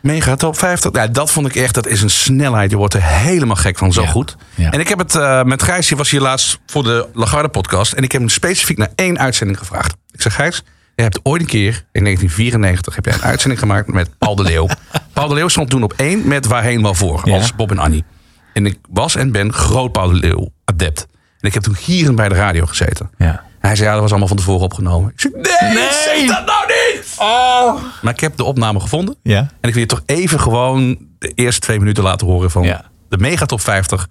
[0.00, 0.92] Mega Top 50.
[0.94, 2.70] Ja, dat vond ik echt, dat is een snelheid.
[2.70, 4.36] Je wordt er helemaal gek van, zo goed.
[4.56, 7.92] En ik heb het met Gijs, die was hier laatst voor de Lagarde podcast.
[7.92, 9.94] En ik heb hem specifiek naar één uitzending gevraagd.
[10.10, 10.62] Ik zeg, Gijs,
[10.94, 14.42] je hebt ooit een keer, in 1994, heb jij een uitzending gemaakt met Paul de
[14.42, 14.66] Leeuw.
[15.12, 17.34] Paul de Leeuw stond toen op één met Waarheen Wel Voor, Ja.
[17.34, 18.04] als Bob en Annie.
[18.52, 21.06] En ik was en ben groot Paul de Leeuw adept.
[21.40, 23.10] En ik heb toen hier bij de radio gezeten.
[23.18, 23.42] Ja.
[23.60, 25.12] Hij zei, ja, dat was allemaal van tevoren opgenomen.
[25.14, 27.14] Ik zei, nee, zeg dat nou niet!
[27.18, 27.82] Oh.
[28.02, 29.16] Maar ik heb de opname gevonden.
[29.22, 29.38] Ja.
[29.38, 32.84] En ik wil je toch even gewoon de eerste twee minuten laten horen van Ja.
[33.08, 34.08] de Mega Top 50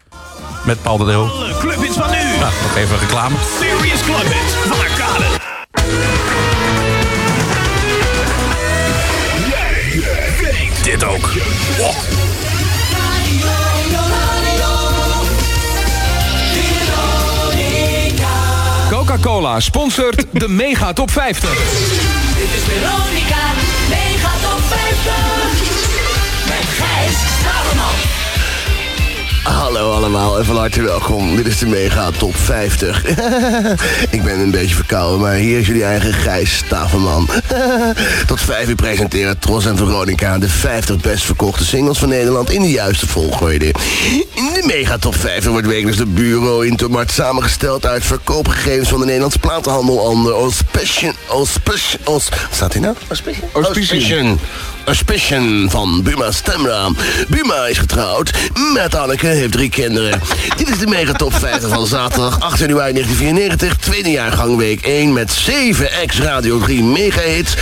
[0.66, 1.28] met Paul de Leeuw.
[1.28, 2.18] Alle clubhits van nu.
[2.40, 3.36] Nou, nog even reclame.
[3.60, 6.21] Serious Clubhits van Arcade.
[10.92, 11.30] Dit ook.
[11.80, 11.96] Oh.
[18.90, 21.50] Coca-Cola sponsort de Mega Top 50.
[21.50, 23.54] Dit is Veronica,
[23.90, 25.81] mega top 50.
[29.44, 31.36] Hallo allemaal en van harte welkom.
[31.36, 33.06] Dit is de Mega Top 50.
[34.10, 37.30] ik ben een beetje verkouden, maar hier is jullie eigen Gijs Staverman.
[38.28, 42.62] Tot vijf uur presenteren Tros en Veronica de 50 best verkochte singles van Nederland in
[42.62, 43.66] de juiste volgorde.
[44.34, 49.00] In de Mega Top 50 wordt wekelijks de bureau in Tomart samengesteld uit verkoopgegevens van
[49.00, 50.34] de Nederlandse platenhandel onder.
[50.34, 50.58] Aus,
[52.04, 52.96] wat staat hier nou?
[53.08, 53.44] Auspiciën.
[53.54, 54.40] Auspiciën.
[54.86, 56.90] Auspiciën van Buma Stemra.
[57.28, 58.32] Buma is getrouwd
[58.74, 60.22] met Anneke, heeft drie kinderen.
[60.58, 63.78] Dit is de Megatop 50 van zaterdag 8 januari 1994.
[63.78, 67.54] Tweede jaargang week 1 met 7 ex-Radio 3 megahits.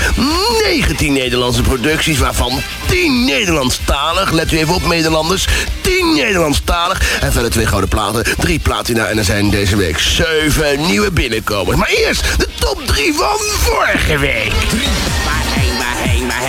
[0.63, 4.31] 19 Nederlandse producties, waarvan 10 Nederlandstalig.
[4.31, 5.47] Let u even op, Nederlanders.
[5.81, 7.19] 10 Nederlandstalig.
[7.21, 9.05] En verder twee gouden platen, drie platina.
[9.05, 11.77] En er zijn deze week 7 nieuwe binnenkomers.
[11.77, 14.53] Maar eerst de top 3 van vorige week.
[15.25, 16.48] Waarheen, waarheen, waarheen?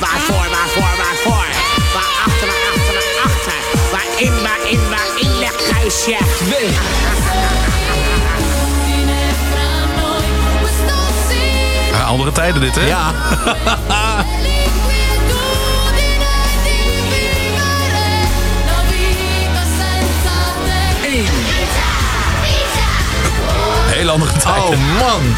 [0.00, 1.46] Waarvoor, waarvoor, waarvoor?
[1.94, 3.52] Waarachter, waarachter, waarachter?
[3.92, 6.16] Waarin, waarin, waarin ligt kruisje?
[11.92, 12.86] Ja, andere tijden dit, hè?
[12.86, 13.12] Ja.
[23.96, 24.62] Heel andere tijden.
[24.62, 25.34] Oh man.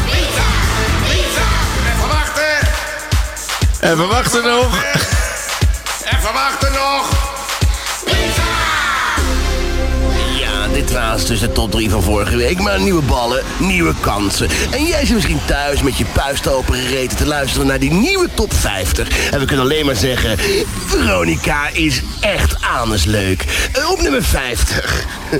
[3.79, 4.83] En we wachten nog.
[6.05, 7.28] Even wachten nog.
[10.87, 12.59] Was dus de top 3 van vorige week.
[12.59, 14.47] Maar nieuwe ballen, nieuwe kansen.
[14.71, 18.27] En jij zit misschien thuis met je puist open gereten te luisteren naar die nieuwe
[18.33, 19.31] top 50.
[19.31, 20.37] En we kunnen alleen maar zeggen,
[20.85, 22.55] Veronica is echt
[23.05, 23.45] leuk.
[23.73, 25.05] Eh, Op nummer 50.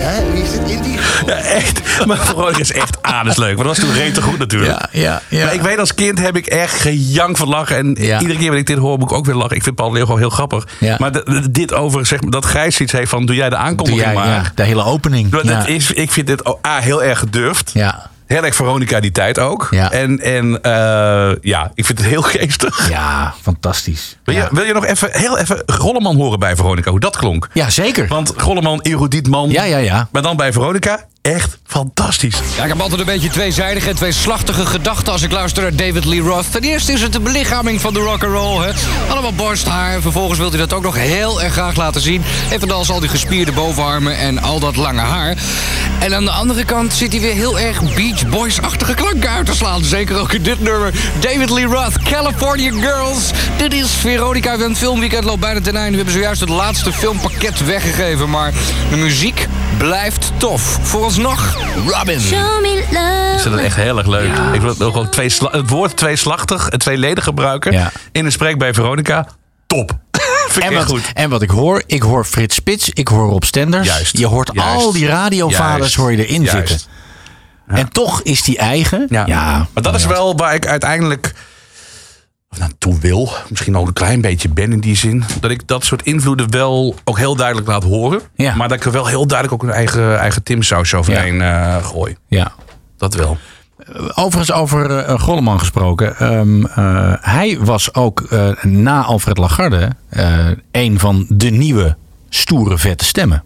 [0.00, 0.98] Hè, wie is het in die...
[1.26, 2.06] Ja, echt.
[2.06, 4.70] Maar Veronica is echt aardig Maar dat was toen rete goed natuurlijk.
[4.92, 5.44] Ja, ja, ja.
[5.44, 7.76] Maar ik weet als kind heb ik echt gejank van lachen.
[7.76, 8.20] En Ja.
[8.20, 9.56] iedere keer wanneer ik dit hoor, moet ik ook weer lachen.
[9.56, 10.66] Ik vind Paul Leeuw gewoon heel grappig.
[10.80, 10.96] Ja.
[10.98, 11.12] Maar
[11.50, 13.26] dit over, zeg maar, dat Gijs iets heeft van...
[13.26, 14.52] Doe jij de aankondiging jij, maar.
[14.58, 15.30] De hele opening.
[15.30, 15.66] Dat Ja.
[15.66, 17.70] is, ik vind dit A, heel erg gedurfd.
[17.74, 18.10] Ja.
[18.26, 19.68] Heel erg Veronica die tijd ook.
[19.70, 19.90] Ja.
[19.92, 22.88] En, en eh, ja, ik vind het heel geestig.
[22.90, 24.16] Ja, fantastisch.
[24.24, 26.90] Wil, je, wil je nog even, heel even Golleman horen bij Veronica?
[26.90, 27.48] Hoe dat klonk?
[27.52, 28.06] Ja, zeker.
[28.08, 29.50] Want Golleman, erudiet man.
[29.50, 30.08] Ja, ja, ja.
[30.12, 31.04] Maar dan bij Veronica,
[31.34, 32.36] echt fantastisch.
[32.56, 36.04] Ja, ik heb altijd een beetje tweezijdige en tweeslachtige gedachten als ik luister naar David
[36.04, 36.52] Lee Roth.
[36.52, 38.66] Ten eerste is het de belichaming van de rock'n'roll.
[38.66, 38.72] hè.
[39.08, 40.00] Allemaal borsthaar.
[40.00, 42.22] Vervolgens wil hij dat ook nog heel erg graag laten zien.
[42.50, 45.36] Evenals al die gespierde bovenarmen en al dat lange haar.
[45.98, 49.54] En aan de andere kant zit hij weer heel erg Beach Boys-achtige klanken uit te
[49.54, 49.84] slaan.
[49.84, 50.92] Zeker ook in dit nummer.
[51.20, 53.30] David Lee Roth, California Girls.
[53.56, 54.58] Dit is Veronica.
[54.58, 55.90] Het filmweekend loopt bijna ten einde.
[55.90, 58.30] We hebben zojuist het laatste filmpakket weggegeven.
[58.30, 58.52] Maar
[58.90, 59.48] de muziek
[59.78, 60.78] blijft tof.
[61.18, 61.56] Vooralsnog,
[61.92, 62.20] Robin.
[62.20, 63.32] Show me love.
[63.34, 64.36] Ik vind het echt heel erg leuk.
[64.52, 67.90] Ik wil ook gewoon twee het woord tweeslachtig en tweeledig gebruiken.
[68.12, 69.26] In een spreek bij Veronica.
[69.66, 69.90] Top.
[70.48, 71.10] Vind ik En wat, goed.
[71.14, 73.86] en wat ik hoor, ik hoor Frits Spits, ik hoor Rob Stenders.
[73.86, 76.68] Juist, Je hoort juist, al die radiovaders juist, hoor je erin juist.
[76.68, 76.86] zitten.
[77.66, 79.06] En toch is die eigen.
[79.08, 81.34] Ja, Maar dat is wel waar ik uiteindelijk
[82.58, 83.32] naartoe wil.
[83.48, 85.24] Misschien ook een klein beetje ben in die zin.
[85.40, 88.20] Dat ik dat soort invloeden wel ook heel duidelijk laat horen.
[88.36, 92.16] Maar dat ik er wel heel duidelijk ook een eigen, eigen Timsaus overheen eh, gooi.
[92.28, 92.52] Ja.
[92.96, 93.36] Dat wel.
[94.14, 96.16] Overigens over eh, Golleman gesproken.
[96.16, 101.96] Ehm, eh, hij was ook eh, na Alfred Lagarde eh, een van de nieuwe
[102.28, 103.42] stoere vette stemmen.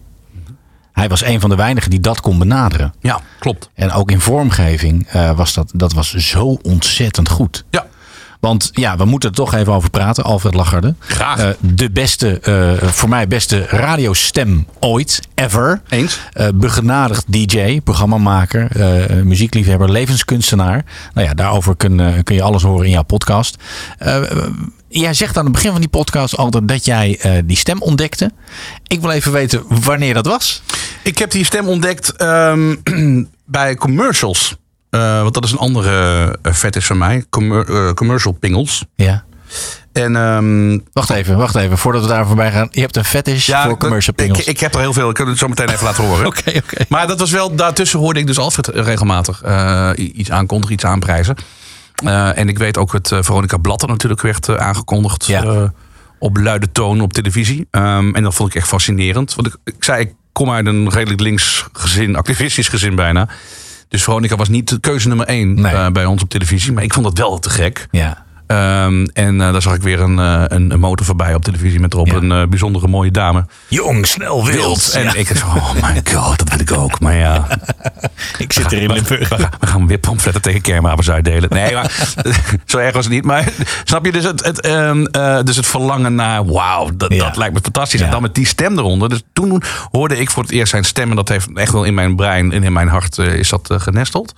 [0.93, 2.93] Hij was een van de weinigen die dat kon benaderen.
[2.99, 3.69] Ja, klopt.
[3.73, 7.65] En ook in vormgeving eh, was dat, dat was zo ontzettend goed.
[7.69, 7.85] Ja.
[8.43, 10.23] Want ja, we moeten er toch even over praten.
[10.23, 10.95] Alfred Lagarde.
[10.99, 11.55] Graag.
[11.59, 15.81] de beste, eh, voor mij beste radiostem ooit, ever.
[15.89, 16.19] Eens.
[16.33, 20.85] Eh, begenadigd DJ, programmamaker, eh, muziekliefhebber, levenskunstenaar.
[21.13, 23.57] Nou ja, daarover kun, eh, kun je alles horen in jouw podcast.
[23.97, 24.37] Eh, eh,
[24.87, 28.31] jij zegt aan het begin van die podcast altijd dat jij eh, die stem ontdekte.
[28.87, 30.61] Ik wil even weten wanneer dat was.
[31.03, 32.75] Ik heb die stem ontdekt ehm,
[33.45, 34.55] bij commercials.
[34.93, 37.25] Eh, want dat is een andere uh, fetish van mij.
[37.29, 38.85] Commer- eh, commercial pingels.
[38.95, 39.23] Ja.
[39.93, 41.77] En, ehm, wacht even, wacht even.
[41.77, 42.67] Voordat we daar voorbij gaan.
[42.71, 44.45] Je hebt een fetish voor commercial ik, pingels.
[44.45, 45.09] ik heb er heel veel.
[45.09, 46.25] Ik kan het zo meteen even laten horen.
[46.31, 46.85] Oké, oké.
[46.89, 51.35] Maar dat was wel, daartussen hoorde ik dus Alfred regelmatig eh, iets aankondigen, iets aanprijzen.
[52.05, 55.29] Eh, en ik weet ook het eh, Veronica dat natuurlijk werd eh, aangekondigd.
[55.29, 55.63] eh,
[56.19, 57.67] op luide toon op televisie.
[57.71, 59.35] Ehm, en dat vond ik echt fascinerend.
[59.35, 63.27] Want ik, ik zei, ik kom uit een redelijk links gezin, activistisch gezin bijna.
[63.87, 66.71] Dus Veronica was niet keuze nummer één eh, bij ons op televisie.
[66.71, 67.87] Maar ik vond dat wel te gek.
[67.91, 68.25] Ja.
[68.53, 71.79] Ehm, en eh, daar zag ik weer een, eh, een, een motor voorbij op televisie
[71.79, 73.45] met erop een eh, bijzondere mooie dame.
[73.67, 74.91] Jong, snel, wild.
[74.93, 75.13] En Ja.
[75.13, 76.99] ik dacht, oh my god, dat wil ik ook.
[76.99, 77.47] Maar ja.
[78.37, 79.29] ik zit er in Limburg.
[79.29, 81.49] We gaan, we gaan weer pamfletten tegen kernwapens uitdelen.
[81.49, 81.91] Nee, maar
[82.65, 83.23] zo erg was het niet.
[83.23, 83.51] Maar
[83.83, 87.53] snap je, dus het, het, ehm, eh, dus het verlangen naar, wauw, dat, dat lijkt
[87.53, 88.01] me fantastisch.
[88.01, 89.09] En dan met die stem eronder.
[89.09, 91.09] Dus toen hoorde ik voor het eerst zijn stem.
[91.09, 94.33] En dat heeft echt wel in mijn brein en in mijn hart is dat genesteld.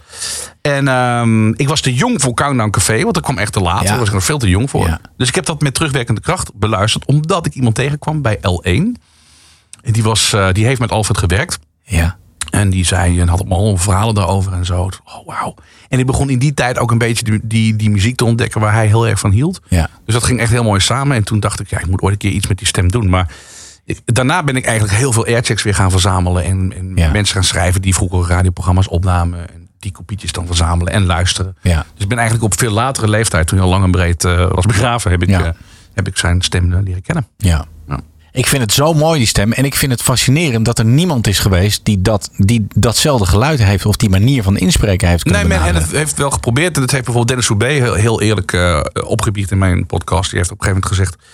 [0.61, 4.04] En ehm, ik was te jong voor Countdown Café, want dat kwam echt te laat.
[4.05, 4.99] Was ik nog veel te jong voor.
[5.17, 9.01] Dus ik heb dat met terugwerkende kracht beluisterd, omdat ik iemand tegenkwam bij L1.
[9.81, 11.59] En die, was, eh, die heeft met Alfred gewerkt.
[11.83, 12.17] Ja.
[12.49, 14.81] En die zei en had allemaal verhalen daarover en zo.
[15.05, 15.53] Oh, wauw.
[15.89, 18.61] En ik begon in die tijd ook een beetje die, die, die muziek te ontdekken
[18.61, 19.59] waar hij heel erg van hield.
[19.69, 19.89] Ja.
[20.05, 21.15] Dus dat ging echt heel mooi samen.
[21.17, 23.09] En toen dacht ik, ja, ik moet ooit een keer iets met die stem doen.
[23.09, 23.31] Maar
[23.85, 26.43] ik- daarna ben ik eigenlijk heel veel airchecks weer gaan verzamelen.
[26.43, 29.49] En, en mensen gaan schrijven die vroeger radioprogramma's opnamen.
[29.53, 31.57] En die kopietjes dan verzamelen en luisteren.
[31.61, 31.85] Ja.
[31.93, 34.51] Dus ik ben eigenlijk op veel latere leeftijd, toen hij al lang en breed eh,
[34.51, 35.49] was begraven, heb ik, eh,
[35.93, 37.27] heb ik zijn stem eh, leren kennen.
[37.37, 37.65] Ja.
[38.31, 39.51] Ik vind het zo mooi, die stem.
[39.51, 43.63] En ik vind het fascinerend dat er niemand is geweest die, dat, die datzelfde geluid
[43.63, 43.85] heeft.
[43.85, 46.75] Of die manier van inspreken heeft kunnen Nee, men, en het heeft wel geprobeerd.
[46.75, 48.57] En dat heeft bijvoorbeeld Dennis Soubé heel, heel eerlijk
[49.07, 50.29] opgebied in mijn podcast.
[50.29, 51.31] Die heeft op een gegeven moment gezegd...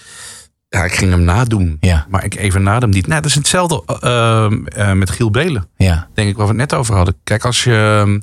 [0.69, 1.79] Ja, ik ging hem nadoen.
[2.09, 3.07] Maar ik even hem niet.
[3.07, 3.83] Nou, dat is hetzelfde
[4.95, 5.67] met Giel Belen.
[5.77, 6.07] Ja.
[6.13, 7.15] Denk ik waar we het net over hadden.
[7.23, 8.21] Kijk, als je,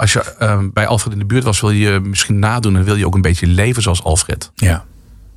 [0.00, 1.60] als je eh, bij Alfred in de buurt was...
[1.60, 4.50] wil je misschien nadoen en wil je ook een beetje leven zoals Alfred.
[4.54, 4.84] Ja.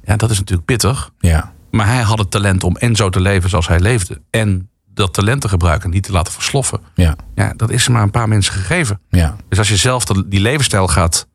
[0.04, 1.12] Ja, dat is natuurlijk pittig.
[1.20, 1.52] Ja.
[1.72, 4.22] Maar hij had het talent om en zo te leven zoals hij leefde.
[4.30, 6.80] En dat talent te gebruiken en niet te laten versloffen.
[6.96, 7.16] Ja.
[7.36, 9.00] Ja, dat is maar een paar mensen gegeven.
[9.10, 9.36] Ja.
[9.50, 11.28] Dus als je zelf die levensstijl gaat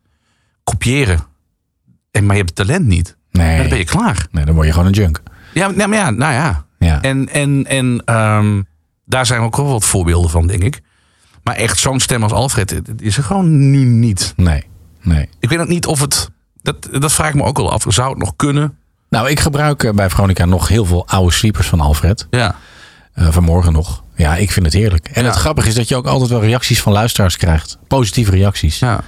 [0.65, 1.21] kopiëren.
[2.11, 3.17] En, maar je hebt het talent niet.
[3.31, 3.59] Nee.
[3.59, 4.27] Dan ben je klaar.
[4.31, 5.23] Nee, dan word je gewoon een junk.
[5.55, 6.67] Ja, nee, maar ja, nou ja.
[6.79, 7.03] Ja.
[7.03, 8.63] En, en, en ehm,
[9.05, 10.81] daar zijn ook wel wat voorbeelden van, denk ik.
[11.49, 14.33] Maar echt zo'n stem als Alfred, het- is er gewoon nu niet.
[14.37, 14.65] Nee,
[15.03, 15.29] nee.
[15.41, 16.31] Ik weet ook niet of het...
[16.63, 17.85] Dat, dat vraag ik me ook wel af.
[17.89, 18.77] Zou het nog kunnen?
[19.11, 22.27] Nou, ik gebruik eh, bij Veronica nog heel veel oude sweepers van Alfred.
[22.31, 22.55] Ja.
[23.13, 24.03] Eh, vanmorgen nog.
[24.17, 25.09] Ja, ik vind het heerlijk.
[25.09, 27.79] En het grappige is dat je ook altijd wel reacties van luisteraars krijgt.
[27.87, 28.79] Positieve reacties.
[28.79, 29.01] Ja.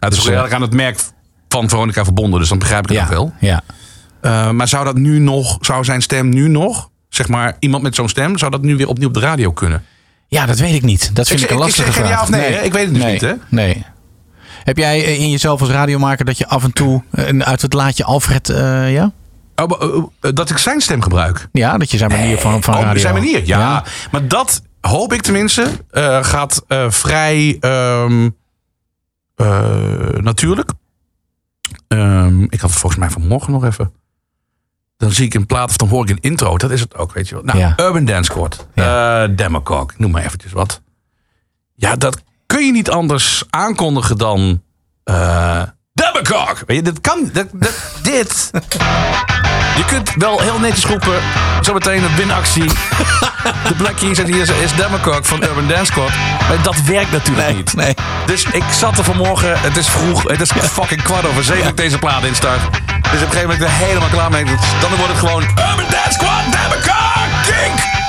[0.00, 0.98] het is Dus, ook heel eh, erg aan het merk
[1.48, 2.40] van Veronica verbonden.
[2.40, 3.32] Dus dan begrijp ik het ook wel.
[3.40, 3.62] Ja.
[4.20, 7.94] Eh, maar zou dat nu nog, zou zijn stem nu nog, zeg maar, iemand met
[7.94, 9.84] zo'n stem, zou dat nu weer opnieuw op de radio kunnen?
[10.28, 11.10] Ja, dat weet ik niet.
[11.14, 12.16] Dat vind ik, Ik- een ik lastige geen vraag.
[12.16, 12.64] ja of nee?
[12.64, 13.34] Ik weet het dus nee, niet, hè?
[13.48, 13.84] Nee.
[14.64, 17.72] Heb jij eh, in jezelf als radiomaker dat je af en toe eh, uit het
[17.72, 19.12] laadje Alfred, eh, ja?
[19.56, 21.48] Oh, dat ik zijn stem gebruik.
[21.52, 23.00] Ja, dat je zijn manier van, van oh, radio...
[23.00, 23.84] zijn manier, ja.
[24.10, 25.70] Maar dat hoop ik tenminste,
[26.22, 28.28] gaat vrij ehm,
[29.34, 30.70] eh, natuurlijk.
[31.88, 33.92] Ehm, ik had het volgens mij vanmorgen nog even.
[34.98, 36.56] Dan zie ik een plaat of dan hoor ik een intro.
[36.58, 37.44] Dat is het ook, weet je wel.
[37.44, 37.74] Nou, Ja.
[37.76, 38.66] Urban Dance Squad.
[38.74, 40.80] eh Democog, noem maar eventjes wat.
[41.74, 44.62] Ja, dat kun je niet anders aankondigen dan...
[45.04, 45.62] eh
[45.92, 46.62] Democog!
[46.66, 47.30] Weet je, dat kan...
[47.32, 48.50] Dat, dat, dit...
[49.78, 51.14] Je kunt wel heel netjes roepen,
[51.60, 52.70] zometeen een winactie.
[53.68, 56.10] De Black Keys en hier is, Democog van Urban Dance Squad.
[56.48, 57.74] Maar dat werkt natuurlijk niet.
[57.74, 57.94] Nee.
[58.26, 61.70] Dus ik zat er vanmorgen, het is vroeg, het is fucking kwart over zeven dat
[61.70, 62.60] ik deze plaat instart.
[62.60, 64.44] Dus op een gegeven moment ben ik er helemaal klaar mee.
[64.44, 68.07] Dan wordt het gewoon Urban Dance Squad, Democog, Kink!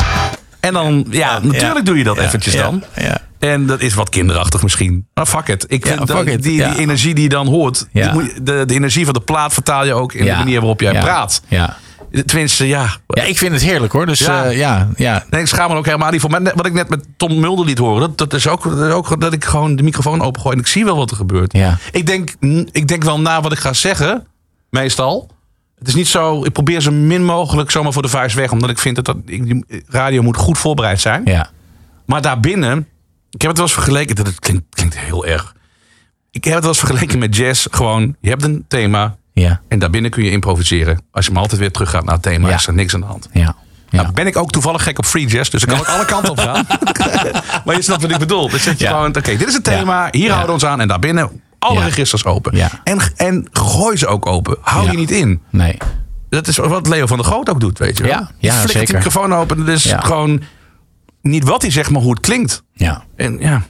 [0.59, 2.83] En dan, ja, natuurlijk doe je dat eventjes dan.
[2.95, 3.17] ja.
[3.39, 5.07] En dat is wat kinderachtig misschien.
[5.13, 5.65] Maar fuck it.
[5.67, 8.63] Ik vind dat- fuck it, die, die energie die je dan hoort, die moet de,
[8.65, 11.41] de energie van de plaat vertaal je ook in de manier waarop jij praat.
[11.47, 11.77] Ja.
[12.25, 12.87] Tenminste, ja.
[13.07, 14.05] ja, ik vind het heerlijk hoor.
[14.05, 14.43] Dus Ja.
[14.43, 15.25] ja, ja, ja.
[15.29, 16.29] Nee, ik schaam me ook helemaal niet voor.
[16.29, 18.93] Maar wat ik net met Tom Mulder liet horen, dat, dat, is ook, dat is
[18.93, 21.53] ook dat ik gewoon de microfoon opengooi en ik zie wel wat er gebeurt.
[21.53, 21.77] Ja.
[21.91, 22.33] Ik, denk,
[22.71, 24.27] ik denk wel na wat ik ga zeggen,
[24.69, 25.29] meestal.
[25.79, 28.69] Het is niet zo, ik probeer zo min mogelijk zomaar voor de vuist weg, omdat
[28.69, 31.21] ik vind dat, dat ik- radio moet goed voorbereid zijn.
[31.25, 31.49] Ja.
[32.05, 32.77] Maar daarbinnen,
[33.29, 35.55] ik heb het wel eens vergeleken, dat het klinkt, klinkt heel erg.
[36.31, 37.67] Ik heb het wel eens vergeleken met jazz.
[37.71, 39.61] Gewoon, je hebt een thema Ja.
[39.67, 41.01] en daarbinnen kun je improviseren.
[41.11, 42.55] Als je maar altijd weer terug gaat naar het thema, Ja.
[42.55, 43.29] is er niks aan de hand.
[43.33, 43.55] Ja.
[43.89, 46.31] Nou, ben ik ook toevallig gek op free jazz, dus ik kan ook alle kanten
[46.31, 46.65] op gaan.
[47.65, 48.49] maar je snapt wat ik bedoel.
[48.49, 48.89] Zeg je Ja.
[48.89, 52.25] gewoon, oké, dit is het thema, hier houden we ons aan en daarbinnen alle registers
[52.25, 52.53] open.
[52.83, 54.57] En, en gooi ze ook open.
[54.61, 55.41] Hou je niet in.
[55.49, 55.77] Nee.
[56.29, 58.11] Dat is wat Leo van der Groot ook doet, weet je wel.
[58.11, 58.87] Ja, ja, flikkert zeker.
[58.87, 59.57] de microfoon open.
[59.65, 60.41] Dat is gewoon
[61.21, 62.63] niet wat hij zegt, maar hoe het klinkt.
[62.73, 63.03] Ja.
[63.15, 63.61] En ja,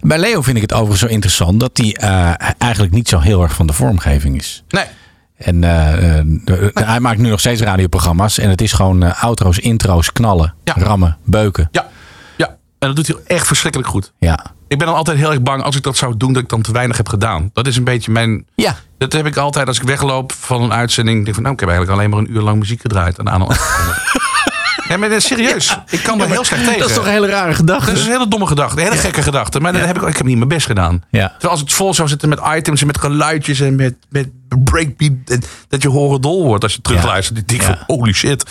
[0.00, 3.42] Bij Leo vind ik het overigens zo interessant dat hij eh, eigenlijk niet zo heel
[3.42, 4.64] erg van de vormgeving is.
[4.68, 4.84] nee.
[5.36, 6.24] En eh, eh,
[6.72, 8.38] hij maakt nu nog steeds radioprogramma's.
[8.38, 10.74] En het is gewoon eh, outro's, intro's, knallen, Ja.
[10.78, 11.68] rammen, beuken.
[11.70, 11.86] Ja.
[12.82, 14.12] En dat doet hij echt verschrikkelijk goed.
[14.18, 14.44] Ja.
[14.68, 16.62] Ik ben dan altijd heel erg bang als ik dat zou doen, dat ik dan
[16.62, 17.50] te weinig heb gedaan.
[17.52, 18.46] Dat is een beetje mijn.
[18.54, 18.76] Ja.
[18.98, 21.22] Dat heb ik altijd als ik wegloop van een uitzending.
[21.22, 23.18] Denk van, nou, ik heb eigenlijk alleen maar een uur lang muziek gedraaid.
[23.18, 23.46] En aan
[24.88, 25.78] Ja, maar serieus.
[25.90, 26.78] Ik kan er heel slecht tegen.
[26.78, 27.86] Dat is toch een hele rare gedachte?
[27.86, 28.76] Dat is een hele domme gedachte.
[28.76, 29.60] Een hele gekke gedachte.
[29.60, 31.02] Maar dan heb ik, ik heb niet mijn best gedaan.
[31.10, 31.28] Ja.
[31.28, 34.28] Terwijl als het vol zou zitten met items en met geluidjes en met, met
[34.64, 35.12] breakbeat.
[35.26, 37.36] en Dat je horen dol wordt als je terugluistert.
[37.48, 38.44] Die denk van, holy shit.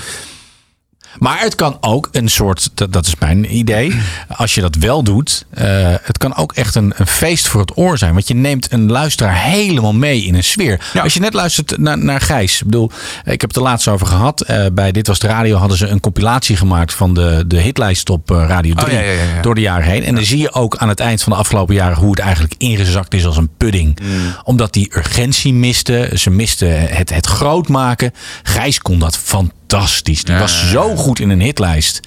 [1.19, 3.93] Maar het kan ook een soort, dat, dat is mijn idee.
[4.27, 5.65] Als je dat wel doet, eh,
[6.01, 8.13] het kan ook echt een, een feest voor het oor zijn.
[8.13, 10.79] Want je neemt een luisteraar helemaal mee in een sfeer.
[11.01, 12.59] Als je net luistert naar, naar Gijs.
[12.59, 12.91] Ik bedoel,
[13.23, 14.41] ik heb het er laatst over gehad.
[14.41, 18.09] Eh, bij Dit Was de Radio hadden ze een compilatie gemaakt van de, de hitlijst
[18.09, 18.88] op eh, Radio 3.
[18.88, 19.41] Oh, ja, ja, ja, ja.
[19.41, 20.03] Door de jaren heen.
[20.03, 22.53] En dan zie je ook aan het eind van de afgelopen jaren hoe het eigenlijk
[22.57, 23.99] ingezakt is als een pudding.
[24.01, 24.35] Mm.
[24.43, 26.11] Omdat die urgentie miste.
[26.13, 28.13] Ze misten het, het groot maken.
[28.43, 29.59] Gijs kon dat fantastisch.
[30.03, 31.99] Die was zo goed in een hitlijst.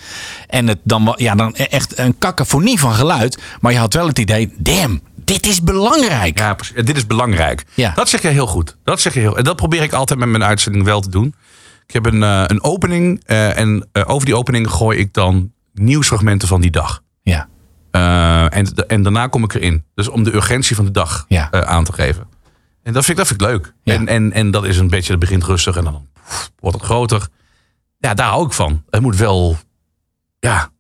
[0.49, 3.43] En het dan, ja, dan echt een cacophonie van geluid.
[3.61, 6.39] Maar je had wel het idee, damn, dit is belangrijk.
[6.39, 6.75] Ja, precies.
[6.85, 7.65] dit is belangrijk.
[7.75, 7.93] Ja.
[7.95, 8.77] Dat zeg je heel goed.
[8.85, 9.37] Dat zeg je heel.
[9.37, 11.35] En dat probeer ik altijd met mijn uitzending wel te doen.
[11.87, 13.23] Ik heb een, eh, een opening.
[13.27, 17.03] eh, en eh, over die opening gooi ik dan nieuwsfragmenten van die dag.
[17.23, 17.49] Ja.
[18.51, 19.85] En, en daarna kom ik erin.
[19.95, 21.51] Dus om de urgentie van de dag Ja.
[21.51, 22.27] aan te geven.
[22.83, 23.73] En dat vind ik, dat vind ik leuk.
[23.83, 23.95] Ja.
[23.95, 26.07] En, en, en dat is een beetje, het begint rustig en dan
[26.61, 27.29] wordt het groter.
[28.05, 28.85] Ja, daar hou ik van.
[28.91, 29.57] Het moet wel,
[30.39, 30.71] ja,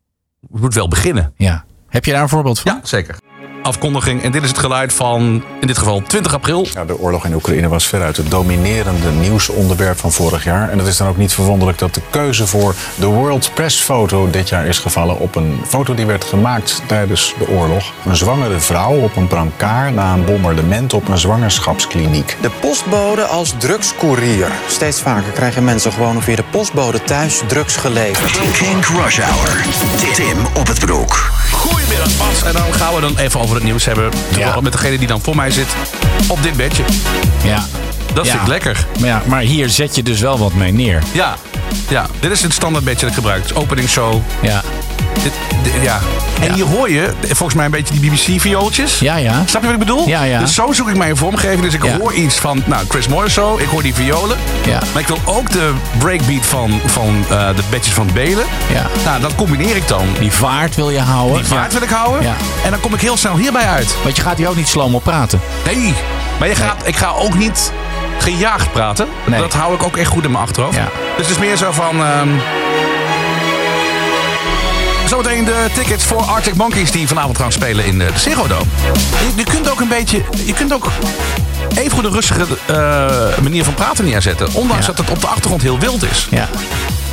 [0.51, 1.33] het moet wel beginnen.
[1.37, 1.65] Ja.
[1.89, 2.75] Heb je daar een voorbeeld van?
[2.75, 3.17] Ja, zeker.
[3.65, 4.23] Afkondiging.
[4.23, 6.67] En dit is het geluid van, in dit geval 20 april.
[6.73, 10.71] Ja, de oorlog in Oekraïne was veruit het dominerende nieuwsonderwerp van vorig jaar.
[10.71, 14.31] En het is dan ook niet verwonderlijk dat de keuze voor de World Press foto
[14.31, 17.93] dit jaar is gevallen op een foto die werd gemaakt tijdens de oorlog.
[18.07, 22.37] Een zwangere vrouw op een brancard na een bombardement op een zwangerschapskliniek.
[22.41, 24.49] De postbode als drugscourier.
[24.69, 28.39] Steeds vaker krijgen mensen gewoon via de postbode thuis drugs geleverd.
[28.53, 29.65] Kink Rush Hour.
[30.15, 31.33] Tim op het broek.
[31.53, 32.43] Goedemiddag, Bas.
[32.43, 34.11] En dan gaan we dan even over het nieuws hebben.
[34.63, 35.77] Met degene die dan voor mij zit
[36.29, 36.83] op dit bedje.
[37.45, 37.65] Ja.
[38.15, 38.87] Dat vind ik lekker.
[39.01, 41.03] Maar, ja, maar hier zet je dus wel wat mee neer.
[41.13, 41.37] Ja,
[41.89, 42.07] ja.
[42.21, 43.43] dit is het standaard bedje dat ik gebruik.
[43.43, 44.23] Het is opening show.
[44.43, 44.63] Ja.
[45.25, 45.33] Dit,
[45.63, 45.99] dit- ja.
[46.41, 48.99] En hier hoor je volgens mij een beetje die BBC-viooltjes.
[48.99, 49.33] Ja, ja.
[49.47, 50.09] Snap je wat ik bedoel?
[50.09, 50.39] Ja, ja.
[50.39, 51.63] Dus zo zoek ik mijn vormgeving.
[51.63, 51.99] Dus ik Ja.
[51.99, 53.63] hoor iets van nou, Chris Morrisseau.
[53.63, 54.37] Ik hoor die violen.
[54.67, 54.79] Ja.
[54.93, 58.45] Maar ik wil ook de breakbeat van, van eh, de bedjes van Belen.
[58.73, 58.87] Ja.
[59.05, 60.07] Nou, dat combineer ik dan.
[60.19, 61.37] Die vaart wil je houden.
[61.37, 61.79] Die vaart Ja.
[61.79, 62.23] wil ik houden.
[62.23, 62.35] Ja.
[62.65, 63.95] En dan kom ik heel snel hierbij uit.
[64.03, 65.41] Want je gaat hier ook niet slow op praten.
[65.67, 65.95] Nee,
[66.39, 67.73] maar je gaat, ik ga ook niet
[68.19, 69.07] gejaagd praten.
[69.27, 69.41] Nee.
[69.41, 70.77] Dat hou ik ook echt goed in mijn achterhoofd.
[70.77, 70.89] Ja.
[71.17, 72.05] Dus het is meer zo van...
[72.05, 72.29] ehm,
[75.09, 78.65] Zometeen de tickets voor Arctic Monkeys die vanavond gaan spelen in de Ziggo Dome.
[79.21, 80.23] Je, je kunt ook een beetje...
[80.45, 80.91] Je kunt ook
[81.79, 84.49] even een rustige eh, manier van praten neerzetten.
[84.53, 84.93] Ondanks Ja.
[84.93, 86.27] dat het op de achtergrond heel wild is.
[86.31, 86.49] Ja.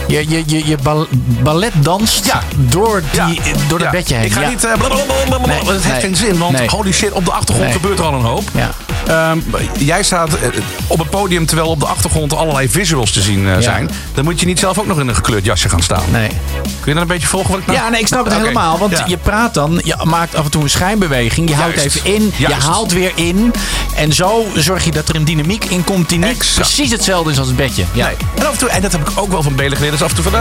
[0.08, 1.08] Je, je, je, je bal-
[1.44, 3.90] ballet danst door, die, door dat Ja.
[3.92, 4.26] bedje heen.
[4.26, 4.50] Ik ga Ja.
[4.50, 4.64] niet...
[4.64, 6.00] eh, blablabla, Nee, dat heeft nee.
[6.02, 6.68] geen zin, want Nee.
[6.70, 8.44] holy shit, op de achtergrond gebeurt er al een hoop.
[8.54, 8.72] Ja.
[9.08, 9.40] Ehm,
[9.78, 10.48] jij staat eh,
[10.88, 13.62] op het podium terwijl op de achtergrond allerlei visuals te zien eh, Ja.
[13.62, 13.90] zijn.
[14.14, 16.04] Dan moet je niet zelf ook nog in een gekleurd jasje gaan staan.
[16.12, 16.28] Nee.
[16.64, 17.78] Kun je dat een beetje volgen wat ik nou...
[17.80, 18.78] Ja, nee, ik snap het helemaal.
[18.78, 19.04] Want Ja.
[19.08, 21.50] je praat dan, je maakt af en toe een schijnbeweging.
[21.50, 23.54] Je houdt even in, je haalt weer in.
[23.96, 26.56] En zo zorg je dat er een dynamiek in komt die niet Exact.
[26.56, 27.86] precies hetzelfde is als het bedje.
[27.94, 28.06] Ja.
[28.06, 28.16] Nee.
[28.36, 30.14] En af en toe, en dat heb ik ook wel van Belen geleerd, is af
[30.14, 30.34] toe van...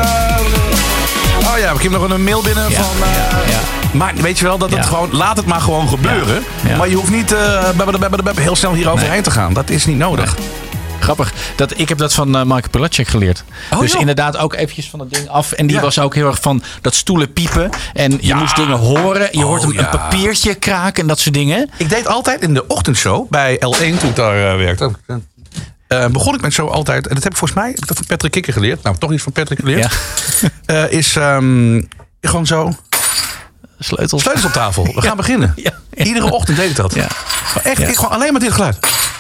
[1.53, 2.85] oh ja, ik heb nog een mail binnen van...
[3.03, 3.59] eh,
[3.93, 6.43] Maar weet je wel, dat het gewoon, laat het maar gewoon gebeuren.
[6.77, 7.69] Maar je hoeft niet eh,
[8.37, 9.53] heel snel hier overheen te gaan.
[9.55, 10.37] Dat is niet nodig.
[11.01, 11.33] Grappig.
[11.57, 13.45] Dat, ik heb dat van Michael Pilacek geleerd.
[13.73, 14.01] Oh, dus joh.
[14.01, 15.53] inderdaad ook eventjes van dat ding af.
[15.53, 15.83] En die Ja.
[15.83, 17.71] was ook heel erg van dat stoelen piepen.
[17.93, 18.37] En je Ja.
[18.37, 19.29] moest dingen horen.
[19.33, 19.81] Je Oh, hoort een, ja.
[19.81, 21.71] een papiertje kraken en dat soort dingen.
[21.77, 24.91] Ik deed altijd in de ochtendshow bij L1 toen ik daar werkte.
[25.91, 28.33] Eh, begon ik met zo altijd, en dat heb ik volgens mij dat van Patrick
[28.33, 28.83] Kikker geleerd.
[28.83, 29.99] Nou, toch iets van Patrick geleerd.
[30.67, 31.83] Eh, is ehm,
[32.21, 32.77] gewoon zo.
[33.79, 34.23] Sleutels.
[34.23, 34.85] Sleutels op tafel.
[34.95, 35.55] We gaan beginnen.
[35.95, 36.97] Iedere ochtend deed ik dat.
[36.97, 38.79] Maar Echt, ik, gewoon alleen maar dit geluid.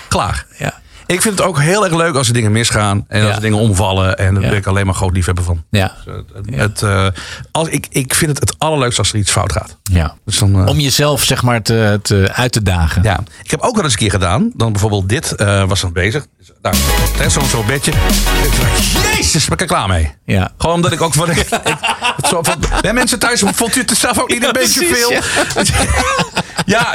[0.09, 0.47] Klaar.
[0.59, 0.81] Ja.
[1.11, 3.05] Ik vind het ook heel erg leuk als er dingen misgaan.
[3.09, 4.19] En als er dingen omvallen.
[4.19, 5.65] En daar ben ik alleen maar groot liefhebber van.
[5.71, 5.95] Ja.
[6.51, 7.07] Het, eh,
[7.51, 9.77] als, ik, ik vind het het allerleukste als er iets fout gaat.
[9.83, 10.15] ja.
[10.25, 13.03] Dus dan, eh, Om jezelf zeg maar te, te, uit te dagen.
[13.03, 14.51] Ja, ik heb ook wel eens een keer gedaan.
[14.55, 16.27] Dan bijvoorbeeld dit eh, was dan bezig.
[16.39, 16.75] Dus Daar,
[17.19, 17.93] hè, zo'n zo'n bedje.
[19.17, 20.15] Jezus, ben ik er klaar mee.
[20.25, 20.53] Ja.
[20.59, 21.31] Gewoon omdat ik ook van...
[21.37, 21.47] ik,
[22.17, 24.97] het zo van bij mensen thuis, vond u het zelf ook niet een beetje precies,
[24.97, 25.11] veel?
[25.11, 25.21] Ja.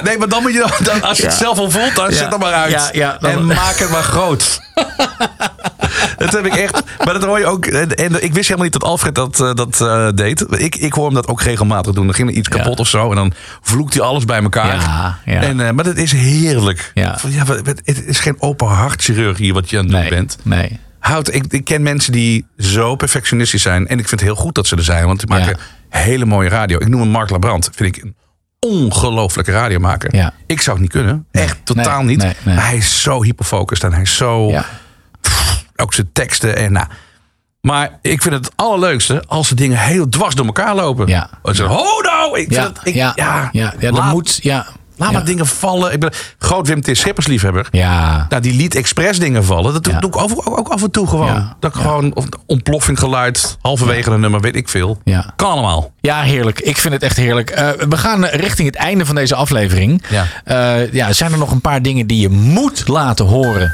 [0.04, 1.40] nee, maar dan moet je dan, dan als je het Ja.
[1.40, 2.16] zelf al voelt, dan Ja.
[2.16, 2.72] zet er maar uit.
[2.72, 4.60] Ja, ja, dan- en maak het maar groot.
[6.18, 6.82] dat heb ik echt.
[7.06, 7.66] Maar dat hoor je ook.
[7.66, 10.46] En, ik wist helemaal niet dat Alfred dat, eh, dat eh, deed.
[10.50, 12.06] Ik, ik hoor hem dat ook regelmatig doen.
[12.06, 13.10] Dan ging er iets kapot of zo.
[13.10, 14.76] En dan vloekt hij alles bij elkaar.
[14.76, 15.42] Ja, ja.
[15.42, 16.92] En, eh, maar dat is heerlijk.
[16.94, 17.18] Ja.
[17.30, 17.46] Ja,
[17.84, 20.10] het is geen open hartchirurgie wat je aan het doen Nee.
[20.10, 20.38] bent.
[20.42, 20.80] Nee.
[21.00, 23.88] Houd, ik, ik ken mensen die zo perfectionistisch zijn.
[23.88, 25.06] En ik vind het heel goed dat ze er zijn.
[25.06, 25.58] Want die maken
[25.90, 26.78] hele mooie radio.
[26.78, 27.70] Ik noem hem Mark Labrand.
[27.76, 28.16] Vind ik een
[28.70, 30.16] ongelooflijke radiomaker.
[30.16, 30.34] Ja.
[30.46, 31.26] Ik zou het niet kunnen.
[31.32, 32.36] Echt totaal Nee, niet.
[32.44, 33.84] nee, hij is zo hyperfocust.
[33.84, 34.50] En hij is zo...
[34.50, 34.66] Ja.
[35.22, 36.56] Pff, ook zijn teksten.
[36.56, 36.88] En nou...
[37.62, 41.08] Maar ik vind het allerleukste als de dingen heel dwars door elkaar lopen.
[41.08, 41.30] Ja.
[41.42, 42.40] Als je, oh nou!
[42.40, 44.40] Ik Ja, het, ik, ja, ja, ja, ja, dat moet.
[44.42, 44.66] Ja.
[44.98, 45.94] Laat maar dingen vallen.
[45.94, 46.90] Ik ben groot Wim T.
[46.98, 47.68] Schippers liefhebber.
[47.72, 48.26] Ja.
[48.30, 49.74] Nou, die liet expres dingen vallen.
[49.74, 51.56] Dat doe, ik ook, ook af en toe gewoon.
[51.60, 55.02] Dat ik gewoon of ontploffing geluid, halverwege een nummer, weet ik veel.
[55.04, 55.34] Ja.
[55.36, 55.92] Kan allemaal.
[56.00, 56.60] Ja, heerlijk.
[56.60, 57.50] Ik vind het echt heerlijk.
[57.50, 60.04] Eh, we gaan richting het einde van deze aflevering.
[60.10, 60.26] Ja.
[60.44, 63.74] Eh, ja, zijn er nog een paar dingen die je moet laten horen?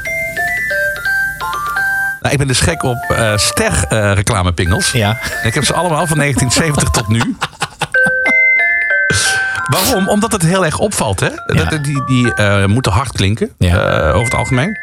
[2.20, 4.92] Nou, ik ben dus gek op eh ster eh, reclamepingels.
[4.92, 5.18] Ja.
[5.42, 7.36] En ik heb ze allemaal van 1970 tot nu.
[9.72, 10.08] Waarom?
[10.08, 11.20] Omdat het heel erg opvalt.
[11.20, 11.28] Hè?
[11.46, 13.76] Dat, die die eh, moeten hard klinken, Ja.
[13.76, 14.78] eh, over het algemeen.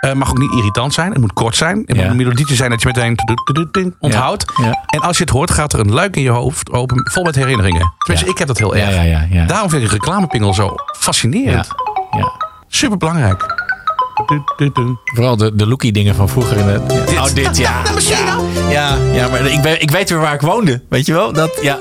[0.00, 1.10] Het mag ook niet irritant zijn.
[1.12, 1.78] Het moet kort zijn.
[1.78, 2.10] Het moet Ja.
[2.10, 4.44] een melodietje zijn dat je meteen onthoudt.
[4.62, 4.84] Ja.
[4.86, 7.34] En als je het hoort, gaat er een luik in je hoofd open, vol met
[7.34, 7.92] herinneringen.
[7.98, 8.32] Tenminste, Ja.
[8.32, 8.94] ik heb dat heel Ja, erg.
[8.94, 9.44] ja, ja, ja.
[9.46, 11.68] Daarom vind ik reclamepingel zo fascinerend.
[12.10, 12.18] Ja.
[12.18, 12.32] ja.
[12.68, 13.60] Super belangrijk.
[15.04, 16.56] Vooral de, de lookie dingen van vroeger.
[16.56, 17.18] In de, Dit.
[17.18, 17.82] Oh, dit, ja.
[17.98, 18.36] ja.
[18.70, 20.82] Ja, ja, maar ik, ben, ik weet weer waar ik woonde.
[20.88, 21.32] Weet je wel?
[21.32, 21.78] Dat, ja.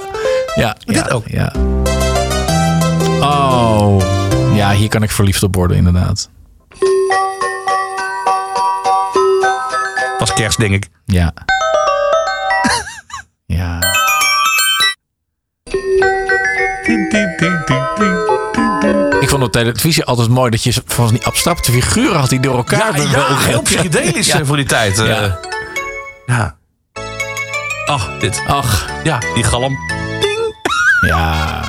[0.55, 1.23] Ja, Dit ja, ook.
[1.27, 1.51] Ja.
[3.21, 4.01] Oh.
[4.53, 6.29] Ja, hier kan ik verliefd op worden, inderdaad.
[10.19, 10.87] Was kerst, denk ik.
[11.05, 11.33] Ja.
[13.45, 13.79] ja.
[19.19, 22.55] Ik vond op televisie altijd mooi dat je van die abstracte figuren had die door
[22.55, 24.39] elkaar Ja, ja, heel psychedelisch Ja.
[24.39, 24.99] eh, voor die tijd.
[24.99, 25.07] eh.
[25.07, 25.39] Ja.
[26.25, 26.55] ja.
[27.85, 28.41] Ach, dit.
[28.47, 29.77] Ach, Ja, die galm.
[31.01, 31.61] ja.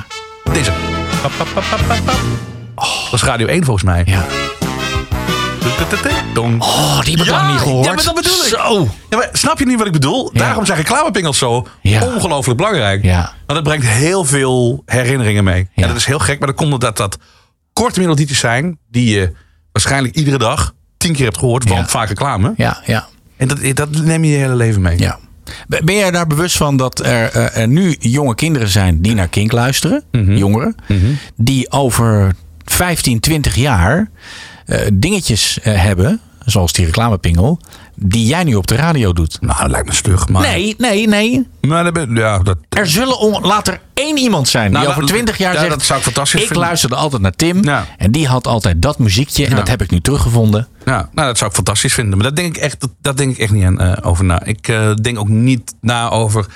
[0.53, 0.73] Deze.
[2.75, 4.03] Oh, dat is Radio 1 volgens mij.
[4.07, 4.25] Ja.
[6.35, 6.63] Dong.
[6.63, 7.87] Oh, die heb ik lang niet gehoord.
[7.87, 8.49] Ja, maar dat bedoel ik.
[8.49, 8.89] Zo.
[9.11, 10.31] Ja, maar snap je nu wat ik bedoel?
[10.33, 10.39] Ja.
[10.39, 12.05] Daarom zijn reclamepingels zo Ja.
[12.05, 13.03] ongelooflijk belangrijk.
[13.05, 13.33] Ja.
[13.47, 15.69] Want het brengt heel veel herinneringen mee.
[15.75, 15.83] Ja.
[15.83, 17.19] En dat is heel gek, maar dan komt omdat dat
[17.73, 18.79] korte melodietjes zijn...
[18.91, 19.33] die je
[19.73, 22.55] waarschijnlijk iedere dag tien keer hebt gehoord, want vaak reclame.
[22.57, 23.07] Ja, ja.
[23.37, 24.99] En dat, dat neem je je hele leven mee.
[24.99, 25.19] Ja.
[25.69, 29.29] Ben jij daar bewust van dat er, eh, er nu jonge kinderen zijn die naar
[29.29, 30.37] Kink luisteren, Mhm.
[30.37, 30.75] jongeren,
[31.37, 32.35] die over
[32.65, 34.11] 15, 20 jaar
[34.67, 37.59] eh, dingetjes eh, hebben, zoals die reclamepingel,
[37.95, 39.39] die jij nu op de radio doet?
[39.41, 40.43] Nou, dat lijkt me stug, maar...
[40.43, 41.47] Nee, nee, nee.
[41.61, 44.91] Maar dat, ben- ja, dat, Er zullen on- laat er één iemand zijn die Nou,
[44.91, 46.67] over 20 jaar ja, zegt: dat zou ik fantastisch Ik vinden.
[46.67, 47.87] luisterde altijd naar Tim Ja.
[47.99, 49.57] en die had altijd dat muziekje en Ja.
[49.57, 50.69] dat heb ik nu teruggevonden.
[50.85, 52.19] Ja, nou, dat zou ik fantastisch vinden.
[52.19, 54.45] Maar dat denk ik echt, dat, dat denk ik echt niet aan, eh, over na.
[54.45, 56.47] Ik eh, denk ook niet na over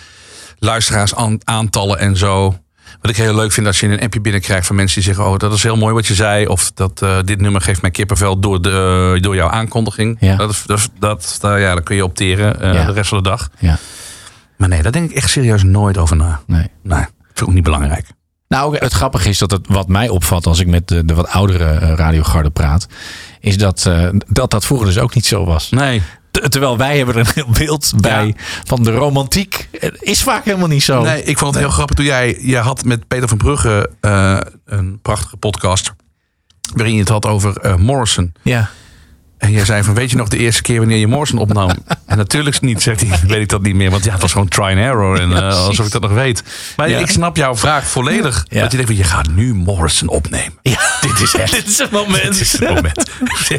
[0.58, 2.54] luisteraarsaantallen en zo.
[3.01, 5.39] Wat ik heel leuk vind als je een appje binnenkrijgt van mensen die zeggen: Oh,
[5.39, 6.47] dat is heel mooi wat je zei.
[6.47, 10.16] Of dat eh, dit nummer geeft mij kippenvel door, de, door jouw aankondiging.
[10.20, 10.36] Ja.
[10.36, 12.85] Dat, is, dat, is- dat, ja, dan kun je opteren eh, Ja.
[12.85, 13.48] de rest van de dag.
[13.59, 13.78] Ja.
[14.56, 16.40] Maar nee, daar denk ik echt serieus nooit over na.
[16.47, 16.70] Nee.
[16.82, 18.06] Nee, vind ik ook niet belangrijk.
[18.48, 21.28] Nou, het grappige is dat het wat mij opvalt als ik met de, de wat
[21.28, 22.86] oudere eh, radiogarde praat,
[23.40, 25.70] is dat, eh, dat dat vroeger dus ook niet zo was.
[25.70, 26.02] Nee.
[26.48, 28.34] Terwijl wij hebben er een heel beeld bij
[28.64, 29.68] van de romantiek.
[29.78, 31.02] Het is vaak helemaal niet zo.
[31.02, 32.38] Nee, ik vond het heel grappig toen jij...
[32.40, 35.92] Je had met Peter van Brugge eh, een prachtige podcast...
[36.74, 38.32] waarin je het had over eh, Morrison.
[38.42, 38.70] Ja.
[39.38, 41.70] En jij zei van, weet je nog de eerste keer wanneer je Morrison opnam?
[42.06, 43.90] en natuurlijk niet, zegt hij, weet ik dat niet meer.
[43.90, 45.20] Want ja, het was gewoon try and error.
[45.20, 46.42] En eh, alsof ik dat nog weet.
[46.76, 46.98] Maar Ja.
[46.98, 48.46] ik snap jouw vraag volledig.
[48.48, 48.60] Ja.
[48.60, 50.52] Dat je denkt, van, je gaat nu Morrison opnemen.
[51.00, 51.52] Dit is echt...
[51.64, 52.22] Dit is het moment.
[52.22, 53.10] Dit is het moment.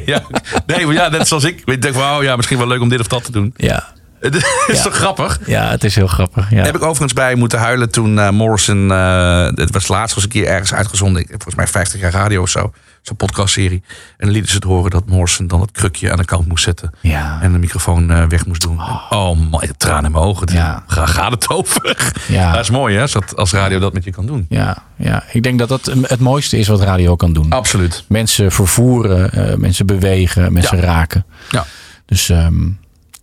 [0.06, 0.22] ja.
[0.66, 1.62] Nee, maar ja, net zoals ik.
[1.66, 3.54] Ik denk van, oh ja, misschien wel leuk om dit of dat te doen.
[3.58, 3.94] Ja.
[4.20, 4.36] Het
[4.68, 4.84] is Ja.
[4.84, 5.40] toch grappig?
[5.46, 6.50] Ja, het is heel grappig.
[6.52, 6.64] Ja.
[6.64, 8.92] Heb ik overigens bij moeten huilen toen eh, Morrison...
[8.92, 11.22] eh het was laatst was een keer ergens uitgezonden.
[11.22, 12.72] Ik- Volgens mij 50 jaar radio of zo.
[13.02, 13.84] Zo'n podcastserie.
[13.88, 16.64] En dan lieten ze het horen dat Morrison dan het krukje aan de kant moest
[16.64, 16.92] zetten.
[17.02, 17.40] Ja.
[17.42, 18.80] En de microfoon eh, weg moest doen.
[18.80, 20.48] Oh, oh man, tranen in mijn ogen.
[20.54, 20.84] Ja.
[20.88, 21.98] Ga, gaat het over?
[22.28, 22.52] Ja.
[22.52, 24.46] Dat is mooi hè, als radio dat met je kan doen.
[24.50, 27.50] Ja, ja, ik denk dat dat het mooiste is wat radio kan doen.
[27.52, 28.04] Absoluut.
[28.08, 31.26] Mensen vervoeren, mensen bewegen, mensen raken.
[31.50, 31.66] Ja.
[32.06, 32.70] Dus ehm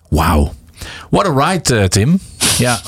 [0.08, 0.54] wauw.
[1.14, 2.18] What a ride, eh, Tim.
[2.58, 2.80] Ja.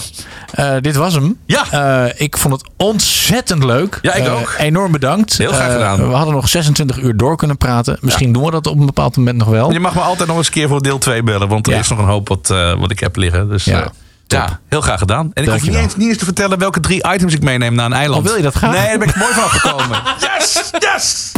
[0.50, 1.38] Eh, dit was hem.
[1.46, 1.64] Ja.
[1.70, 3.98] Eh, ik vond het ontzettend leuk.
[4.02, 4.54] Ja, ik ook.
[4.58, 5.36] Enorm bedankt.
[5.38, 6.08] Heel graag gedaan.
[6.08, 7.98] we hadden nog 26 uur door kunnen praten.
[8.00, 9.72] Misschien doen we dat op een bepaald moment nog wel.
[9.72, 11.48] Je mag me altijd nog eens een keer voor deel 2 bellen.
[11.48, 11.78] Want er Ja.
[11.78, 13.48] is nog een hoop wat, eh, wat ik heb liggen.
[13.48, 13.78] Dus Ja.
[13.78, 13.90] ja,
[14.26, 15.30] ja heel graag gedaan.
[15.34, 17.86] En ik hoef niet eens, niet eens te vertellen welke drie items ik meeneem naar
[17.86, 18.20] een eiland.
[18.22, 18.72] Oh, wil je dat graag?
[18.72, 20.02] Nee, daar ben ik mooi van afgekomen.
[20.38, 21.32] yes, yes!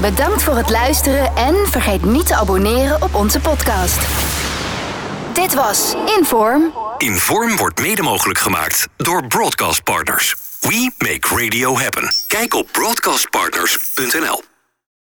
[0.00, 3.98] Bedankt voor het luisteren en vergeet niet te abonneren op onze podcast.
[5.36, 6.72] Dit was Inform.
[6.98, 10.34] Inform wordt mede mogelijk gemaakt door Broadcast Partners.
[10.60, 12.12] We make radio happen.
[12.26, 14.55] Kijk op broadcastpartners.nl.